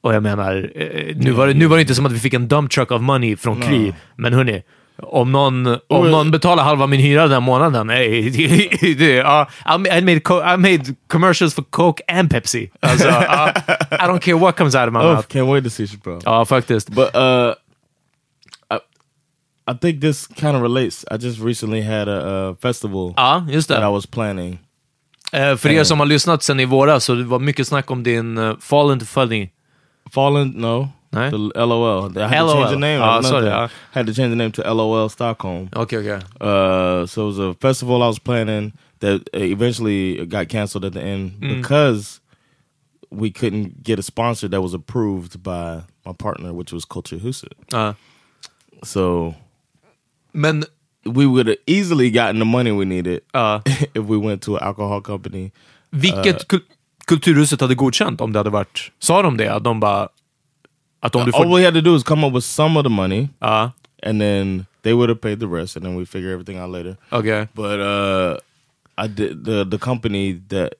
Och 0.00 0.14
jag 0.14 0.22
menar, 0.22 0.72
eh, 0.74 1.16
nu 1.16 1.30
var, 1.30 1.46
det, 1.46 1.54
nu 1.54 1.66
var 1.66 1.76
det 1.76 1.80
inte 1.80 1.94
som 1.94 2.06
att 2.06 2.12
vi 2.12 2.18
fick 2.18 2.34
en 2.34 2.48
dump 2.48 2.70
truck 2.70 2.90
of 2.90 3.02
money 3.02 3.36
från 3.36 3.62
Kry, 3.62 3.92
men 4.16 4.32
hörni, 4.32 4.62
om 5.02 5.32
någon, 5.32 5.66
om 5.88 6.10
någon 6.10 6.30
betalar 6.30 6.62
halva 6.64 6.86
min 6.86 7.00
hyra 7.00 7.22
den 7.22 7.32
här 7.32 7.40
månaden, 7.40 7.88
hey, 7.90 8.30
det, 8.80 8.94
det, 8.94 9.12
ja, 9.14 9.48
I, 9.66 9.78
made 10.00 10.20
I 10.54 10.56
made 10.56 10.84
commercials 11.08 11.54
for 11.54 11.62
Coke 11.70 12.02
and 12.08 12.30
Pepsi. 12.30 12.70
Alltså, 12.80 13.08
ja, 13.08 13.52
I 13.90 14.04
don't 14.08 14.18
care 14.20 14.34
what 14.38 14.56
comes 14.56 14.74
out 14.74 14.86
of 14.88 14.92
my 14.92 14.98
Oh, 15.00 15.14
mouth. 15.14 15.26
can't 15.28 15.52
wait 15.52 15.64
to 15.64 15.70
see 15.70 15.86
Chappelle. 15.86 16.20
Ja, 16.24 16.44
faktiskt. 16.44 16.88
But 16.90 17.14
uh, 17.14 17.54
I, 18.70 18.78
I 19.72 19.74
think 19.80 20.00
this 20.00 20.26
kind 20.26 20.56
of 20.56 20.62
relates. 20.62 21.04
I 21.10 21.16
just 21.26 21.40
recently 21.40 21.82
had 21.82 22.08
a, 22.08 22.48
uh 22.50 22.54
festival 22.62 23.14
Ja, 23.16 23.46
just 23.48 23.68
that 23.68 23.78
I 23.78 23.80
det. 23.80 23.90
was 23.90 24.06
planning. 24.06 24.58
Eh, 25.32 25.56
för 25.56 25.68
er 25.70 25.84
som 25.84 25.98
har 25.98 26.06
lyssnat 26.06 26.42
sen 26.42 26.60
i 26.60 26.64
våras, 26.64 27.04
så 27.04 27.14
det 27.14 27.24
var 27.24 27.38
mycket 27.38 27.66
snack 27.68 27.90
om 27.90 28.02
din 28.02 28.38
uh, 28.38 28.58
Fall 28.60 28.92
into 28.92 29.06
Funny. 29.06 29.50
Fallen, 30.14 30.48
no, 30.48 30.88
Nej? 31.12 31.30
the 31.30 31.66
LOL. 31.66 32.18
I 32.18 32.26
had 32.26 32.38
to 32.38 32.44
LOL. 32.44 32.54
change 32.54 32.70
the 32.70 32.76
name. 32.76 33.02
Ah, 33.02 33.20
sorry, 33.22 33.44
thing. 33.44 33.52
ah. 33.52 33.68
had 33.90 34.06
to 34.06 34.14
change 34.14 34.30
the 34.30 34.36
name 34.36 34.50
to 34.52 34.74
LOL 34.74 35.08
Stockholm. 35.08 35.68
Okay, 35.76 35.96
okej. 35.96 36.22
Uh, 36.40 37.06
so 37.06 37.22
it 37.22 37.26
was 37.26 37.38
a 37.38 37.54
festival 37.54 38.02
I 38.02 38.06
was 38.06 38.18
planning 38.18 38.72
that 39.00 39.28
eventually 39.34 40.26
got 40.26 40.48
canceled 40.48 40.84
at 40.84 40.92
the 40.92 41.02
end 41.02 41.40
because 41.40 42.20
we 43.10 43.30
couldn't 43.30 43.82
get 43.82 43.98
a 43.98 44.02
sponsor 44.02 44.48
that 44.48 44.62
was 44.62 44.74
approved 44.74 45.42
by 45.42 45.82
my 46.06 46.12
partner, 46.12 46.52
which 46.52 46.72
was 46.72 46.84
Culture 46.84 47.18
Huset. 47.18 47.52
Ja. 47.72 47.94
So 48.84 49.34
Men, 50.32 50.64
we 51.04 51.26
would 51.26 51.46
have 51.46 51.58
easily 51.66 52.10
gotten 52.10 52.38
the 52.38 52.44
money 52.44 52.72
we 52.72 52.84
needed 52.84 53.22
ja. 53.34 53.60
if 53.94 54.04
we 54.04 54.16
went 54.16 54.42
to 54.42 54.56
an 54.56 54.62
alcohol 54.62 55.00
company. 55.00 55.52
vilket 55.90 56.48
kul 56.48 56.60
Kulturhuset 57.06 57.60
hade 57.60 57.74
godkänt 57.74 58.20
om 58.20 58.32
det 58.32 58.38
hade 58.38 58.50
varit... 58.50 58.92
Sa 58.98 59.22
de 59.22 59.36
det? 59.36 59.48
Att 59.48 59.64
de 59.64 59.80
bara... 59.80 60.08
Att 61.02 61.14
om 61.14 61.24
du 61.26 61.32
får... 61.32 61.44
All 61.44 61.54
we 61.58 61.64
had 61.64 61.74
to 61.74 61.80
do 61.80 61.96
is 61.96 62.02
come 62.02 62.26
up 62.26 62.34
with 62.34 62.46
some 62.46 62.78
of 62.78 62.84
the 62.84 62.90
money, 62.90 63.28
Ja, 63.40 63.70
and 64.06 64.20
then 64.20 64.66
they 64.82 64.92
would 64.92 65.08
have 65.08 65.20
paid 65.20 65.40
the 65.40 65.46
rest, 65.46 65.76
and 65.76 65.84
then 65.84 65.96
we 65.98 66.06
figure 66.06 66.32
everything 66.32 66.58
out 66.62 66.70
later. 66.70 66.96
okej. 67.10 67.48
But 67.52 67.78
uh, 67.80 68.36
I 69.04 69.08
did 69.08 69.44
the 69.44 69.64
the 69.70 69.78
company 69.78 70.40
that 70.48 70.72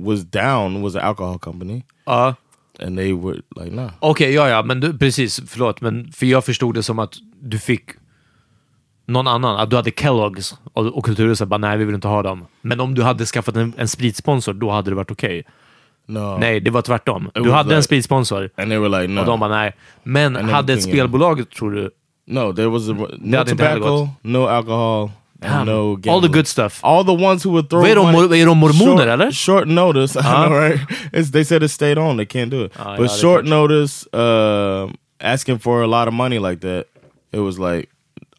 was 0.00 0.24
down 0.24 0.82
was 0.82 0.94
an 0.94 1.00
alcohol 1.02 1.38
company, 1.38 1.82
Ja. 2.06 2.34
and 2.80 2.96
they 2.98 3.12
were 3.12 3.40
like, 3.60 3.70
nah. 3.74 3.90
Okej, 4.00 4.32
ja, 4.34 4.48
ja, 4.48 4.62
men 4.62 4.80
du, 4.80 4.98
precis. 4.98 5.40
Förlåt, 5.46 5.80
men 5.80 6.12
för 6.12 6.26
jag 6.26 6.44
förstod 6.44 6.74
det 6.74 6.82
som 6.82 6.98
att 6.98 7.14
du 7.40 7.58
fick 7.58 7.90
någon 9.06 9.26
annan, 9.26 9.56
att 9.60 9.70
du 9.70 9.76
hade 9.76 9.90
Kellogg's 9.90 10.54
och, 10.72 10.86
och 10.86 11.04
Kulturhuset 11.04 11.48
bara 11.48 11.58
nej, 11.58 11.78
vi 11.78 11.84
vill 11.84 11.94
inte 11.94 12.08
ha 12.08 12.22
dem. 12.22 12.46
Men 12.60 12.80
om 12.80 12.94
du 12.94 13.02
hade 13.02 13.24
skaffat 13.26 13.56
en, 13.56 13.72
en 13.76 13.88
spritsponsor, 13.88 14.52
då 14.52 14.70
hade 14.70 14.90
det 14.90 14.94
varit 14.94 15.10
okej. 15.10 15.44
No. 16.08 16.36
Nej, 16.38 16.60
det 16.60 16.70
var 16.70 16.82
tvärtom. 16.82 17.30
Du 17.34 17.40
was 17.40 17.52
hade 17.52 17.74
en 17.74 17.78
like- 17.78 17.82
spritsponsor 17.82 18.50
And 18.56 18.70
they 18.70 18.78
were 18.78 19.00
like, 19.00 19.12
no. 19.14 19.20
och 19.20 19.26
de 19.26 19.40
bara 19.40 19.50
nej. 19.50 19.72
Men 20.02 20.36
And 20.36 20.50
hade 20.50 20.72
ett 20.72 20.82
spelbolag, 20.82 21.50
tror 21.50 21.70
du? 21.70 21.90
No, 22.26 22.52
there 22.54 22.66
was 22.68 22.88
a, 22.88 22.92
no 22.92 23.04
inte 23.08 23.64
heller 23.64 23.80
tobacco, 23.80 24.08
no 24.22 24.46
alcohol, 24.48 25.10
and 25.42 25.66
no 25.68 25.98
All 26.08 26.20
the 26.22 26.28
good 26.28 26.46
stuff. 26.46 26.80
All 26.82 27.04
the 27.04 27.24
ones 27.26 27.44
who 27.46 27.50
would 27.52 27.70
throw 27.70 27.82
de, 27.84 27.94
money- 28.12 28.40
är 28.42 28.46
de 28.46 28.58
mormoner, 28.58 28.96
short, 28.96 29.06
eller? 29.08 29.30
Short 29.32 29.68
notice, 29.68 30.16
I 30.20 30.22
Huh? 30.22 30.46
know, 30.48 30.58
right? 30.60 30.80
It's, 31.12 31.30
they 31.30 31.44
said 31.44 31.62
it 31.62 31.70
stayed 31.70 31.98
on, 31.98 32.16
they 32.16 32.26
can't 32.26 32.50
do 32.50 32.64
it. 32.64 32.72
Ah, 32.78 32.96
but 32.96 33.06
yeah, 33.10 33.16
short 33.20 33.44
notice, 33.44 34.06
uh, 34.12 34.88
asking 35.20 35.58
for 35.58 35.82
a 35.82 35.86
lot 35.86 36.08
of 36.08 36.14
money 36.14 36.38
like 36.38 36.60
that, 36.60 36.84
it 37.32 37.40
was 37.40 37.58
like 37.58 37.88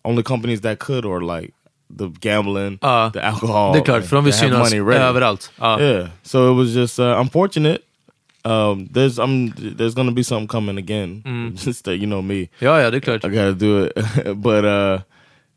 only 0.04 0.24
companies 0.24 0.62
that 0.62 0.80
could, 0.80 1.06
or 1.06 1.22
like 1.38 1.54
the 1.98 2.08
gambling, 2.20 2.78
Ja. 2.82 3.10
the 3.14 3.20
alcohol. 3.22 3.74
Det 3.74 3.80
är 3.80 3.84
klart, 3.84 4.06
för 4.06 4.16
de 4.16 4.26
vill 4.26 4.34
synas 4.34 4.74
överallt. 4.74 5.52
Ja. 5.60 5.80
Yeah, 5.82 6.08
so 6.24 6.52
it 6.52 6.58
was 6.58 6.76
just 6.76 7.00
uh, 7.00 7.20
unfortunate. 7.22 7.80
Um, 8.46 8.88
there's 8.94 9.20
um, 9.24 9.52
there's 9.78 9.94
gonna 9.94 10.12
be 10.12 10.24
something 10.24 10.48
coming 10.48 10.78
again. 10.78 11.22
Mm. 11.26 11.56
Just 11.66 11.84
that 11.86 11.96
you 11.98 12.06
know 12.06 12.22
me. 12.22 12.48
Ja, 12.60 12.82
ja, 12.82 12.90
det 12.92 12.98
är 12.98 13.02
klart. 13.02 13.26
I 13.26 13.30
gotta 13.30 13.52
do 13.52 13.84
it. 13.86 13.94
but 14.42 14.64
uh, 14.66 15.00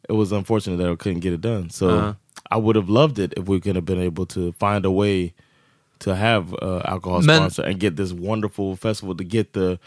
it 0.09 0.13
was 0.17 0.33
unfortunate 0.33 0.79
that 0.83 0.93
I 0.93 0.97
couldn't 0.97 1.21
get 1.21 1.33
it 1.35 1.41
done. 1.41 1.71
So 1.71 1.89
Uh-huh. 1.89 2.15
I 2.51 2.57
would 2.59 2.77
have 2.77 2.89
loved 2.93 3.19
it 3.19 3.33
if 3.37 3.49
we 3.49 3.61
could 3.61 3.77
have 3.77 3.85
been 3.87 4.01
able 4.07 4.27
to 4.27 4.53
find 4.59 4.85
a 4.85 4.91
way 4.91 5.33
to 6.01 6.15
have 6.17 6.53
uh, 6.63 6.81
alcohol 6.85 7.21
Men- 7.23 7.37
sponsor 7.37 7.63
and 7.63 7.79
get 7.81 7.97
this 7.97 8.13
wonderful 8.13 8.77
festival 8.77 9.15
to 9.17 9.25
get 9.25 9.53
the. 9.53 9.79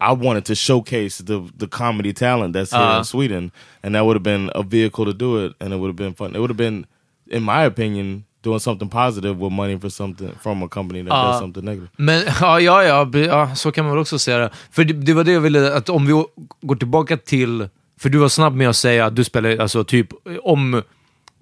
I 0.00 0.12
wanted 0.12 0.44
to 0.44 0.54
showcase 0.54 1.24
the 1.24 1.40
the 1.58 1.66
comedy 1.66 2.12
talent 2.12 2.52
that's 2.54 2.70
here 2.72 2.82
Uh-huh. 2.86 2.98
in 2.98 3.04
Sweden, 3.04 3.50
and 3.82 3.94
that 3.94 4.04
would 4.04 4.16
have 4.16 4.22
been 4.22 4.50
a 4.54 4.62
vehicle 4.62 5.04
to 5.04 5.12
do 5.12 5.46
it, 5.46 5.52
and 5.60 5.72
it 5.74 5.78
would 5.78 5.88
have 5.88 5.96
been 5.96 6.14
fun. 6.14 6.34
It 6.36 6.38
would 6.38 6.50
have 6.50 6.56
been, 6.70 6.84
in 7.30 7.42
my 7.42 7.64
opinion, 7.66 8.24
doing 8.42 8.60
something 8.60 8.88
positive 8.90 9.34
with 9.40 9.52
money 9.52 9.78
for 9.80 9.90
something 9.90 10.30
from 10.42 10.62
a 10.62 10.68
company 10.68 11.02
that 11.04 11.12
Uh, 11.12 11.30
does 11.30 11.40
something 11.40 11.64
negative. 11.64 11.88
Men 11.96 12.22
ja, 12.40 12.60
ja, 12.60 12.82
ja, 12.84 13.10
ja, 13.14 13.54
så 13.54 13.72
kan 13.72 13.84
man 13.84 13.92
väl 13.94 14.00
också 14.00 14.18
säga 14.18 14.38
det. 14.38 14.50
För 14.70 14.84
det, 14.84 14.92
det 14.94 15.12
var 15.14 15.24
det 15.24 15.32
jag 15.32 15.40
ville, 15.40 15.74
att 15.76 15.88
om 15.88 16.06
vi 16.06 16.12
går 16.60 16.76
tillbaka 16.76 17.16
till... 17.16 17.68
För 18.00 18.08
du 18.08 18.18
var 18.18 18.28
snabb 18.28 18.54
med 18.54 18.68
att 18.68 18.76
säga 18.76 19.06
att 19.06 19.16
du 19.16 19.24
spelar, 19.24 19.56
alltså 19.58 19.84
typ, 19.84 20.08
om 20.42 20.82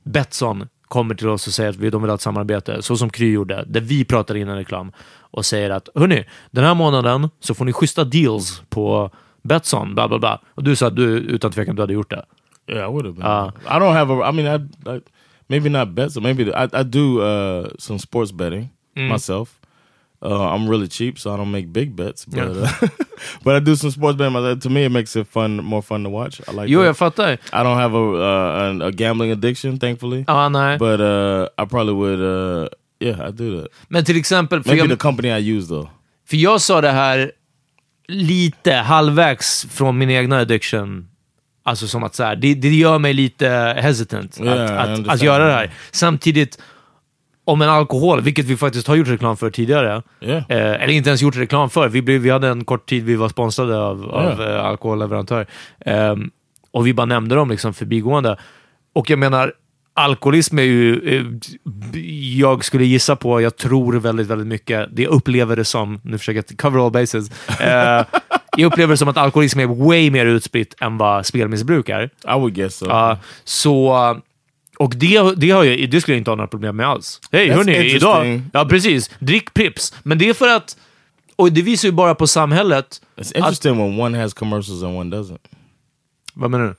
Betsson 0.05 0.69
kommer 0.89 1.15
till 1.15 1.29
oss 1.29 1.47
och 1.47 1.53
säger 1.53 1.71
att 1.71 1.77
vi, 1.77 1.91
de 1.91 2.03
vill 2.03 2.11
ha 2.11 2.15
ett 2.15 2.21
samarbete, 2.21 2.83
så 2.83 2.97
som 2.97 3.11
Kry 3.11 3.33
gjorde, 3.33 3.65
där 3.67 3.81
vi 3.81 4.05
pratar 4.05 4.35
innan 4.37 4.57
reklam 4.57 4.93
och 5.19 5.47
säger 5.47 5.71
att 5.71 5.89
hörni, 5.95 6.25
den 6.51 6.65
här 6.65 6.75
månaden 6.75 7.29
så 7.41 7.55
får 7.55 7.65
ni 7.65 7.73
schyssta 7.73 8.05
deals 8.05 8.63
på 8.69 9.11
Betsson, 9.43 9.95
bla 9.95 10.09
bla 10.09 10.19
bla. 10.19 10.41
Och 10.55 10.65
du 10.65 10.77
sa 10.77 10.87
att 10.87 10.97
du 10.97 11.05
utan 11.19 11.53
tvekan 11.53 11.77
du 11.77 11.83
hade 11.83 11.93
gjort 11.93 12.11
det. 12.11 12.25
Yeah, 12.69 12.89
I 12.91 12.93
would 12.93 13.07
have 13.07 13.17
been. 13.17 13.27
Uh, 13.27 13.77
I 13.77 13.79
don't 13.81 13.93
have 13.93 14.13
a. 14.15 14.31
I 14.31 14.33
mean, 14.33 14.47
I, 14.87 14.91
I 14.97 15.01
maybe 15.47 15.69
not 15.69 15.89
bets. 15.95 16.15
So 16.15 16.21
maybe 16.21 16.43
I, 16.43 16.69
I 16.81 16.83
do 16.83 17.21
uh, 17.23 17.69
some 17.79 17.99
sports 17.99 18.33
betting 18.33 18.69
Mm. 18.97 19.09
myself. 19.13 19.49
Uh, 20.23 20.55
I'm 20.55 20.69
really 20.69 20.89
cheap, 20.89 21.19
so 21.19 21.35
I 21.35 21.37
don't 21.37 21.51
make 21.51 21.73
big 21.73 21.95
bets. 21.95 22.25
But 22.25 22.49
uh, 22.49 22.89
but 23.45 23.57
I 23.57 23.61
do 23.61 23.77
some 23.77 23.91
sports 23.91 24.17
betting. 24.17 24.61
To 24.61 24.71
me, 24.71 24.85
it 24.85 24.91
makes 24.91 25.17
it 25.17 25.27
fun, 25.27 25.57
more 25.57 25.83
fun 25.83 26.05
to 26.05 26.11
watch. 26.11 26.41
I 26.49 26.53
like. 26.53 26.69
Jo, 26.69 26.81
that. 26.81 26.87
jag 26.87 26.97
fattar. 26.97 27.39
I 27.53 27.63
don't 27.63 27.77
have 27.77 27.95
a 27.95 27.99
uh, 27.99 28.71
an, 28.71 28.83
a 28.83 28.91
gambling 28.91 29.33
addiction, 29.33 29.79
thankfully. 29.79 30.25
Ja, 30.27 30.49
nej. 30.49 30.79
But 30.79 31.01
uh, 31.01 31.49
I 31.59 31.67
probably 31.67 31.95
would. 31.95 32.21
Uh, 32.21 32.69
yeah, 33.01 33.29
I 33.29 33.31
do 33.31 33.61
that. 33.61 33.71
Men 33.89 34.05
till 34.05 34.17
exempel, 34.17 34.63
för 34.63 34.71
Maybe 34.71 34.81
jag, 34.81 34.91
the 34.91 34.97
company 34.97 35.29
I 35.29 35.57
use 35.57 35.69
though. 35.69 35.89
För 36.29 36.37
jag 36.37 36.61
sa 36.61 36.81
det 36.81 36.91
här 36.91 37.33
lite 38.09 38.73
halvvägs 38.73 39.67
från 39.71 39.99
min 39.99 40.11
egna 40.11 40.39
addiction. 40.39 41.09
Alltså 41.63 41.89
som 41.89 42.05
att 42.05 42.15
så 42.15 42.25
här, 42.25 42.37
det, 42.37 42.55
det 42.55 42.75
gör 42.75 42.99
mig 42.99 43.13
lite 43.13 43.77
hesitant 43.79 44.41
Yeah, 44.41 44.83
att, 44.83 44.99
att, 44.99 45.09
att 45.09 45.23
göra 45.23 45.47
det 45.47 45.53
här. 45.53 45.71
Samtidigt, 45.91 46.59
om 47.47 47.63
en 47.63 47.69
alkohol, 47.69 48.21
vilket 48.21 48.45
vi 48.45 48.57
faktiskt 48.57 48.87
har 48.87 48.95
gjort 48.97 49.09
reklam 49.09 49.37
för 49.37 49.51
tidigare, 49.51 50.03
Yeah. 50.21 50.39
eh, 50.49 50.83
eller 50.83 50.89
inte 50.89 51.11
ens 51.11 51.23
gjort 51.23 51.37
reklam 51.37 51.71
för. 51.71 51.89
Vi, 51.89 52.03
blev, 52.03 52.21
vi 52.21 52.31
hade 52.31 52.49
en 52.49 52.65
kort 52.65 52.89
tid 52.89 53.05
vi 53.05 53.17
var 53.17 53.29
sponsrade 53.29 53.79
av, 53.79 54.05
av 54.11 54.41
Yeah. 54.41 54.57
eh, 54.57 54.65
alkoholleverantör. 54.65 55.47
Ehm, 55.87 56.31
och 56.71 56.87
vi 56.87 56.95
bara 56.95 57.05
nämnde 57.07 57.35
dem 57.35 57.51
liksom 57.51 57.75
förbigående. 57.75 58.37
Och 58.95 59.11
jag 59.11 59.19
menar, 59.19 59.53
alkoholism 59.95 60.59
är 60.59 60.63
ju, 60.63 61.17
eh, 61.19 61.25
jag 62.39 62.65
skulle 62.65 62.85
gissa 62.85 63.17
på, 63.17 63.41
jag 63.41 63.57
tror 63.57 63.93
väldigt, 63.95 64.27
väldigt 64.27 64.47
mycket, 64.47 64.89
det 64.93 65.03
jag 65.03 65.13
upplever 65.13 65.57
det 65.57 65.65
som, 65.65 66.01
nu 66.05 66.19
försöker 66.19 66.45
jag 66.49 66.59
cover 66.59 66.85
all 66.87 66.91
bases, 66.93 67.31
eh, 67.61 68.05
jag 68.57 68.67
upplever 68.73 68.93
det 68.93 68.97
som 68.97 69.09
att 69.09 69.17
alkoholism 69.17 69.61
är 69.61 69.67
way 69.67 70.11
mer 70.11 70.27
utspritt 70.27 70.75
än 70.81 70.99
vad 70.99 71.27
spelmissbruk 71.27 71.89
är. 71.89 72.03
I 72.05 72.11
would 72.39 72.55
guess 72.55 72.77
so. 72.77 72.87
Ja, 72.89 73.19
så, 73.45 74.17
och 74.77 74.97
det, 74.97 75.35
det, 75.37 75.51
har 75.51 75.65
jag, 75.65 75.91
det 75.91 76.01
skulle 76.01 76.15
jag 76.15 76.21
inte 76.21 76.31
ha 76.31 76.37
några 76.37 76.49
problem 76.49 76.77
med 76.77 76.87
alls. 76.89 77.21
Hej 77.33 77.51
hörni, 77.51 77.77
idag... 77.77 78.43
Ja, 78.53 78.65
precis. 78.65 79.11
Drick 79.19 79.55
Prips. 79.55 79.95
Men 80.03 80.19
det 80.19 80.29
är 80.29 80.35
för 80.35 80.49
att... 80.57 80.77
Och 81.37 81.53
det 81.53 81.63
visar 81.63 81.89
ju 81.89 81.93
bara 81.93 82.15
på 82.15 82.27
samhället. 82.27 83.03
It's 83.17 83.37
interesting 83.37 83.77
when 83.77 84.01
one 84.01 84.19
has 84.19 84.35
commercials 84.35 84.83
and 84.83 84.99
one 84.99 85.17
doesn't. 85.17 85.39
Vad 86.35 86.51
menar 86.51 86.65
du? 86.65 86.75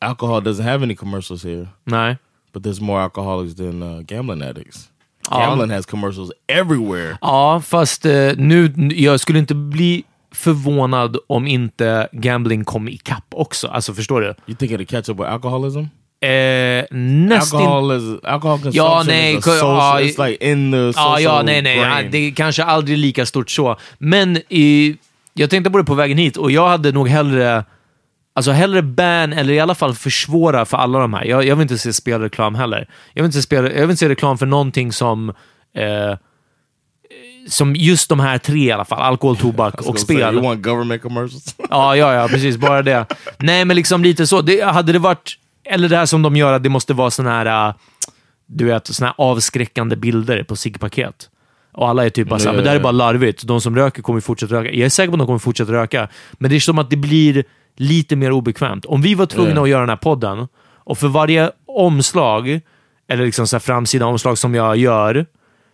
Alcohol 0.00 0.42
doesn't 0.42 0.64
have 0.64 0.82
any 0.82 0.96
commercials 0.96 1.44
here. 1.44 1.68
Nej. 1.84 2.16
But 2.52 2.62
there's 2.62 2.80
more 2.80 3.02
alcoholics 3.02 3.56
than 3.56 3.82
uh, 3.82 4.00
gambling 4.00 4.42
addicts. 4.42 4.88
Ja. 5.30 5.38
Gambling 5.38 5.70
has 5.70 5.86
commercials 5.86 6.30
everywhere. 6.46 7.18
Ja, 7.20 7.62
fast 7.64 8.06
eh, 8.06 8.32
nu, 8.36 8.72
jag 8.94 9.20
skulle 9.20 9.38
inte 9.38 9.54
bli 9.54 10.04
förvånad 10.32 11.16
om 11.26 11.46
inte 11.46 12.08
gambling 12.12 12.64
kom 12.64 12.88
ikapp 12.88 13.24
också. 13.30 13.68
Alltså, 13.68 13.94
förstår 13.94 14.20
du? 14.20 14.26
You 14.46 14.56
think 14.56 14.72
it'll 14.72 14.86
catch 14.86 15.08
up 15.08 15.20
with 15.20 15.32
alcoholism? 15.32 15.84
Eh, 16.20 16.84
nästin... 16.90 17.60
Alcohol 17.60 17.96
is 17.96 18.24
alcohol 18.24 18.58
consumption 18.58 18.84
Ja, 18.84 19.02
nej, 19.06 19.34
is 19.34 19.44
social, 19.44 19.76
ja, 19.76 20.00
it's 20.00 20.28
like 20.28 20.50
in 20.50 20.72
the 20.72 20.76
Ja, 20.76 20.92
social 20.92 21.22
ja, 21.22 21.42
nej, 21.42 21.62
nej. 21.62 21.76
Ja, 21.76 21.88
brain. 21.88 22.10
det 22.10 22.18
är 22.18 22.30
kanske 22.34 22.64
aldrig 22.64 22.98
lika 22.98 23.26
stort 23.26 23.50
så. 23.50 23.76
Men 23.98 24.36
i, 24.48 24.96
jag 25.34 25.50
tänkte 25.50 25.70
på 25.70 25.78
det 25.78 25.84
på 25.84 25.94
vägen 25.94 26.18
hit 26.18 26.36
och 26.36 26.50
jag 26.50 26.68
hade 26.68 26.92
nog 26.92 27.08
hellre 27.08 27.64
Alltså 28.34 28.50
hellre 28.50 28.82
ban 28.82 29.32
eller 29.32 29.54
i 29.54 29.60
alla 29.60 29.74
fall 29.74 29.94
försvåra 29.94 30.64
för 30.64 30.76
alla 30.76 30.98
de 30.98 31.14
här. 31.14 31.24
Jag, 31.24 31.44
jag 31.44 31.56
vill 31.56 31.62
inte 31.62 31.78
se 31.78 31.92
spelreklam 31.92 32.54
heller. 32.54 32.88
Jag 33.14 33.22
vill 33.22 33.28
inte 33.28 33.38
se, 33.38 33.42
spel, 33.42 33.64
jag 33.64 33.72
vill 33.72 33.82
inte 33.82 33.96
se 33.96 34.08
reklam 34.08 34.38
för 34.38 34.46
någonting 34.46 34.92
som 34.92 35.28
eh, 35.76 36.16
som 37.48 37.76
just 37.76 38.08
de 38.08 38.20
här 38.20 38.38
tre 38.38 38.58
i 38.58 38.72
alla 38.72 38.84
fall. 38.84 38.98
Alkohol, 38.98 39.36
tobak 39.36 39.74
och 39.78 39.84
gonna 39.84 39.98
say, 39.98 40.04
spel. 40.16 40.34
you 40.34 40.42
want 40.42 40.62
government 40.62 41.02
commercials? 41.02 41.54
Ja, 41.70 41.96
ja, 41.96 42.14
ja, 42.14 42.28
precis. 42.28 42.56
Bara 42.56 42.82
det. 42.82 43.06
Nej, 43.38 43.64
men 43.64 43.76
liksom 43.76 44.02
lite 44.02 44.26
så. 44.26 44.42
Det, 44.42 44.60
hade 44.64 44.92
det 44.92 44.98
varit... 44.98 45.38
Eller 45.70 45.88
det 45.88 45.96
här 45.96 46.06
som 46.06 46.22
de 46.22 46.36
gör, 46.36 46.52
att 46.52 46.62
det 46.62 46.68
måste 46.68 46.94
vara 46.94 47.10
såna 47.10 47.30
här... 47.30 47.68
äh, 47.68 47.74
Du 48.46 48.64
vet, 48.64 48.86
såna 48.86 49.06
här 49.06 49.14
avskräckande 49.18 49.96
bilder 49.96 50.42
på 50.42 50.56
ciggpaket. 50.56 51.30
Och 51.72 51.88
alla 51.88 52.04
är 52.06 52.10
typ 52.10 52.28
bara 52.28 52.38
såhär, 52.40 52.54
men 52.54 52.64
det 52.64 52.70
här 52.70 52.76
är 52.76 52.82
bara 52.82 52.92
larvigt. 52.92 53.42
De 53.46 53.60
som 53.60 53.76
röker 53.76 54.02
kommer 54.02 54.20
fortsätta 54.20 54.54
röka. 54.54 54.70
Jag 54.70 54.86
är 54.86 54.88
säker 54.88 55.08
på 55.08 55.14
att 55.14 55.18
de 55.18 55.26
kommer 55.26 55.38
fortsätta 55.38 55.72
röka. 55.72 56.08
Men 56.32 56.50
det 56.50 56.56
är 56.56 56.60
som 56.60 56.78
att 56.78 56.90
det 56.90 56.96
blir 56.96 57.44
lite 57.76 58.16
mer 58.16 58.32
obekvämt. 58.32 58.84
Om 58.84 59.02
vi 59.02 59.14
var 59.14 59.26
tvungna 59.26 59.54
Ja. 59.54 59.62
att 59.62 59.68
göra 59.68 59.80
den 59.80 59.88
här 59.88 59.96
podden, 59.96 60.48
och 60.86 60.98
för 60.98 61.08
varje 61.08 61.50
omslag, 61.66 62.60
eller 63.08 63.24
liksom 63.24 63.46
så 63.46 63.56
här 63.56 63.60
framsida 63.60 64.06
omslag 64.06 64.38
som 64.38 64.54
jag 64.54 64.76
gör, 64.76 65.26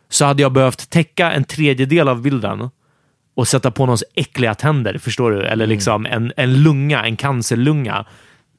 så 0.09 0.25
hade 0.25 0.43
jag 0.43 0.53
behövt 0.53 0.91
täcka 0.91 1.33
en 1.33 1.45
tredjedel 1.45 2.09
av 2.09 2.23
bilden 2.23 2.71
och 3.37 3.49
sätta 3.49 3.71
på 3.71 3.87
någons 3.87 4.05
äckliga 4.15 4.55
tänder, 4.55 4.99
förstår 4.99 5.31
du? 5.31 5.43
Eller 5.43 5.67
liksom 5.67 6.07
en, 6.07 6.33
en 6.37 6.63
lunga, 6.63 7.05
en 7.05 7.17
cancerlunga. 7.17 8.05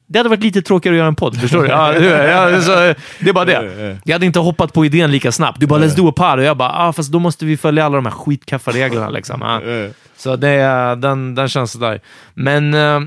Det 0.06 0.18
hade 0.18 0.28
varit 0.28 0.42
lite 0.42 0.62
tråkigare 0.62 0.94
att 0.94 0.98
göra 0.98 1.08
en 1.08 1.14
podd, 1.14 1.40
förstår 1.40 1.62
du? 1.62 1.68
Ja, 1.68 1.92
det 1.92 3.28
är 3.28 3.32
bara 3.32 3.44
det. 3.44 3.98
Jag 4.04 4.14
hade 4.14 4.26
inte 4.26 4.38
hoppat 4.38 4.72
på 4.72 4.84
idén 4.86 5.10
lika 5.10 5.32
snabbt. 5.32 5.60
Du 5.60 5.66
bara 5.66 5.80
“let's 5.80 5.96
do 5.96 6.08
a 6.08 6.12
pod” 6.16 6.38
och 6.38 6.44
jag 6.44 6.56
bara 6.56 6.72
ah, 6.72 6.92
“fast 6.92 7.12
då 7.12 7.18
måste 7.18 7.44
vi 7.44 7.56
följa 7.56 7.84
alla 7.84 7.96
de 7.96 8.06
här 8.06 8.12
skitkaffa 8.12 8.70
reglerna”. 8.70 9.10
Liksom. 9.16 9.40
Ja. 9.40 9.60
Så 10.16 10.36
det, 10.36 10.56
den, 10.98 11.34
den 11.34 11.48
känns 11.48 11.72
sådär. 11.72 12.00
Men 12.34 12.74
eh, 12.74 13.00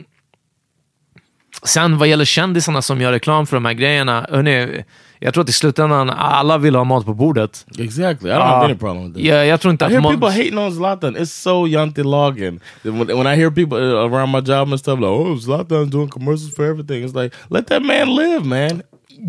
sen 1.63 1.97
vad 1.97 2.07
gäller 2.07 2.25
kändisarna 2.25 2.81
som 2.81 3.01
gör 3.01 3.11
reklam 3.11 3.47
för 3.47 3.55
de 3.55 3.65
här 3.65 3.73
grejerna, 3.73 4.27
hörni, 4.29 4.83
jag 5.19 5.33
tror 5.33 5.43
att 5.43 5.49
i 5.49 5.53
slutändan 5.53 6.09
alla 6.09 6.57
vill 6.57 6.75
ha 6.75 6.83
mat 6.83 7.05
på 7.05 7.13
bordet. 7.13 7.65
exactly. 7.79 8.29
I 8.29 8.33
don't 8.33 8.37
Ja. 8.39 8.45
have 8.45 8.65
any 8.65 8.75
problem 8.75 9.03
with 9.03 9.13
that. 9.15 9.23
Jag, 9.25 9.47
jag 9.47 9.61
tror 9.61 9.71
inte 9.71 9.83
I 9.83 9.85
att... 9.85 9.91
hear 9.91 10.01
Mon- 10.01 10.11
people 10.13 10.29
hating 10.31 10.57
on 10.57 10.71
Zlatan. 10.75 11.17
It's 11.17 11.25
so 11.43 11.67
Yanti 11.67 12.03
Loggin. 12.03 12.59
When, 12.83 13.07
when 13.07 13.27
I 13.27 13.35
hear 13.35 13.51
people 13.51 13.77
uh, 13.77 14.13
around 14.13 14.31
my 14.31 14.39
job 14.53 14.69
and 14.71 14.79
stuff 14.79 14.99
like, 14.99 15.09
"Oh, 15.09 15.35
Zlatan's 15.37 15.89
doing 15.91 16.09
commercials 16.09 16.55
for 16.55 16.65
everything," 16.65 17.05
it's 17.05 17.23
like, 17.23 17.35
let 17.49 17.67
that 17.67 17.81
man 17.81 18.15
live, 18.15 18.45
man. 18.45 18.81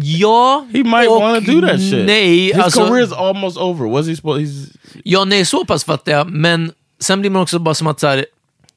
Ja, 0.03 0.66
He 0.72 0.78
might 0.84 1.09
och 1.09 1.43
do 1.43 1.61
that 1.68 1.80
shit. 1.80 2.07
Nej, 2.07 2.45
his 2.53 2.55
alltså, 2.62 2.80
career's 2.80 3.14
almost 3.28 3.57
over. 3.59 3.88
Was 3.91 4.07
he 4.09 4.16
supposed? 4.16 4.43
He's 4.47 4.76
Ja, 5.05 5.24
nej, 5.24 5.45
så 5.45 5.64
pass 5.64 5.84
fattar 5.84 6.12
jag. 6.12 6.30
Men 6.30 6.72
sen 7.01 7.20
blir 7.20 7.30
man 7.30 7.43
också 7.43 7.59
bara 7.59 7.74
som 7.74 7.86
att 7.86 8.01
så 8.01 8.07
här, 8.07 8.26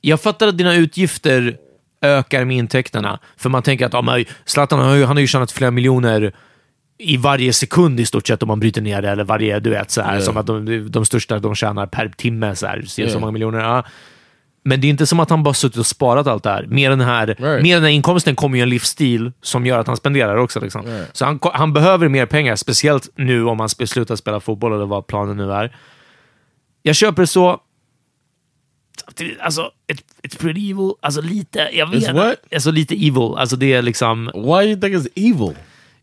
jag 0.02 0.22
fattar 0.22 0.48
att 0.48 0.58
dina 0.58 0.76
utgifter 0.76 1.58
ökar 2.02 2.46
med 2.46 2.58
intäkterna. 2.58 3.20
För 3.38 3.50
man 3.50 3.64
tänker 3.64 3.86
att 3.86 4.06
men 4.06 4.26
Zlatan 4.46 4.80
har 4.80 4.96
ju, 4.96 5.06
han 5.06 5.16
har 5.16 5.22
ju 5.22 5.28
tjänat 5.28 5.52
flera 5.52 5.72
miljoner 5.72 6.34
i 7.04 7.18
varje 7.18 7.54
sekund 7.54 8.00
i 8.00 8.06
stort 8.06 8.28
sett 8.28 8.44
om 8.44 8.48
man 8.48 8.60
bryter 8.60 8.82
ner 8.82 9.02
det, 9.02 9.10
eller 9.10 9.24
varje, 9.24 9.60
du 9.60 9.70
vet, 9.70 9.92
så 9.92 10.02
här, 10.02 10.12
Yeah. 10.14 10.24
som 10.26 10.38
att 10.38 10.46
de, 10.48 10.88
de 10.92 11.06
största 11.06 11.40
de 11.40 11.56
tjänar 11.56 11.86
per 11.88 12.10
timme, 12.10 12.56
så, 12.56 12.68
här, 12.68 12.82
så, 12.88 13.02
Yeah. 13.02 13.14
så 13.14 13.20
många 13.20 13.32
miljoner. 13.32 13.60
Ja. 13.60 13.84
Men 14.66 14.82
det 14.82 14.88
är 14.88 14.90
inte 14.90 15.06
som 15.06 15.20
att 15.20 15.30
han 15.30 15.44
bara 15.44 15.54
suttit 15.54 15.78
och 15.78 15.86
sparat 15.86 16.28
allt 16.28 16.44
det 16.44 16.50
här. 16.50 16.66
Mer 16.66 16.90
den 16.90 17.02
här, 17.02 17.28
Right. 17.28 17.64
mer 17.64 17.76
den 17.76 17.84
här 17.84 17.92
inkomsten 17.92 18.36
kommer 18.36 18.58
ju 18.58 18.62
en 18.64 18.70
livsstil 18.70 19.32
som 19.42 19.66
gör 19.66 19.80
att 19.80 19.88
han 19.88 19.98
spenderar 19.98 20.38
också. 20.38 20.60
Liksom. 20.60 20.86
Right. 20.86 21.10
Så 21.18 21.26
han, 21.26 21.40
han 21.54 21.74
behöver 21.74 22.08
mer 22.08 22.26
pengar, 22.26 22.56
speciellt 22.56 23.10
nu 23.16 23.46
om 23.46 23.60
han 23.60 23.70
slutar 23.70 24.16
spela 24.16 24.40
fotboll 24.40 24.74
eller 24.74 24.86
vad 24.86 25.08
planen 25.08 25.38
nu 25.38 25.52
är. 25.52 25.76
Jag 26.82 26.96
köper 26.96 27.26
så. 27.26 27.60
Alltså, 29.42 29.72
it, 29.92 30.04
it's 30.24 30.40
pretty 30.40 30.72
evil. 30.72 30.92
Alltså 31.02 31.22
lite, 31.22 31.70
jag 31.74 31.90
vet 31.92 32.04
It's 32.04 32.14
what? 32.14 32.36
Alltså 32.54 32.72
lite 32.72 32.96
evil. 32.96 33.36
Alltså 33.38 33.56
det 33.56 33.74
är 33.74 33.82
liksom... 33.82 34.32
Why 34.34 34.66
you 34.72 34.82
think 34.82 34.96
it's 34.96 35.08
evil? 35.16 35.56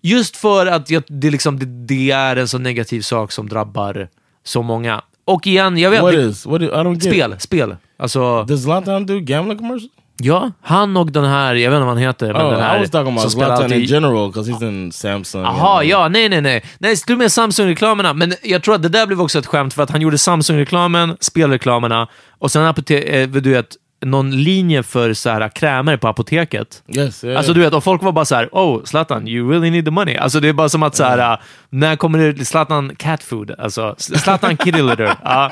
Just 0.02 0.36
för 0.36 0.66
att 0.66 0.90
jag, 0.90 1.02
det, 1.08 1.30
liksom, 1.30 1.58
det, 1.58 1.66
det 1.66 2.10
är 2.10 2.36
en 2.36 2.48
så 2.48 2.58
negativ 2.58 3.00
sak 3.00 3.32
som 3.32 3.48
drabbar 3.48 4.08
så 4.44 4.62
många. 4.62 5.00
Och 5.24 5.46
igen, 5.46 5.78
jag 5.78 5.90
vet 5.90 6.02
What 6.02 6.14
is? 6.14 6.46
What 6.46 6.62
is, 6.62 6.68
I 6.68 6.72
don't 6.72 6.94
get 6.94 7.02
Spel, 7.02 7.32
it. 7.32 7.42
spel. 7.42 7.76
Alltså, 7.98 8.44
Does 8.44 8.62
Zlatan 8.62 9.06
do 9.06 9.20
gambling 9.20 9.58
commercials? 9.58 9.92
ja, 10.22 10.50
han 10.62 10.96
och 10.96 11.12
den 11.12 11.24
här, 11.24 11.54
jag 11.54 11.70
vet 11.70 11.76
inte 11.76 11.84
vad 11.84 11.94
han 11.94 12.02
heter, 12.02 12.32
men 12.32 12.46
Oh, 12.46 12.50
den 12.50 12.60
här 12.60 12.76
I 12.76 12.80
was 12.80 12.90
talking 12.90 13.12
about 13.18 13.32
Zlatan 13.32 13.56
in 13.56 13.62
alltid- 13.64 13.84
general 13.90 14.28
because 14.32 14.50
he's 14.52 14.68
in 14.68 14.92
Samsung. 14.92 15.42
Jaha, 15.42 15.78
and- 15.80 15.88
ja, 15.88 16.08
nej, 16.08 16.28
nej, 16.28 16.40
nej. 16.40 16.64
Nej, 16.78 16.94
du 17.06 17.16
med 17.16 17.32
Samsung-reklamerna. 17.32 18.12
Men 18.14 18.34
jag 18.42 18.62
tror 18.62 18.74
att 18.74 18.82
det 18.82 18.88
där 18.88 19.06
blev 19.06 19.20
också 19.20 19.38
ett 19.38 19.46
skämt 19.46 19.74
för 19.74 19.82
att 19.82 19.90
han 19.90 20.00
gjorde 20.00 20.18
Samsung-reklamen, 20.18 21.16
spelreklamerna 21.20 22.08
och 22.38 22.50
sen 22.50 22.62
apote- 22.62 23.04
eh, 23.22 23.28
du 23.28 23.50
vet, 23.50 23.76
någon 24.00 24.42
linje 24.42 24.82
för 24.82 25.12
så 25.12 25.30
här 25.30 25.48
krämer 25.48 25.96
på 25.96 26.08
apoteket. 26.08 26.82
Yes, 26.96 27.24
yeah, 27.24 27.38
Alltså 27.38 27.52
du 27.52 27.60
vet, 27.60 27.74
och 27.74 27.84
folk 27.84 28.02
var 28.02 28.12
bara 28.12 28.24
så 28.24 28.34
här: 28.34 28.48
oh 28.52 28.84
Zlatan, 28.84 29.28
you 29.28 29.50
really 29.50 29.70
need 29.70 29.84
the 29.84 29.90
money. 29.90 30.16
Alltså 30.16 30.40
det 30.40 30.48
är 30.48 30.52
bara 30.52 30.68
som 30.68 30.82
att 30.82 30.96
så 30.96 31.04
här, 31.04 31.32
äh, 31.32 31.38
när 31.70 31.96
kommer 31.96 32.32
det 32.32 32.44
Zlatan 32.44 32.96
cat 32.96 33.22
food? 33.22 33.54
Alltså 33.58 33.94
Zlatan 33.98 34.56
kitty 34.56 34.82
litter. 34.82 35.16
Ja. 35.24 35.50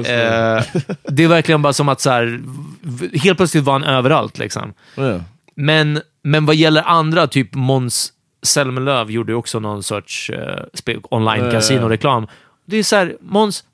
Eh, 0.00 0.62
det 1.02 1.24
är 1.24 1.28
verkligen 1.28 1.62
bara 1.62 1.72
som 1.72 1.88
att 1.88 2.00
så 2.00 2.10
här, 2.10 2.40
helt 3.18 3.36
plötsligt 3.36 3.64
var 3.64 3.72
han 3.72 3.84
överallt 3.84 4.38
liksom. 4.38 4.72
Yeah. 4.98 5.20
Men, 5.56 6.00
men 6.22 6.46
vad 6.46 6.56
gäller 6.56 6.82
andra, 6.82 7.26
typ 7.26 7.54
Måns 7.54 8.12
Zelmerlöw 8.42 9.10
gjorde 9.12 9.32
ju 9.32 9.36
också 9.36 9.60
någon 9.60 9.82
sorts 9.82 10.30
uh, 10.30 10.96
online-casino-reklam. 11.10 12.26
Det 12.66 12.76
är 12.76 12.82
så 12.82 12.96
här, 12.96 13.16
Måns, 13.20 13.64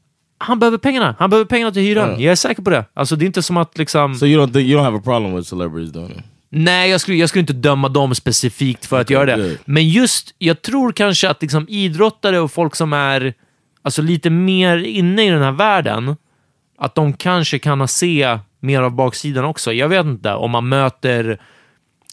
han 0.40 0.58
behöver 0.58 0.78
pengarna. 0.78 1.14
Han 1.18 1.30
behöver 1.30 1.46
pengarna 1.46 1.72
till 1.72 1.82
hyran. 1.82 2.10
Ja. 2.10 2.18
Jag 2.18 2.32
är 2.32 2.36
säker 2.36 2.62
på 2.62 2.70
det. 2.70 2.84
Alltså 2.94 3.16
det 3.16 3.24
är 3.24 3.26
inte 3.26 3.42
som 3.42 3.56
att 3.56 3.78
liksom... 3.78 4.14
So 4.14 4.26
you 4.26 4.46
don't 4.46 4.52
think 4.52 4.68
you 4.68 4.80
don't 4.80 4.84
have 4.84 4.98
a 4.98 5.00
problem 5.04 5.36
with 5.36 5.48
celebrities 5.48 5.92
doing 5.92 6.10
it? 6.10 6.24
Nej, 6.48 6.90
jag 6.90 7.00
skulle, 7.00 7.16
jag 7.16 7.28
skulle 7.28 7.40
inte 7.40 7.52
döma 7.52 7.88
dem 7.88 8.14
specifikt 8.14 8.86
för 8.86 9.00
att 9.00 9.10
göra 9.10 9.36
det. 9.36 9.42
good. 9.42 9.58
Men 9.64 9.88
just, 9.88 10.34
jag 10.38 10.62
tror 10.62 10.92
kanske 10.92 11.30
att 11.30 11.42
liksom 11.42 11.66
idrottare 11.68 12.40
och 12.40 12.52
folk 12.52 12.76
som 12.76 12.92
är 12.92 13.34
alltså, 13.82 14.02
lite 14.02 14.30
mer 14.30 14.76
inne 14.76 15.26
i 15.26 15.30
den 15.30 15.42
här 15.42 15.52
världen, 15.52 16.16
att 16.78 16.94
de 16.94 17.12
kanske 17.12 17.58
kan 17.58 17.88
se 17.88 18.38
mer 18.60 18.82
av 18.82 18.92
baksidan 18.92 19.44
också. 19.44 19.72
Jag 19.72 19.88
vet 19.88 20.06
inte, 20.06 20.32
om 20.32 20.50
man 20.50 20.68
möter 20.68 21.40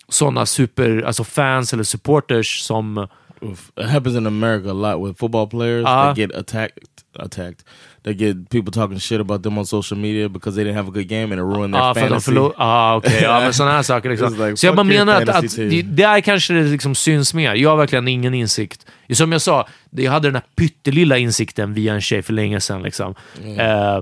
sådana 0.09 0.45
super, 0.45 1.03
alltså 1.07 1.23
fans 1.23 1.73
eller 1.73 1.84
supporters 1.84 2.59
som... 2.59 3.07
Oof. 3.44 3.72
It 3.78 3.86
happens 3.86 4.16
in 4.16 4.26
America 4.28 4.70
a 4.72 4.74
lot 4.74 5.00
with 5.08 5.20
football 5.20 5.48
players. 5.48 5.86
Uh-huh. 5.86 6.14
They 6.14 6.28
get 6.28 6.36
attacked. 6.36 6.80
Attacked. 7.20 7.66
They 8.04 8.14
get 8.14 8.50
people 8.50 8.72
talking 8.72 9.00
shit 9.00 9.20
about 9.22 9.44
them 9.44 9.58
on 9.58 9.66
social 9.66 9.98
media 9.98 10.30
because 10.30 10.56
they 10.56 10.64
didn't 10.64 10.78
have 10.78 10.88
a 10.88 10.92
good 10.92 11.08
game 11.08 11.24
and 11.24 11.34
it 11.34 11.44
ruined 11.58 11.74
their 11.74 11.94
för 11.94 12.02
de 12.02 12.08
fantasy. 12.10 12.32
förlor- 12.32 12.54
ah, 12.58 12.96
okej. 12.96 13.20
Ja, 13.24 13.40
men 13.40 13.54
sådana 13.54 13.76
här 13.76 13.84
saker. 13.84 14.10
Liksom. 14.10 14.34
Like, 14.34 14.58
så 14.58 14.66
jag 14.66 14.76
bara 14.76 14.84
menar 14.84 15.22
att, 15.22 15.30
att 15.30 15.56
det, 15.56 15.82
där 15.82 16.22
kanske 16.22 16.54
det 16.54 16.64
liksom 16.64 16.96
syns 16.96 17.34
mer. 17.34 17.54
Jag 17.56 17.70
har 17.70 17.78
verkligen 17.78 18.08
ingen 18.08 18.34
insikt. 18.34 18.86
Som 19.14 19.32
jag 19.32 19.42
sa, 19.42 19.68
jag 19.90 20.12
hade 20.12 20.28
den 20.28 20.36
här 20.36 20.44
pyttelilla 20.56 21.18
insikten 21.18 21.74
via 21.74 21.94
en 21.94 22.02
tjej 22.02 22.22
för 22.22 22.34
länge 22.34 22.60
sedan. 22.60 22.84
Liksom. 22.84 23.16
Eh, 23.58 24.02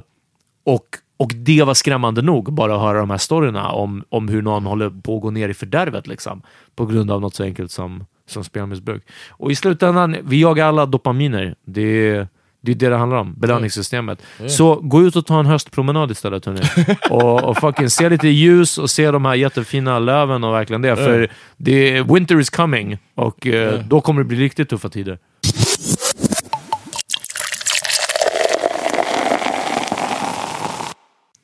och, 0.66 0.86
och 1.18 1.32
det 1.36 1.64
var 1.64 1.74
skrämmande 1.74 2.22
nog, 2.22 2.54
bara 2.54 2.76
att 2.76 2.82
höra 2.82 3.00
de 3.00 3.10
här 3.10 3.18
storyna 3.18 3.70
om, 3.70 4.04
om 4.10 4.28
hur 4.28 4.42
någon 4.42 4.66
håller 4.66 4.90
på 4.90 5.16
att 5.16 5.22
gå 5.22 5.32
ner 5.32 5.50
i 5.50 5.54
fördärvet 5.54 6.08
liksom, 6.08 6.42
på 6.76 6.86
grund 6.86 7.12
av 7.12 7.22
något 7.22 7.36
så 7.36 7.44
enkelt 7.44 7.72
som, 7.72 8.06
som 8.28 8.43
spelmissbruk. 8.43 9.03
Och 9.30 9.51
i 9.51 9.55
slutändan, 9.55 10.15
vi 10.23 10.41
jagar 10.41 10.65
alla 10.67 10.86
dopaminer. 10.86 11.55
Det 11.65 11.82
är 11.82 12.28
det 12.61 12.71
är 12.71 12.76
det 12.76 12.89
det 12.89 12.95
handlar 12.95 13.17
om, 13.17 13.34
belöningssystemet. 13.38 14.21
Så 14.47 14.76
gå 14.76 15.01
ut 15.01 15.15
och 15.15 15.26
ta 15.26 15.39
en 15.39 15.45
höstpromenad 15.45 16.11
istället 16.11 16.45
hörni. 16.45 16.61
och, 17.09 17.43
och 17.43 17.57
fucking 17.57 17.89
se 17.89 18.09
lite 18.09 18.28
ljus 18.28 18.78
och 18.78 18.89
se 18.89 19.11
de 19.11 19.26
här 19.26 19.36
jättefina 19.36 19.99
löven 19.99 20.43
och 20.43 20.53
verkligen 20.53 20.82
det. 20.82 20.95
För 20.95 21.32
det, 21.57 22.01
winter 22.01 22.39
is 22.39 22.49
coming 22.49 22.97
och 23.15 23.47
eh, 23.47 23.80
då 23.88 24.01
kommer 24.01 24.21
det 24.21 24.28
bli 24.28 24.38
riktigt 24.38 24.69
tuffa 24.69 24.89
tider. 24.89 25.19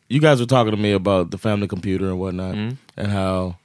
you 0.10 0.20
guys 0.20 0.40
were 0.40 0.46
talking 0.46 0.72
to 0.72 0.78
me 0.78 0.92
about 0.92 1.32
the 1.32 1.38
family 1.38 1.68
computer 1.68 2.10
and 2.10 2.20
whatnot, 2.20 2.56
Mm-hmm. 2.56 2.76
and 2.98 3.12
how 3.12 3.56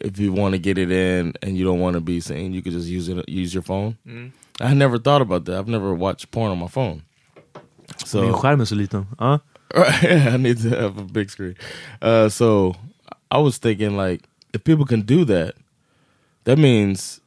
if 0.00 0.18
you 0.18 0.32
want 0.32 0.52
to 0.54 0.58
get 0.58 0.78
it 0.78 0.90
in 0.90 1.32
and 1.42 1.56
you 1.56 1.64
don't 1.64 1.80
want 1.80 1.94
to 1.94 2.00
be 2.00 2.20
seen, 2.20 2.52
you 2.52 2.62
could 2.62 2.72
just 2.72 2.88
use 2.88 3.08
it. 3.08 3.28
Use 3.28 3.52
your 3.54 3.62
phone. 3.62 3.96
Mm-hmm. 4.06 4.28
I 4.60 4.74
never 4.74 4.98
thought 4.98 5.22
about 5.22 5.44
that. 5.44 5.58
I've 5.58 5.68
never 5.68 5.94
watched 5.94 6.30
porn 6.30 6.50
on 6.50 6.58
my 6.58 6.68
phone. 6.68 7.02
Min 7.54 8.06
So 8.06 8.32
skärm 8.38 8.60
är 8.60 8.64
så 8.64 8.74
liten. 8.74 9.06
Ja. 9.18 9.38
I 10.34 10.36
need 10.38 10.58
to 10.62 10.70
have 10.70 10.98
a 10.98 11.04
big 11.12 11.30
screen. 11.30 11.54
Uh, 12.02 12.28
so 12.28 12.74
I 13.30 13.38
was 13.38 13.58
thinking, 13.58 13.96
like, 13.96 14.22
if 14.52 14.64
people 14.64 14.84
can 14.84 15.02
do 15.02 15.24
that, 15.24 15.54
that 16.44 16.58
means 16.58 17.20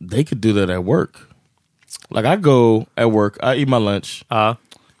they 0.00 0.24
could 0.24 0.40
do 0.40 0.52
that 0.52 0.70
at 0.70 0.84
work. 0.84 1.28
Like, 2.10 2.26
I 2.26 2.36
go 2.36 2.86
at 2.96 3.10
work, 3.10 3.38
I 3.42 3.54
eat 3.56 3.68
my 3.68 3.78
lunch, 3.78 4.24
Ja. 4.30 4.54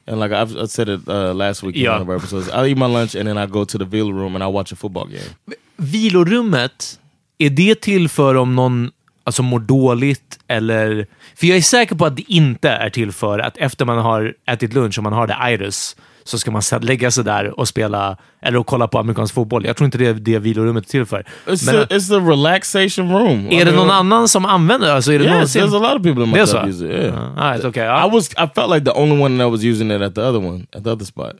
and 0.06 0.18
like 0.20 0.32
I've 0.32 0.56
I 0.56 0.66
said 0.66 0.88
it 0.88 1.00
uh, 1.08 1.34
last 1.34 1.62
week 1.62 1.76
in 1.76 1.82
Yeah. 1.82 1.92
one 1.92 2.02
of 2.02 2.08
our 2.08 2.16
episodes, 2.16 2.48
I 2.48 2.66
eat 2.66 2.78
my 2.78 2.86
lunch 2.86 3.14
and 3.14 3.28
then 3.28 3.36
I 3.38 3.46
go 3.46 3.64
to 3.64 3.78
the 3.78 3.84
villa 3.84 4.12
room 4.12 4.34
and 4.34 4.42
I 4.42 4.46
watch 4.46 4.72
a 4.72 4.76
football 4.76 5.04
game. 5.06 5.34
Vilorummet, 5.78 6.98
är 7.40 7.50
det 7.50 7.80
till 7.80 8.08
för 8.08 8.34
om 8.34 8.56
någon 8.56 8.90
alltså, 9.24 9.42
mår 9.42 9.60
dåligt 9.60 10.38
eller... 10.48 11.06
För 11.36 11.46
jag 11.46 11.56
är 11.56 11.62
säker 11.62 11.94
på 11.94 12.06
att 12.06 12.16
det 12.16 12.32
inte 12.32 12.68
är 12.70 12.90
till 12.90 13.12
för 13.12 13.38
att 13.38 13.56
efter 13.56 13.84
man 13.84 13.98
har 13.98 14.34
ätit 14.50 14.74
lunch 14.74 14.98
och 14.98 15.04
man 15.04 15.12
har 15.12 15.26
det 15.26 15.36
iris 15.52 15.96
så 16.24 16.38
ska 16.38 16.50
man 16.50 16.62
lägga 16.80 17.10
sig 17.10 17.24
där 17.24 17.60
och 17.60 17.68
spela 17.68 18.16
eller 18.42 18.58
och 18.58 18.66
kolla 18.66 18.88
på 18.88 18.98
amerikansk 18.98 19.34
fotboll. 19.34 19.66
Jag 19.66 19.76
tror 19.76 19.84
inte 19.84 19.98
det 19.98 20.06
är 20.06 20.14
det 20.14 20.38
vilorummet 20.38 20.84
är 20.84 20.88
till 20.90 21.04
för. 21.04 21.24
It's 21.46 21.66
Men, 21.66 21.82
a, 21.82 21.86
it's 21.90 22.16
a 22.16 22.30
relaxation 22.30 23.12
room. 23.12 23.48
är 23.50 23.64
det 23.64 23.72
någon 23.72 23.90
annan 23.90 24.28
som 24.28 24.44
använder 24.44 24.86
det? 24.86 24.94
Alltså, 24.94 25.12
är 25.12 25.18
det 25.18 25.24
Yes, 25.24 25.56
någonsin- 25.56 25.60
there's 25.60 25.76
a 25.86 25.92
lot 25.92 26.00
of 26.00 26.02
people 26.02 26.22
in 26.24 26.30
my 26.30 26.46
så? 26.46 26.66
use 26.66 26.84
it. 26.84 26.90
Yeah. 26.90 27.04
Ja, 27.04 27.42
all 27.42 27.52
right, 27.52 27.64
okay. 27.64 27.84
I 27.84 28.10
was 28.12 28.30
I 28.30 28.46
felt 28.54 28.70
like 28.74 28.84
the 28.84 28.92
only 29.00 29.22
one 29.22 29.38
that 29.38 29.50
was 29.50 29.64
using 29.64 29.90
it 29.90 30.02
at 30.02 30.14
the 30.14 30.20
other 30.20 30.38
one 30.48 30.66
at 30.76 30.84
the 30.84 30.90
other 30.90 31.04
spot. 31.06 31.32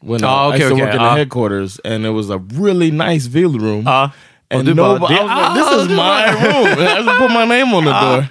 When 0.00 0.24
uh, 0.24 0.28
Oh, 0.28 0.48
okay, 0.48 0.58
I 0.58 0.60
used 0.60 0.68
to 0.68 0.74
okay, 0.74 0.84
work 0.84 0.94
in 0.94 1.00
uh. 1.00 1.12
the 1.14 1.18
headquarters, 1.18 1.80
and 1.84 2.04
it 2.06 2.12
was 2.12 2.30
a 2.30 2.38
really 2.60 2.90
nice. 2.90 3.28
Ja. 3.84 4.10
And 4.50 4.58
Och 4.60 4.64
du 4.64 4.74
bara, 4.74 4.92
nobody, 4.92 5.14
I 5.14 5.22
like, 5.24 5.54
this 5.54 5.66
ah, 5.68 5.80
is 5.82 5.88
my 5.88 6.24
room. 6.44 6.66
I 6.78 7.02
just 7.02 7.18
put 7.18 7.30
my 7.30 7.44
name 7.46 7.74
on 7.74 7.84
the 7.84 7.92
door. 7.92 8.28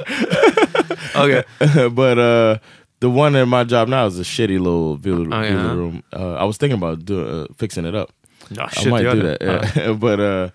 Okay. 1.15 1.43
but 1.89 2.17
uh, 2.17 2.57
the 2.99 3.09
one 3.09 3.35
at 3.35 3.47
my 3.47 3.63
job 3.63 3.87
now 3.87 4.05
is 4.07 4.19
a 4.19 4.23
shitty 4.23 4.57
little 4.59 4.95
villa, 4.95 5.27
Oh, 5.37 5.41
yeah? 5.41 5.73
room. 5.73 6.03
Uh, 6.11 6.33
I 6.33 6.43
was 6.45 6.57
thinking 6.57 6.77
about 6.77 7.05
do, 7.05 7.21
uh, 7.21 7.45
fixing 7.57 7.85
it 7.85 7.93
up. 7.95 8.09
Ja, 8.49 8.67
I 8.77 8.89
might 8.89 9.03
do 9.03 9.21
that. 9.21 9.37
Yeah. 9.41 9.93
but 9.99 10.19
uh, 10.19 10.49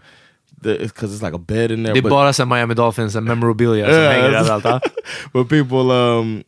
because 0.61 1.12
it's 1.14 1.22
like 1.22 1.32
a 1.34 1.38
bed 1.38 1.70
in 1.70 1.82
there. 1.84 1.94
Är 1.96 2.02
but, 2.02 2.11
bara 2.11 2.32
så 2.32 2.42
här 2.42 2.48
Miami 2.48 2.74
Dolphins 2.74 3.14
and 3.16 3.26
memorabilia 3.26 3.86
Yeah, 3.86 4.42
that's- 4.61 4.80
but 5.32 5.48
people 5.48 5.90
um 5.92 6.44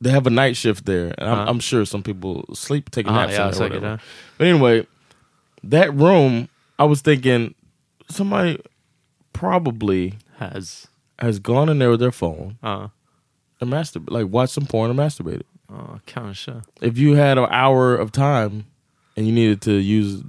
they 0.00 0.10
have 0.12 0.26
a 0.26 0.30
night 0.30 0.56
shift 0.56 0.84
there 0.84 1.14
and 1.18 1.28
I'm, 1.28 1.38
Uh-huh. 1.38 1.50
I'm 1.50 1.60
sure 1.60 1.84
some 1.86 2.02
people 2.02 2.44
sleep 2.54 2.90
take 2.90 3.06
Ah, 3.08 3.12
naps 3.14 3.32
yeah, 3.32 3.50
so 3.52 3.58
there 3.58 3.72
I 3.72 3.76
or 3.76 3.80
whatever. 3.80 4.00
but 4.38 4.46
anyway 4.48 4.86
that 5.70 5.94
room 5.94 6.48
i 6.78 6.84
was 6.84 7.00
thinking 7.02 7.54
somebody 8.08 8.58
probably 9.32 10.14
Has. 10.38 10.86
has 11.18 11.38
gone 11.38 11.68
in 11.68 11.78
there 11.78 11.90
with 11.90 12.00
their 12.00 12.12
phone 12.12 12.58
Ja, 12.62 12.88
and 13.60 13.70
masturbate 13.70 14.10
like 14.10 14.26
watch 14.28 14.50
some 14.50 14.66
porn 14.66 14.90
and 14.90 14.98
masturbated 14.98 15.42
oh, 15.70 15.74
ja, 15.94 15.98
kanske. 16.06 16.62
if 16.80 16.98
you 16.98 17.14
had 17.14 17.38
an 17.38 17.46
hour 17.50 17.94
of 17.96 18.12
time 18.12 18.64
and 19.16 19.26
you 19.26 19.32
needed 19.32 19.60
to 19.62 19.72
use 19.72 20.22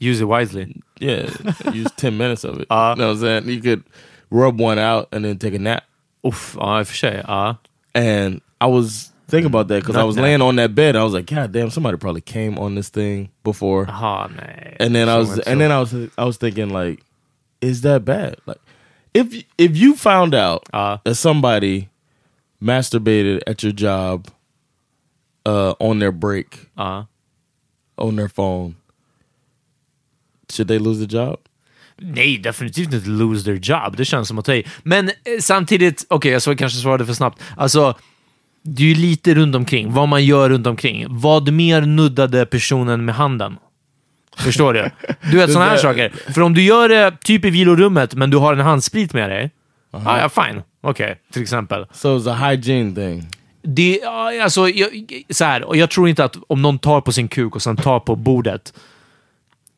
Use 0.00 0.20
it 0.20 0.26
wisely. 0.26 0.80
yeah 1.00 1.28
use 1.72 1.90
10 1.96 2.16
minutes 2.16 2.44
of 2.44 2.60
it 2.60 2.66
Uh. 2.70 2.94
you 2.96 3.02
know 3.02 3.08
what 3.08 3.14
i'm 3.16 3.20
saying 3.20 3.48
you 3.48 3.60
could 3.60 3.82
rub 4.30 4.60
one 4.60 4.78
out 4.78 5.08
and 5.12 5.24
then 5.24 5.38
take 5.38 5.54
a 5.54 5.58
nap 5.58 5.82
i 6.24 6.28
och 6.28 6.34
för 6.86 6.94
sig. 6.94 7.24
Ja. 7.28 7.56
And 7.94 8.40
I 8.60 8.66
was 8.66 9.12
thinking 9.28 9.46
about 9.46 9.68
that 9.68 9.80
because 9.82 9.96
I 9.96 10.04
was 10.04 10.16
that. 10.16 10.22
laying 10.22 10.42
on 10.42 10.56
that 10.56 10.74
bed. 10.74 10.94
I 10.96 11.02
was 11.04 11.14
like, 11.14 11.26
God 11.26 11.52
damn, 11.52 11.70
somebody 11.70 11.96
probably 11.96 12.20
came 12.20 12.58
on 12.58 12.74
this 12.74 12.90
thing 12.90 13.30
before. 13.44 13.86
Jaha, 13.86 14.28
nej. 14.36 14.76
And 14.80 14.94
then 14.94 15.08
I 15.08 15.16
was, 15.16 15.30
inte 15.30 15.42
and 15.46 15.60
then 15.60 15.70
I 15.72 15.80
was, 15.80 15.94
I 16.18 16.24
was 16.24 16.36
thinking 16.36 16.68
like, 16.70 17.00
is 17.60 17.82
that 17.82 18.02
bad? 18.02 18.34
Like, 18.46 18.60
if 19.12 19.44
if 19.56 19.76
you 19.76 19.96
found 19.96 20.34
out 20.34 20.62
Ja. 20.72 21.00
that 21.04 21.18
somebody 21.18 21.88
masturbated 22.60 23.40
at 23.46 23.64
your 23.64 23.72
job, 23.74 24.26
uh, 25.48 25.74
on 25.80 26.00
their 26.00 26.12
break, 26.12 26.46
Ja. 26.76 27.06
on 27.96 28.16
their 28.16 28.28
phone, 28.28 28.74
should 30.52 30.68
they 30.68 30.78
lose 30.78 31.06
the 31.06 31.16
job? 31.16 31.38
Nej, 32.00 32.38
definitivt 32.38 32.92
inte 32.94 33.08
lose 33.08 33.44
their 33.44 33.58
job. 33.62 33.96
Det 33.96 34.04
känns 34.04 34.28
som 34.28 34.38
att 34.38 34.44
ta 34.44 34.54
i. 34.54 34.64
Men 34.82 35.08
eh, 35.08 35.12
samtidigt, 35.40 36.06
okej, 36.08 36.32
jag 36.32 36.42
så 36.42 36.56
kanske 36.56 36.78
svarade 36.78 37.06
för 37.06 37.12
snabbt. 37.14 37.42
Alltså, 37.56 37.94
det 38.62 38.82
är 38.82 38.86
ju 38.86 38.94
lite 38.94 39.34
runt 39.34 39.54
omkring. 39.56 39.92
Vad 39.92 40.08
man 40.08 40.24
gör 40.24 40.48
runt 40.50 40.66
omkring. 40.66 41.06
Vad 41.08 41.52
mer 41.52 41.80
nuddade 41.80 42.46
personen 42.46 43.04
med 43.04 43.14
handen? 43.14 43.56
Förstår 44.38 44.74
du? 44.74 44.90
Du 45.30 45.36
vet 45.36 45.52
sådana 45.52 45.70
här 45.70 45.76
saker. 45.76 46.12
För 46.34 46.40
om 46.40 46.54
du 46.54 46.62
gör 46.62 46.88
det 46.88 47.12
typ 47.24 47.44
i 47.44 47.50
vilorummet, 47.50 48.14
men 48.14 48.30
du 48.30 48.36
har 48.36 48.52
en 48.52 48.60
handsprit 48.60 49.12
med 49.12 49.30
dig. 49.30 49.50
Ah, 49.90 50.18
ja, 50.20 50.28
fine. 50.28 50.62
Okej, 50.80 51.20
till 51.32 51.42
exempel. 51.42 51.86
So 51.92 52.18
it's 52.18 52.30
a 52.32 52.34
hygiene 52.34 52.94
thing. 52.94 53.28
Det, 53.62 54.02
alltså, 54.42 54.68
jag, 54.68 54.88
så 55.30 55.44
här, 55.44 55.64
och 55.64 55.76
jag 55.76 55.90
tror 55.90 56.08
inte 56.08 56.24
att 56.24 56.36
om 56.46 56.62
någon 56.62 56.78
tar 56.78 57.00
på 57.00 57.12
sin 57.12 57.28
kuk 57.28 57.54
och 57.54 57.62
sen 57.62 57.76
tar 57.76 58.00
på 58.00 58.16
bordet, 58.16 58.72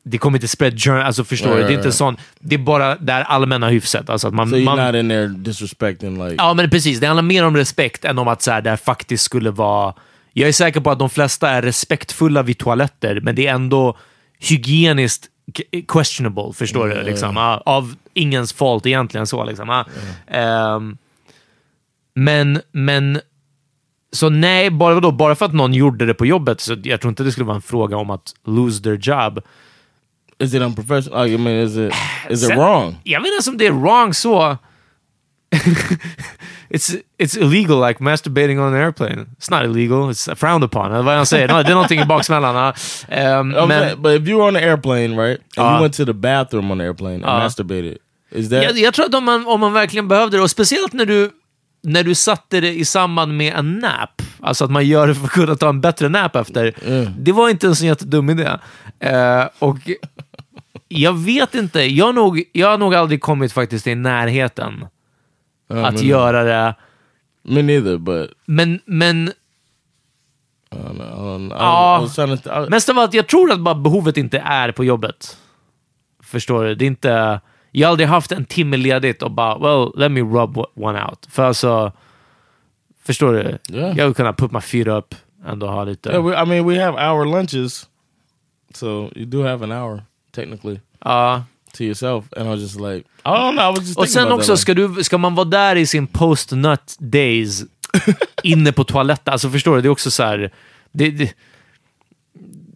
det 0.03 0.17
kommer 0.17 0.37
inte 0.37 0.47
spread 0.47 0.73
germ, 0.77 1.05
alltså 1.05 1.23
förstår 1.23 1.49
Right, 1.49 1.61
du? 1.61 1.67
Det 1.67 1.73
är 1.73 1.77
inte 1.77 1.91
sån, 1.91 2.17
det 2.39 2.55
är 2.55 2.59
bara 2.59 2.95
det 2.95 3.11
här 3.11 3.21
allmänna 3.21 3.69
hyfset. 3.69 4.09
Alltså 4.09 4.27
att 4.27 4.33
man, 4.33 4.49
So 4.49 4.55
you're 4.55 4.63
man, 4.65 4.93
not 4.93 4.95
in 4.95 5.09
there 5.09 5.27
disrespecting 5.27 6.23
like... 6.23 6.35
Ja, 6.43 6.53
men 6.53 6.69
precis. 6.69 6.99
Det 6.99 7.07
handlar 7.07 7.23
mer 7.23 7.45
om 7.45 7.57
respekt 7.57 8.05
än 8.05 8.19
om 8.19 8.27
att 8.27 8.41
så 8.41 8.51
här, 8.51 8.61
det 8.61 8.69
här 8.69 8.77
faktiskt 8.77 9.23
skulle 9.23 9.51
vara... 9.51 9.93
Jag 10.33 10.49
är 10.49 10.53
säker 10.53 10.79
på 10.79 10.91
att 10.91 10.99
de 10.99 11.09
flesta 11.09 11.49
är 11.49 11.61
respektfulla 11.61 12.43
vid 12.43 12.57
toaletter, 12.57 13.19
men 13.23 13.35
det 13.35 13.47
är 13.47 13.53
ändå 13.53 13.97
hygieniskt 14.49 15.27
questionable, 15.87 16.53
förstår 16.53 16.87
du? 16.87 17.01
Liksom. 17.03 17.35
Ja, 17.35 17.61
Av 17.65 17.95
ingens 18.13 18.53
fault 18.53 18.85
egentligen. 18.85 19.27
så 19.27 19.43
liksom. 19.45 19.69
Ja. 19.69 19.85
Ehm, 20.27 20.97
men, 22.15 22.61
men... 22.71 23.21
Så 24.13 24.29
nej, 24.29 24.69
bara, 24.69 24.93
vadå? 24.93 25.11
bara 25.11 25.35
för 25.35 25.45
att 25.45 25.53
någon 25.53 25.73
gjorde 25.73 26.05
det 26.05 26.13
på 26.13 26.25
jobbet, 26.25 26.61
så 26.61 26.75
jag 26.83 27.01
tror 27.01 27.09
inte 27.09 27.23
det 27.23 27.31
skulle 27.31 27.45
vara 27.45 27.55
en 27.55 27.61
fråga 27.61 27.97
om 27.97 28.09
att 28.09 28.33
lose 28.45 28.83
their 28.83 28.97
job. 29.01 29.39
Is 30.39 30.53
it 30.53 30.61
unprofessional? 30.61 31.27
I 31.27 31.37
mean, 31.37 31.57
is 31.57 31.77
it 31.77 31.93
is 32.29 32.43
it 32.43 32.47
Sen- 32.49 32.57
wrong? 32.57 32.95
Jag 33.03 33.21
vet 33.21 33.31
inte 33.39 33.49
om 33.49 33.57
det 33.57 33.67
är 33.67 33.71
wrong 33.71 34.13
så. 34.13 34.57
it's, 36.69 36.95
it's 37.17 37.35
illegal 37.35 37.77
like 37.87 37.99
masturbating 37.99 38.59
on 38.59 38.73
an 38.73 38.79
airplane. 38.79 39.27
It's 39.37 39.49
not 39.49 39.65
illegal, 39.65 40.09
it's 40.09 40.29
frowned 40.35 40.63
upon. 40.63 41.05
Vad 41.05 41.17
jag 41.17 41.27
säger. 41.27 41.47
Det 41.47 41.53
är 41.53 41.73
någonting 41.73 41.99
i 41.99 42.05
baksmällan. 42.05 42.73
men, 43.67 43.69
saying, 43.69 44.01
but 44.01 44.21
if 44.21 44.27
you 44.27 44.37
were 44.37 44.47
on 44.47 44.53
the 44.53 44.61
airplane, 44.61 45.15
right, 45.15 45.41
and 45.57 45.67
Uh. 45.67 45.71
you 45.73 45.81
went 45.81 45.93
to 45.93 46.05
the 46.05 46.13
bathroom 46.13 46.71
on 46.71 46.77
the 46.77 46.83
airplane 46.83 47.15
and 47.15 47.25
Uh. 47.25 47.43
masturbated, 47.43 47.97
is 48.31 48.49
that 48.49 48.63
jag, 48.63 48.77
jag 48.77 48.93
tror 48.93 49.05
att 49.05 49.15
om 49.15 49.23
man, 49.23 49.47
om 49.47 49.59
man 49.59 49.73
verkligen 49.73 50.07
behövde 50.07 50.37
det, 50.37 50.43
och 50.43 50.49
speciellt 50.51 50.93
när 50.93 51.05
du, 51.05 51.31
när 51.83 52.03
du 52.03 52.15
satte 52.15 52.59
det 52.59 52.73
i 52.73 52.85
samband 52.85 53.37
med 53.37 53.53
en 53.53 53.79
nap, 53.79 54.21
alltså 54.39 54.65
att 54.65 54.71
man 54.71 54.85
gör 54.85 55.07
det 55.07 55.15
för 55.15 55.25
att 55.25 55.31
kunna 55.31 55.55
ta 55.55 55.69
en 55.69 55.81
bättre 55.81 56.09
nap 56.09 56.35
efter, 56.35 56.73
det 57.17 57.31
var 57.31 57.49
inte 57.49 57.67
en 57.67 57.75
så 57.75 57.85
jättedum 57.85 58.29
idé. 58.29 58.49
Eh, 58.99 59.43
och 59.59 59.77
jag 60.87 61.13
vet 61.13 61.55
inte, 61.55 61.81
jag 61.81 62.15
nog, 62.15 62.43
jag 62.51 62.67
har 62.67 62.77
nog 62.77 62.95
aldrig 62.95 63.21
kommit 63.21 63.53
faktiskt 63.53 63.87
i 63.87 63.95
närheten 63.95 64.85
Uh, 65.71 65.85
att 65.85 65.93
me, 65.93 66.01
göra 66.01 66.43
det. 66.43 66.75
me 67.41 67.61
neither, 67.61 67.97
but 67.97 68.29
Men, 68.45 68.79
men 68.85 69.31
I 70.71 70.75
don't 70.75 70.95
know. 70.95 71.07
I 71.07 71.11
don't 71.11 71.49
know. 71.49 71.57
I, 71.57 71.59
Ja. 71.59 72.07
To. 72.15 72.65
I, 72.65 72.69
mest 72.69 72.89
av 72.89 72.99
allt, 72.99 73.13
jag 73.13 73.27
tror 73.27 73.51
att 73.51 73.59
bara 73.59 73.75
behovet 73.75 74.17
inte 74.17 74.39
är 74.39 74.71
på 74.71 74.85
jobbet. 74.85 75.37
Förstår 76.23 76.63
du? 76.63 76.75
Det 76.75 76.85
är 76.85 76.87
inte... 76.87 77.41
Jag 77.71 77.87
har 77.87 77.91
aldrig 77.91 78.09
haft 78.09 78.31
en 78.31 78.45
timme 78.45 78.77
ledigt 78.77 79.23
och 79.23 79.31
bara, 79.31 79.57
well, 79.57 79.91
let 79.95 80.11
me 80.11 80.21
rub 80.21 80.57
one 80.57 81.05
out. 81.05 81.27
För 81.29 81.43
alltså, 81.43 81.91
förstår 83.03 83.33
du? 83.33 83.75
Yeah. 83.77 83.97
Jag 83.97 84.05
vill 84.05 84.13
kunna 84.13 84.33
put 84.33 84.51
my 84.51 84.61
feet 84.61 84.87
up, 84.87 85.15
ändå 85.45 85.67
ha 85.67 85.83
lite... 85.83 86.09
yeah, 86.09 86.25
we, 86.25 86.43
I 86.43 86.45
mean, 86.45 86.67
we 86.67 86.83
have 86.83 87.09
hour 87.09 87.25
lunches, 87.25 87.87
so 88.73 89.09
you 89.15 89.25
do 89.25 89.43
have 89.43 89.63
an 89.63 89.71
hour 89.71 90.03
technically 90.31 90.79
Ja. 91.05 91.43
To 91.73 91.83
yourself. 91.83 92.25
And 92.37 92.47
I 92.47 92.51
was 92.51 92.61
just 92.61 92.75
like, 92.79 93.05
I 93.25 93.29
don't 93.29 93.55
know. 93.55 93.69
I 93.69 93.79
was 93.79 93.87
just 93.87 93.97
Och 93.99 94.09
sen 94.09 94.23
about 94.25 94.39
också, 94.39 94.51
that. 94.51 94.59
ska, 94.59 94.73
du, 94.73 95.03
ska 95.03 95.17
man 95.17 95.35
vara 95.35 95.45
där 95.45 95.75
i 95.75 95.85
sin 95.85 96.07
post-nut 96.07 96.95
days, 96.99 97.63
inne 98.43 98.71
på 98.71 98.83
toaletten, 98.83 99.31
alltså 99.31 99.49
förstår 99.49 99.75
du? 99.75 99.81
Det 99.81 99.87
är 99.87 99.89
också 99.89 100.11
så 100.11 100.23
här... 100.23 100.51
Det, 100.91 101.09
det, 101.09 101.33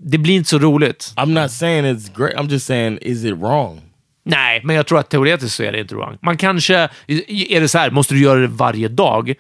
det 0.07 0.17
blir 0.17 0.35
inte 0.35 0.49
så 0.49 0.59
roligt. 0.59 1.13
I'm 1.15 1.41
not 1.41 1.51
saying 1.51 1.85
it's 1.85 2.17
great. 2.17 2.33
I'm 2.35 2.49
just 2.49 2.65
saying, 2.65 2.97
is 3.01 3.25
it 3.25 3.33
wrong? 3.37 3.81
Nej, 4.23 4.61
men 4.63 4.75
jag 4.75 4.87
tror 4.87 4.99
att 4.99 5.09
teoretiskt 5.09 5.55
så 5.55 5.63
är 5.63 5.71
det 5.71 5.79
inte 5.79 5.95
wrong. 5.95 6.17
Man 6.21 6.37
kanske... 6.37 6.89
Är 7.07 7.61
det 7.61 7.67
så 7.67 7.77
här, 7.77 7.91
måste 7.91 8.13
du 8.13 8.21
göra 8.21 8.39
det 8.39 8.47
varje 8.47 8.87
dag? 8.87 9.33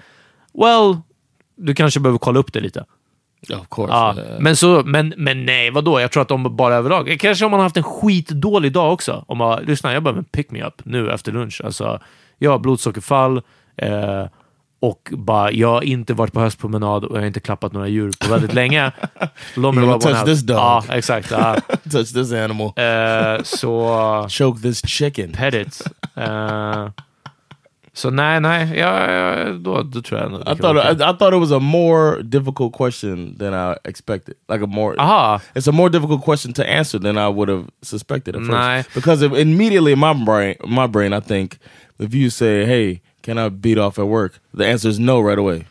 Well, 0.53 0.97
du 1.57 1.75
kanske 1.75 1.99
behöver 1.99 2.19
kolla 2.19 2.39
upp 2.39 2.53
det 2.53 2.59
lite. 2.59 2.85
Of 3.49 3.69
course. 3.69 3.93
Ja, 3.93 4.15
yeah. 4.17 4.39
men, 4.39 4.55
så, 4.55 4.83
men, 4.85 5.13
men 5.17 5.45
nej, 5.45 5.71
vadå? 5.71 5.99
Jag 5.99 6.11
tror 6.11 6.21
att 6.21 6.27
de 6.27 6.55
bara 6.55 6.75
överlag... 6.75 7.17
Kanske 7.19 7.45
om 7.45 7.51
man 7.51 7.59
har 7.59 7.65
haft 7.65 7.77
en 7.77 7.83
skitdålig 7.83 8.71
dag 8.71 8.93
också. 8.93 9.25
Om 9.27 9.37
man, 9.37 9.63
lyssna, 9.63 9.93
jag 9.93 10.03
behöver 10.03 10.19
en 10.19 10.25
pick-me-up 10.25 10.81
nu 10.83 11.11
efter 11.11 11.31
lunch. 11.31 11.61
Alltså, 11.65 11.99
jag 12.37 12.51
har 12.51 12.59
blodsockerfall 12.59 13.41
eh, 13.77 14.25
och 14.79 15.09
bara, 15.11 15.51
jag 15.51 15.67
har 15.67 15.81
inte 15.81 16.13
varit 16.13 16.33
på 16.33 16.39
höstpromenad 16.39 17.05
och 17.05 17.15
jag 17.15 17.21
har 17.21 17.27
inte 17.27 17.39
klappat 17.39 17.73
några 17.73 17.87
djur 17.87 18.11
på 18.19 18.31
väldigt 18.31 18.53
länge. 18.61 18.91
Låt 19.55 19.75
mig 19.75 19.85
touch 19.85 20.05
out. 20.05 20.25
this 20.25 20.41
dog. 20.41 20.57
Ja, 20.57 20.83
exakt. 20.89 21.31
Ja. 21.31 21.55
Touch 21.91 22.13
this 22.13 22.31
animal. 22.31 22.71
Eh, 22.75 23.43
så... 23.43 24.27
Choke 24.29 24.61
this 24.61 24.87
chicken. 24.87 25.31
Pet 25.31 25.53
it. 25.53 25.81
Eh, 26.15 26.87
så 27.95 28.09
nej, 28.09 28.39
nej. 28.41 28.79
Ja, 28.79 29.11
ja, 29.11 29.49
då, 29.51 29.83
då 29.83 30.01
tror 30.01 30.19
jag 30.21 30.31
nog 30.31 30.45
det 30.45 30.51
I 30.51 30.55
thought 30.55 30.75
vara 30.75 30.91
I. 30.91 30.95
I 30.95 31.17
thought 31.17 31.33
it 31.33 31.39
was 31.39 31.51
a 31.51 31.59
more 31.59 32.23
difficult 32.23 32.73
question 32.77 33.37
than 33.37 33.53
I 33.53 33.75
expected. 33.89 34.35
Like 34.51 34.63
a 34.63 34.67
more, 34.67 34.95
Aha. 34.99 35.41
it's 35.53 35.69
a 35.69 35.71
more 35.71 35.89
difficult 35.89 36.23
question 36.25 36.53
to 36.53 36.61
answer 36.63 36.99
than 36.99 37.17
I 37.17 37.27
would 37.35 37.49
have 37.49 37.63
suspected 37.81 38.35
at 38.35 38.41
first. 38.41 38.51
Nej. 38.51 38.83
Because 38.95 39.25
if 39.25 39.33
immediately 39.33 39.91
in 39.93 39.99
my 39.99 40.13
brain, 40.25 40.55
my 40.67 40.87
brain, 40.87 41.13
I 41.13 41.21
think 41.21 41.57
if 41.99 42.13
you 42.13 42.29
say, 42.29 42.65
"Hey, 42.65 42.99
can 43.25 43.37
I 43.37 43.49
beat 43.49 43.77
off 43.77 43.99
at 43.99 44.05
work?" 44.07 44.33
the 44.57 44.71
answer 44.71 44.89
is 44.89 44.99
no 44.99 45.21
right 45.29 45.39
away. 45.39 45.65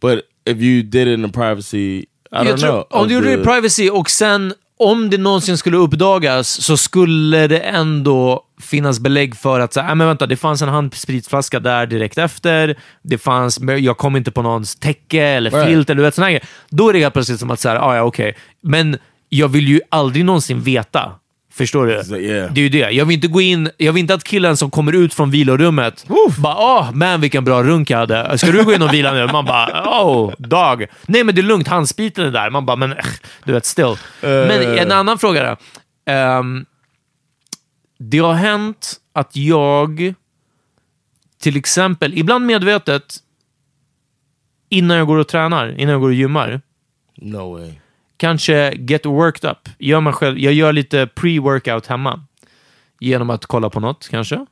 But 0.00 0.18
if 0.44 0.58
you 0.62 0.82
did 0.82 1.08
it 1.08 1.14
in 1.18 1.22
the 1.22 1.32
privacy, 1.32 2.06
I 2.32 2.44
don't 2.44 2.56
know. 2.60 2.84
Om 2.90 3.08
du 3.08 3.14
gjorde 3.14 3.26
det 3.26 3.36
the- 3.36 3.42
i 3.42 3.44
privacy 3.44 3.90
och 3.90 4.10
sen 4.10 4.52
om 4.78 5.10
det 5.10 5.18
någonsin 5.18 5.56
skulle 5.58 5.76
uppdagas 5.76 6.48
så 6.62 6.76
skulle 6.76 7.46
det 7.46 7.58
ändå 7.58 8.43
finnas 8.60 9.00
belägg 9.00 9.36
för 9.36 9.60
att 9.60 9.72
så, 9.72 9.80
här, 9.80 9.92
"Ah, 9.92 9.94
men 9.94 10.06
vänta, 10.06 10.26
det 10.26 10.36
fanns 10.36 10.62
en 10.62 10.68
handspritflaska 10.68 11.60
där 11.60 11.86
direkt 11.86 12.18
efter. 12.18 12.74
Det 13.02 13.18
fanns, 13.18 13.60
jag 13.78 13.96
kom 13.98 14.16
inte 14.16 14.30
på 14.30 14.42
någons 14.42 14.76
täcke 14.76 15.22
eller 15.22 15.50
Right. 15.50 15.66
filt 15.68 15.90
eller 15.90 15.96
du 15.96 16.02
vet, 16.02 16.14
såna 16.14 16.26
här. 16.26 16.40
Då 16.70 16.88
är 16.88 16.92
det 16.92 16.98
helt 16.98 17.14
plötsligt 17.14 17.40
som 17.40 17.50
att 17.50 17.60
så 17.60 17.68
här, 17.68 17.76
ah, 17.76 17.96
ja, 17.96 18.02
okej. 18.02 18.36
Men 18.62 18.96
jag 19.28 19.48
vill 19.48 19.68
ju 19.68 19.80
aldrig 19.90 20.24
någonsin 20.24 20.60
veta. 20.60 21.12
Förstår 21.52 21.86
du? 21.86 22.04
So, 22.04 22.16
yeah. 22.16 22.52
Det 22.52 22.60
är 22.60 22.62
ju 22.62 22.68
det. 22.68 22.90
Jag 22.90 23.04
vill 23.04 23.14
inte 23.14 23.28
gå 23.28 23.40
in, 23.40 23.70
jag 23.76 23.92
vill 23.92 24.00
inte 24.00 24.14
att 24.14 24.24
killen 24.24 24.56
som 24.56 24.70
kommer 24.70 24.92
ut 24.92 25.14
från 25.14 25.30
vilorummet 25.30 26.04
bara 26.38 26.56
åh, 26.58 26.90
man 26.92 27.20
vilken 27.20 27.44
bra 27.44 27.62
runk 27.62 27.90
jag 27.90 27.98
hade. 27.98 28.38
Ska 28.38 28.50
du 28.52 28.64
gå 28.64 28.72
in 28.72 28.82
och 28.82 28.92
vila 28.94 29.12
nu? 29.12 29.26
Man 29.26 29.44
bara 29.44 29.82
oh, 30.02 30.32
dag. 30.38 30.86
Nej 31.06 31.24
men 31.24 31.34
det 31.34 31.40
är 31.40 31.42
lugnt, 31.42 31.68
handspriten 31.68 32.26
är 32.26 32.30
där. 32.30 32.50
Man 32.50 32.66
bara, 32.66 32.76
men 32.76 32.92
eh, 32.92 32.98
du 33.44 33.52
vet, 33.52 33.64
still. 33.64 33.94
Men 34.20 34.78
en 34.78 34.92
annan 34.92 35.18
fråga 35.18 35.42
då. 35.50 35.56
Ehm, 36.12 36.64
det 38.10 38.18
har 38.18 38.34
hänt 38.34 39.00
att 39.12 39.36
jag, 39.36 40.14
till 41.38 41.56
exempel, 41.56 42.18
ibland 42.18 42.46
medvetet, 42.46 43.16
innan 44.68 44.96
jag 44.96 45.06
går 45.06 45.16
och 45.18 45.28
tränar, 45.28 45.68
innan 45.78 45.92
jag 45.92 46.00
går 46.00 46.08
och 46.08 46.14
gymmar, 46.14 46.60
No 47.16 47.52
way. 47.58 47.72
kanske 48.16 48.72
get 48.74 49.06
worked 49.06 49.50
up. 49.50 49.68
Gör 49.78 50.00
man 50.00 50.12
själv, 50.12 50.38
jag 50.38 50.52
gör 50.52 50.72
lite 50.72 51.06
pre-workout 51.06 51.86
hemma. 51.88 52.24
Genom 53.00 53.30
att 53.30 53.46
kolla 53.46 53.70
på 53.70 53.80
något 53.80 54.08
kanske. 54.08 54.46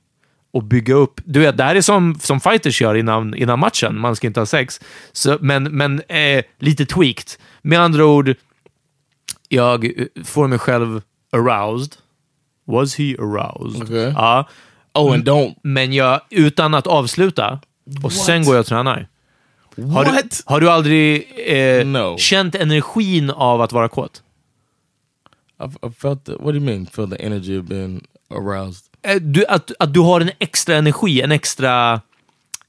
Och 0.51 0.63
bygga 0.65 0.95
upp. 0.95 1.21
Du 1.25 1.41
vet, 1.41 1.57
det 1.57 1.65
här 1.65 1.75
är 1.77 1.81
som, 1.81 2.15
som 2.15 2.41
fighters 2.41 2.81
gör 2.83 2.95
innan, 2.95 3.35
innan 3.35 3.59
matchen. 3.59 3.99
Man 3.99 4.17
ska 4.17 4.27
inte 4.27 4.41
ha 4.41 4.47
sex. 4.47 4.81
Så, 5.13 5.39
men 5.41 5.63
men 5.77 6.03
eh, 6.09 6.45
lite 6.59 6.87
tweaked. 6.87 7.27
Med 7.63 7.81
andra 7.81 8.07
ord, 8.07 8.35
jag 9.49 9.85
eh, 9.85 10.07
får 10.25 10.49
mig 10.49 10.59
själv 10.59 11.03
aroused. 11.33 11.93
Was 12.67 12.95
he 12.99 13.15
aroused? 13.19 13.83
Okej. 13.83 14.13
Ja. 14.17 14.49
Oh, 14.95 15.15
and 15.15 15.25
don't. 15.29 15.55
Men 15.63 15.93
jag, 15.93 16.21
utan 16.31 16.75
att 16.75 16.87
avsluta. 16.87 17.61
Och 18.03 18.13
sen 18.13 18.45
går 18.45 18.55
jag 18.55 18.61
och 18.61 18.67
tränar. 18.67 19.09
Har 19.77 20.05
du, 20.05 20.11
What? 20.11 20.43
har 20.47 20.61
du 20.61 20.71
aldrig 20.71 21.27
eh, 21.47 21.87
No. 21.87 22.17
känt 22.19 22.55
energin 22.55 23.31
av 23.31 23.61
att 23.61 23.73
vara 23.73 23.89
kåt? 23.89 24.23
I've, 25.59 25.89
I 25.91 25.93
felt 25.99 26.25
the, 26.25 26.33
what 26.33 26.45
do 26.45 26.55
you 26.55 26.61
mean? 26.61 26.87
Feel 26.87 27.11
the 27.11 27.17
energy 27.27 27.59
of 27.59 27.65
being 27.65 28.07
aroused? 28.31 28.85
Eh, 29.03 29.17
Du, 29.21 29.47
att, 29.47 29.71
att 29.79 29.95
du 29.95 30.01
har 30.01 30.21
en 30.21 30.31
extra 30.39 30.77
energi, 30.77 31.21
en 31.21 31.33
extra... 31.33 32.01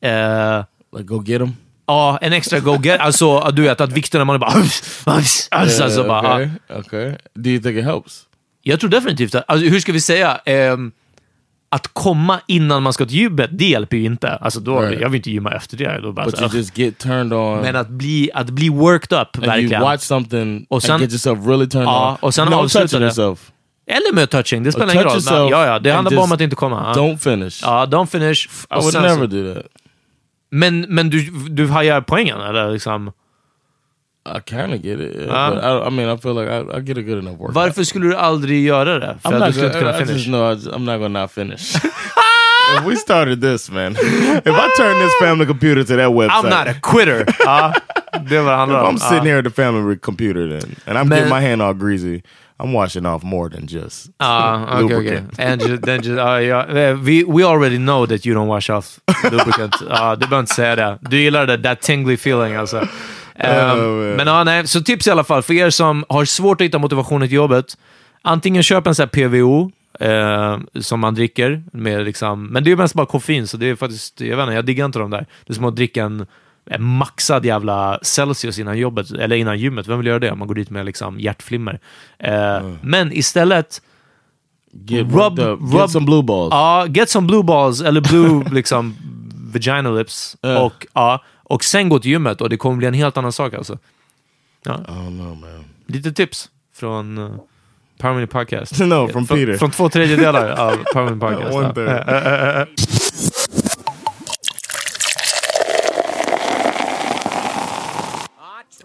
Eh, 0.02 0.64
Like 0.98 1.04
go 1.08 1.24
get 1.26 1.39
them? 1.41 1.56
ja, 1.86 2.18
en 2.22 2.34
extra 2.34 2.60
go-get. 2.60 3.00
Alltså, 3.00 3.38
att 3.38 3.56
du 3.56 3.62
vet 3.62 3.82
att 3.82 3.91
vikterna 3.91 4.26
man 4.26 4.36
är 4.36 4.39
bara... 4.39 4.54
alltså, 5.52 6.04
bara 6.04 6.34
okay. 6.36 6.50
ja. 6.68 6.78
okay. 6.78 7.14
Do 7.34 7.50
you 7.50 7.62
think 7.62 7.78
it 7.78 7.84
helps? 7.86 8.26
Jag 8.66 8.80
tror 8.80 8.89
definitivt 8.89 9.36
att, 9.36 9.43
alltså, 9.47 9.68
hur 9.68 9.80
ska 9.80 9.91
vi 9.91 10.01
säga? 10.01 10.39
Ehm, 10.45 10.91
att 11.70 11.88
komma 11.93 12.39
innan 12.47 12.84
man 12.84 12.93
ska 12.93 13.05
till 13.05 13.16
gymmet, 13.18 13.49
det 13.53 13.66
hjälper 13.66 13.97
ju 13.97 14.05
inte. 14.05 14.30
Alltså, 14.36 14.59
då, 14.59 14.80
Right. 14.82 15.01
Jag 15.01 15.09
vill 15.09 15.18
inte 15.20 15.32
gymma 15.32 15.51
efter 15.51 15.78
det. 15.78 15.99
Då 16.01 16.11
bara, 16.11 16.26
But 16.26 16.38
så, 16.38 16.43
you 16.43 16.55
just 16.57 16.78
get 16.78 16.97
turned 16.97 17.34
on 17.34 17.59
Men 17.61 17.76
att 17.76 17.89
bli, 17.89 18.30
att 18.34 18.49
bli 18.49 18.70
worked 18.70 19.20
up, 19.22 19.28
and 19.38 19.45
verkligen. 19.45 19.72
you 19.72 19.91
watch 19.91 20.01
something 20.03 20.66
Och 20.70 20.84
sen- 20.84 20.91
and 20.91 21.01
get 21.01 21.11
yourself 21.11 21.47
really 21.47 21.68
turned 21.70 21.88
Ja, 21.88 22.11
on. 22.11 22.18
och 22.28 22.34
sen 22.34 22.47
no 22.47 22.55
avsluta 22.55 22.99
det. 22.99 23.05
yourself. 23.05 23.51
Eller 23.88 24.14
med 24.16 24.30
touching, 24.30 24.64
det 24.64 24.72
spelar 24.72 24.93
ingen 24.93 25.03
roll. 25.05 25.22
Men, 25.32 25.47
ja, 25.47 25.66
ja, 25.66 25.80
det 25.80 25.89
and 25.91 25.95
handlar 25.95 26.11
bara 26.16 26.24
om 26.24 26.32
att 26.32 26.41
inte 26.41 26.55
komma. 26.55 26.93
Don't 26.93 27.18
finish. 27.18 27.59
Ja, 27.61 27.86
don't 27.86 28.05
finish. 28.05 28.49
I 28.72 28.76
would 28.82 28.93
never 28.93 29.16
så- 29.18 29.26
do 29.28 29.53
that. 29.53 29.64
Men, 30.51 30.82
men 30.89 31.09
du, 31.09 31.32
du 31.49 31.68
hajar 31.68 32.01
poängen, 32.01 32.41
eller? 32.41 32.72
Liksom, 32.72 33.11
I 34.26 34.40
kind 34.40 34.74
of 34.74 34.82
get 34.82 35.02
it. 35.02 35.16
Yeah, 35.16 35.28
Ah. 35.32 35.50
but 35.54 35.64
I, 35.64 35.88
I 35.88 35.90
mean, 35.90 36.08
I 36.10 36.16
feel 36.18 36.34
like 36.34 36.48
I, 36.50 36.78
I 36.78 36.80
get 36.82 36.98
a 36.98 37.02
good 37.02 37.18
enough 37.18 37.38
workout. 37.40 37.56
varför 37.56 37.84
skulle 37.84 38.08
du 38.08 38.16
aldrig 38.16 38.66
göra 38.66 39.00
det? 39.00 39.18
För 39.22 39.30
I'm 39.30 39.34
att 39.34 39.40
not 39.40 39.48
du 39.48 39.54
skulle 39.54 39.68
gonna, 39.70 39.80
kunna 39.80 39.92
I, 39.92 40.02
I 40.02 40.06
finish? 40.06 40.14
just 40.18 40.28
know 40.28 40.52
I 40.52 40.54
just, 40.56 40.68
I'm 40.68 40.86
not 40.86 41.00
gonna 41.00 41.22
not 41.22 41.32
finish. 41.32 41.76
if 42.78 42.86
we 42.86 42.96
started 42.96 43.42
this, 43.42 43.70
man, 43.72 43.92
if 44.46 44.48
I 44.48 44.70
turn 44.78 45.00
this 45.00 45.14
family 45.22 45.46
computer 45.46 45.84
to 45.84 45.96
that 45.98 46.10
website, 46.12 46.44
I'm 46.44 46.50
not 46.50 46.68
a 46.68 46.74
quitter! 46.82 47.26
ja, 47.40 47.74
uh. 48.14 48.24
det 48.30 48.36
är 48.38 48.42
if 48.42 48.48
handlar 48.58 48.84
om. 48.84 48.96
I'm 48.96 49.00
sitting 49.00 49.18
ja. 49.18 49.24
here 49.24 49.40
at 49.40 49.46
the 49.46 49.64
family 49.64 49.98
computer, 49.98 50.48
then 50.60 50.76
and 50.88 50.98
I'm 50.98 51.08
Man- 51.10 51.18
getting 51.20 51.30
my 51.30 51.42
hand 51.50 51.62
all 51.62 51.74
greasy, 51.74 52.22
I'm 52.60 52.72
washing 52.74 53.06
off 53.06 53.24
more 53.24 53.50
than 53.50 53.68
just 53.68 54.10
ah, 54.20 54.26
Ja, 54.26 54.84
okej, 54.84 54.84
okej. 54.84 54.98
lubricant. 54.98 55.40
And 55.40 55.62
ju- 55.62 55.78
then 55.78 56.02
ju- 56.04 56.16
ja, 56.16 56.40
ja, 56.42 56.66
eh, 56.68 56.94
we, 56.96 57.24
we 57.28 57.44
already 57.44 57.78
know 57.78 58.06
that 58.06 58.26
you 58.26 58.36
don't 58.36 58.48
wash 58.48 58.70
off 58.70 59.00
lubricant. 59.32 59.76
Ja, 59.82 59.88
ah, 59.90 60.16
du 60.16 60.20
behöver 60.28 60.40
inte 60.40 60.56
säga 60.56 60.76
det. 60.76 60.98
Du 61.02 61.18
gillar 61.18 61.48
det, 61.48 61.58
that 61.64 61.82
tingly 61.82 62.14
feeling 62.14 62.56
alltså. 62.56 62.88
Ehm, 63.36 63.78
man. 63.78 64.10
men 64.16 64.28
ja, 64.28 64.44
nej, 64.44 64.68
så 64.68 64.82
tips 64.82 65.08
i 65.08 65.12
alla 65.12 65.24
fall 65.24 65.42
för 65.42 65.54
er 65.54 65.70
som 65.70 66.06
har 66.10 66.26
svårt 66.26 66.62
att 66.62 66.66
hitta 66.66 66.78
motivationen 66.80 67.28
till 67.28 67.36
jobbet. 67.36 67.78
Antingen 68.22 68.64
köp 68.64 68.88
en 68.88 68.96
sån 68.96 69.04
här 69.14 69.28
PVO, 69.30 69.72
eh, 70.00 70.58
som 70.82 71.00
man 71.00 71.16
dricker, 71.16 71.64
med 71.74 72.06
liksom, 72.06 72.46
men 72.48 72.64
det 72.64 72.72
är 72.72 72.76
mest 72.76 72.94
bara 72.96 73.06
koffein, 73.06 73.48
så 73.48 73.58
det 73.58 73.70
är 73.70 73.76
faktiskt, 73.76 74.22
jag 74.22 74.38
vet 74.38 74.44
inte, 74.44 74.56
jag 74.56 74.66
diggar 74.66 74.86
inte 74.86 75.00
de 75.00 75.10
där. 75.10 75.26
Det 75.46 75.54
är 75.54 75.56
som 75.56 75.66
att 75.66 75.76
dricka 75.76 76.04
en, 76.04 76.26
en 76.70 76.84
maxad 76.84 77.46
jävla 77.46 78.00
Celsius 78.02 78.60
innan 78.60 78.78
jobbet, 78.78 79.12
eller 79.12 79.36
innan 79.36 79.60
gymmet. 79.60 79.88
Vem 79.88 79.98
vill 79.98 80.08
göra 80.08 80.20
det 80.20 80.32
om 80.32 80.40
man 80.40 80.48
går 80.48 80.56
dit 80.56 80.70
med 80.70 80.86
liksom 80.86 81.20
hjärtflimmer? 81.20 81.80
Eh, 82.20 82.70
Men 82.82 83.12
istället, 83.14 83.82
Get 84.86 85.08
Rub- 85.08 85.40
up. 85.40 85.60
rub- 85.60 85.80
Get 85.82 85.92
some 85.92 86.06
blue 86.06 86.24
balls. 86.24 86.50
Ja, 86.52 86.86
get 86.90 87.10
some 87.10 87.28
blue 87.28 87.44
balls, 87.44 87.82
eller 87.82 88.02
blue 88.02 88.44
liksom 88.52 88.96
vagina 89.54 89.90
lips. 89.92 90.38
Ja. 90.42 90.60
Och, 90.60 90.86
ja, 90.94 91.24
och 91.54 91.64
sen 91.64 91.89
gå 91.89 91.99
till 91.99 92.12
gymmet 92.12 92.41
och 92.41 92.49
det 92.49 92.58
kommer 92.58 92.78
bli 92.78 92.88
en 92.88 92.93
helt 92.93 93.18
annan 93.18 93.32
sak 93.32 93.54
alltså. 93.54 93.78
Ja. 94.64 94.78
Know, 94.78 95.38
man. 95.38 95.66
Lite 95.88 96.12
tips 96.12 96.49
från 96.76 97.18
uh, 97.18 97.32
Power 97.97 98.16
Mini 98.16 98.28
Podcast. 98.28 98.80
No, 98.80 99.08
from 99.08 99.28
från, 99.28 99.38
Peter. 99.38 99.58
Från 99.58 99.72
två 99.72 99.89
tredjedelar 99.89 100.49
av 100.49 100.84
Power 100.93 101.06
Mini 101.06 101.20
Podcast. 101.20 101.56
One 101.56 101.74
ja. 102.45 102.66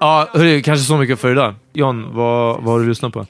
Ja, 0.01 0.29
hörru, 0.33 0.63
kanske 0.63 0.85
så 0.85 0.97
mycket 0.97 1.19
för 1.19 1.33
idag. 1.33 1.55
John, 1.73 2.15
vad, 2.15 2.63
vad 2.63 2.75
har 2.75 2.81
du 2.81 2.89
lyssnat 2.89 3.13
på? 3.13 3.21
I 3.21 3.27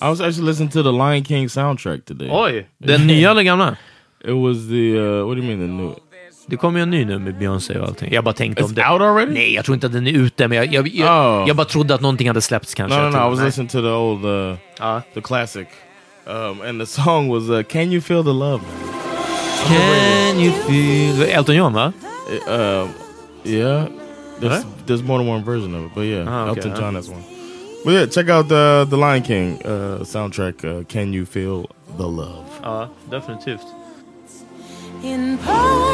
was 0.00 0.20
actually 0.20 0.46
listening 0.46 0.70
to 0.70 0.82
the 0.82 0.92
Lion 0.92 1.24
King 1.24 1.48
soundtrack 1.48 2.04
today. 2.04 2.28
Oj! 2.30 2.66
Den 2.78 3.06
nya 3.06 3.30
eller 3.30 3.42
gamla? 3.42 3.76
It 4.24 4.34
was 4.34 4.68
the 4.68 4.98
uh, 4.98 5.26
what 5.26 5.36
do 5.36 5.42
you 5.42 5.56
mean 5.56 5.58
the 5.58 5.66
new? 5.66 6.09
Det 6.50 6.56
kommer 6.56 6.78
ju 6.78 6.82
en 6.82 6.90
ny 6.90 7.04
nu 7.04 7.18
med 7.18 7.38
Beyoncé 7.38 7.78
och 7.78 7.86
allting. 7.88 8.12
Jag 8.12 8.24
bara 8.24 8.34
tänkte 8.34 8.62
om 8.64 8.70
It's 8.70 8.74
det. 8.74 8.88
out 8.92 9.02
already? 9.02 9.32
Nej, 9.32 9.54
jag 9.54 9.64
tror 9.64 9.74
inte 9.74 9.86
att 9.86 9.92
den 9.92 10.06
är 10.06 10.12
ute, 10.12 10.48
men 10.48 10.58
jag, 10.58 10.66
jag, 10.74 10.88
jag, 10.88 11.40
Oh. 11.42 11.48
jag 11.48 11.56
bara 11.56 11.64
trodde 11.66 11.94
att 11.94 12.00
någonting 12.00 12.28
hade 12.28 12.40
släppts 12.40 12.74
kanske. 12.74 12.98
No, 12.98 13.02
no, 13.02 13.10
no. 13.10 13.26
I 13.26 13.30
was 13.30 13.38
Nej. 13.38 13.46
listening 13.46 13.68
to 13.68 13.80
the 13.80 13.88
old, 13.88 14.24
uh, 14.24 14.56
Ja. 14.78 15.02
the 15.14 15.20
classic, 15.20 15.66
um, 16.26 16.60
and 16.68 16.80
the 16.80 16.86
song 16.86 17.28
was 17.28 17.48
uh, 17.50 17.62
"Can 17.62 17.92
You 17.92 18.00
Feel 18.00 18.22
the 18.24 18.32
Love?" 18.32 18.60
Can 19.68 20.40
you 20.40 20.52
feel... 20.52 21.22
Elton 21.30 21.54
John, 21.56 21.72
va? 21.74 21.92
Uh, 22.48 22.88
yeah, 23.44 23.84
there's 24.40 24.64
there's 24.86 25.02
more 25.02 25.18
than 25.18 25.28
one 25.34 25.44
version 25.44 25.74
of 25.74 25.84
it, 25.86 25.94
but 25.94 26.04
yeah, 26.04 26.24
Ah, 26.28 26.50
okay, 26.50 26.60
Elton? 26.60 26.74
John 26.80 26.94
has 26.94 27.08
one. 27.10 27.22
But 27.84 27.94
yeah, 27.94 28.06
check 28.06 28.28
out 28.28 28.48
the 28.48 28.86
the 28.90 28.96
Lion 28.96 29.22
King 29.22 29.58
uh, 29.64 30.04
soundtrack. 30.04 30.64
Uh, 30.64 30.84
"Can 30.88 31.12
You 31.12 31.26
Feel 31.26 31.66
the 31.98 32.06
Love?" 32.06 32.44
Ja, 32.62 32.88
definitivt. 33.10 33.62
in 35.02 35.38
harmony 35.38 35.89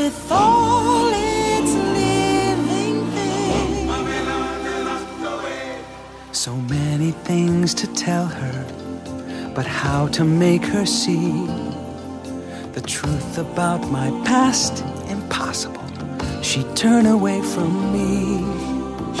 with 0.00 0.32
all 0.32 1.10
its 1.12 1.72
living 2.00 2.98
things. 3.16 3.90
So 6.32 6.52
many 6.78 7.10
things 7.30 7.74
to 7.74 7.86
tell 8.06 8.26
her, 8.26 8.58
but 9.54 9.66
how 9.66 10.08
to 10.16 10.24
make 10.24 10.64
her 10.74 10.86
see 10.86 11.32
the 12.76 12.80
truth 12.80 13.38
about 13.38 13.82
my 13.98 14.08
past? 14.24 14.84
Impossible. 15.08 15.88
She'd 16.42 16.70
turn 16.74 17.04
away 17.06 17.42
from 17.42 17.70
me. 17.96 18.10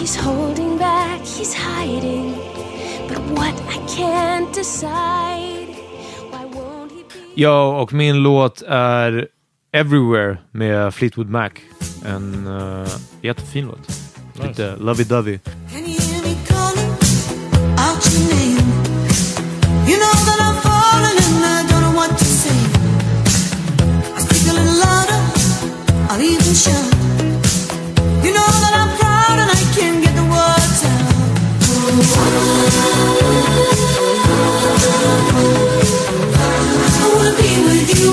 He's 0.00 0.16
holding 0.16 0.78
back, 0.78 1.20
he's 1.36 1.54
hiding. 1.54 2.32
But 3.08 3.20
what 3.36 3.56
I 3.74 3.78
can't 3.96 4.50
decide. 4.54 5.74
Why 6.32 6.44
won't 6.54 6.92
he 6.92 7.02
be? 7.02 7.20
Ja, 7.34 7.80
och 7.82 7.92
min 7.92 8.22
låt 8.22 8.62
är 8.66 9.28
Everywhere 9.72 10.36
med 10.52 10.94
Fleetwood 10.94 11.28
Mac. 11.28 11.52
En 12.04 12.46
uh, 12.46 12.88
jättefin 13.22 13.66
låt. 13.66 13.90
Lite 14.34 14.76
lovey-dovey. 14.78 15.38
Can 15.72 15.86
you 15.86 16.00
hear 16.00 16.22
me 16.22 16.36
calling 16.48 16.90
out 17.78 18.12
your 18.12 18.22
name? 18.34 18.66
You 19.86 19.96
know 20.02 20.14
that 20.26 20.40
I'm 20.46 20.56
falling 20.66 21.18
and 21.26 21.44
I 21.44 21.62
don't 21.70 21.82
know 21.82 21.94
what 22.00 22.18
to 22.18 22.24
say. 22.24 22.60
I 24.16 24.20
speak 24.22 24.48
a 24.50 24.52
little 24.58 24.78
louder, 24.84 25.20
I'll 26.10 26.20
even 26.20 26.54
shout. 26.54 26.94
You 28.24 28.32
know 28.36 28.50
that 28.62 28.74
I'm 28.80 28.90
proud 28.98 29.38
and 29.42 29.50
I 29.50 29.62
can't 29.76 29.98
get 30.04 30.14
the 30.20 30.26
words 30.34 30.84
out. 30.84 31.06
I 37.02 37.06
wanna 37.14 37.34
be 37.36 37.50
with 37.66 37.88
you 38.00 38.10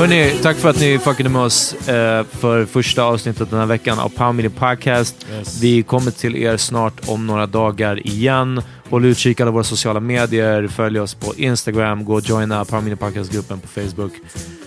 Hörni, 0.00 0.32
tack 0.42 0.56
för 0.56 0.68
att 0.68 0.80
ni 0.80 0.98
fuckade 0.98 1.28
med 1.28 1.42
oss 1.42 1.88
eh, 1.88 2.24
för 2.24 2.64
första 2.64 3.02
avsnittet 3.02 3.50
den 3.50 3.58
här 3.58 3.66
veckan 3.66 3.98
av 3.98 4.08
Power 4.08 4.32
Mini 4.32 4.48
Podcast. 4.48 5.26
Vi 5.60 5.82
kommer 5.82 6.10
till 6.10 6.36
er 6.36 6.56
snart 6.56 7.08
om 7.08 7.26
några 7.26 7.46
dagar 7.46 8.06
igen. 8.06 8.62
Håll 8.90 9.04
utkik 9.04 9.40
alla 9.40 9.50
våra 9.50 9.64
sociala 9.64 10.00
medier. 10.00 10.68
Följ 10.68 11.00
oss 11.00 11.14
på 11.14 11.34
Instagram. 11.36 12.04
Gå 12.04 12.14
och 12.14 12.28
joina 12.28 12.64
Power 12.64 12.82
Mini 12.82 12.96
Podcast-gruppen 12.96 13.60
på 13.60 13.68
Facebook. 13.68 14.12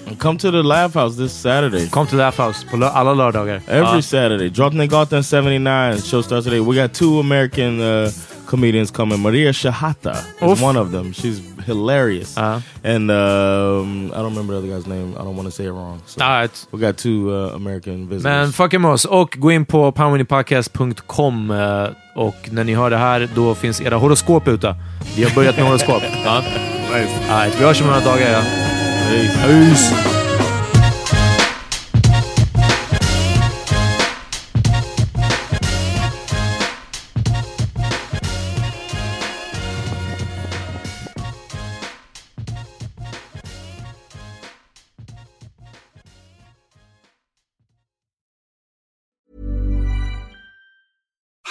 And 0.07 0.19
come 0.19 0.39
to 0.39 0.51
the 0.51 0.61
Laugh 0.61 0.97
House 0.97 1.17
this 1.17 1.41
Saturday. 1.41 1.89
Kom 1.89 2.07
till 2.07 2.17
Laugh 2.17 2.41
House 2.47 2.67
på 2.71 2.85
alla 2.85 3.13
lördagar. 3.13 3.61
Every 3.67 3.95
Ja. 3.95 4.01
Saturday. 4.01 4.49
Drottninggatan 4.49 5.23
79. 5.23 5.97
Show 6.11 6.21
starts 6.21 6.45
today. 6.45 6.59
We 6.59 6.81
got 6.81 6.93
two 6.93 7.19
American 7.19 7.81
uh, 7.81 8.09
comedians 8.53 8.91
coming. 8.91 9.19
Maria 9.19 9.51
Shahata 9.51 10.15
is 10.41 10.51
Oof. 10.51 10.61
one 10.61 10.77
of 10.83 10.91
them. 10.91 11.13
She's 11.13 11.39
hilarious. 11.65 12.37
Uh-huh. 12.37 12.59
And 12.83 13.09
um, 13.11 14.11
I 14.13 14.17
don't 14.21 14.31
remember 14.35 14.53
the 14.53 14.59
other 14.59 14.67
guy's 14.73 14.87
name. 14.87 15.09
I 15.19 15.23
don't 15.25 15.35
want 15.35 15.47
to 15.47 15.51
say 15.51 15.65
it 15.65 15.71
wrong. 15.71 16.01
So 16.05 16.21
Alright. 16.21 16.67
we 16.71 16.79
got 16.79 16.97
two 16.97 17.31
uh, 17.31 17.55
American 17.55 18.07
visitors. 18.09 18.23
Men 18.23 18.51
fucka 18.53 18.79
med 18.79 18.91
oss 18.91 19.05
och 19.05 19.35
gå 19.39 19.51
in 19.51 19.65
på 19.65 19.91
powerminipodcast.com 19.91 21.51
eh, 21.51 21.87
och 22.15 22.35
när 22.51 22.63
ni 22.63 22.73
hör 22.75 22.89
det 22.89 22.97
här 22.97 23.29
då 23.35 23.55
finns 23.55 23.81
era 23.81 23.95
horoskop 23.97 24.47
ute. 24.47 24.75
Vi 25.15 25.23
har 25.23 25.35
börjat 25.35 25.55
med 25.57 25.65
horoskop. 25.65 26.03
Ja. 26.25 26.43
nice. 26.99 27.31
Alright, 27.31 27.59
vi 27.59 27.65
hörs 27.65 27.81
om 27.81 27.87
några 27.87 27.99
dagar. 27.99 28.31
Ja. 28.31 28.41
Peace. 29.09 29.47
Peace. 29.47 30.22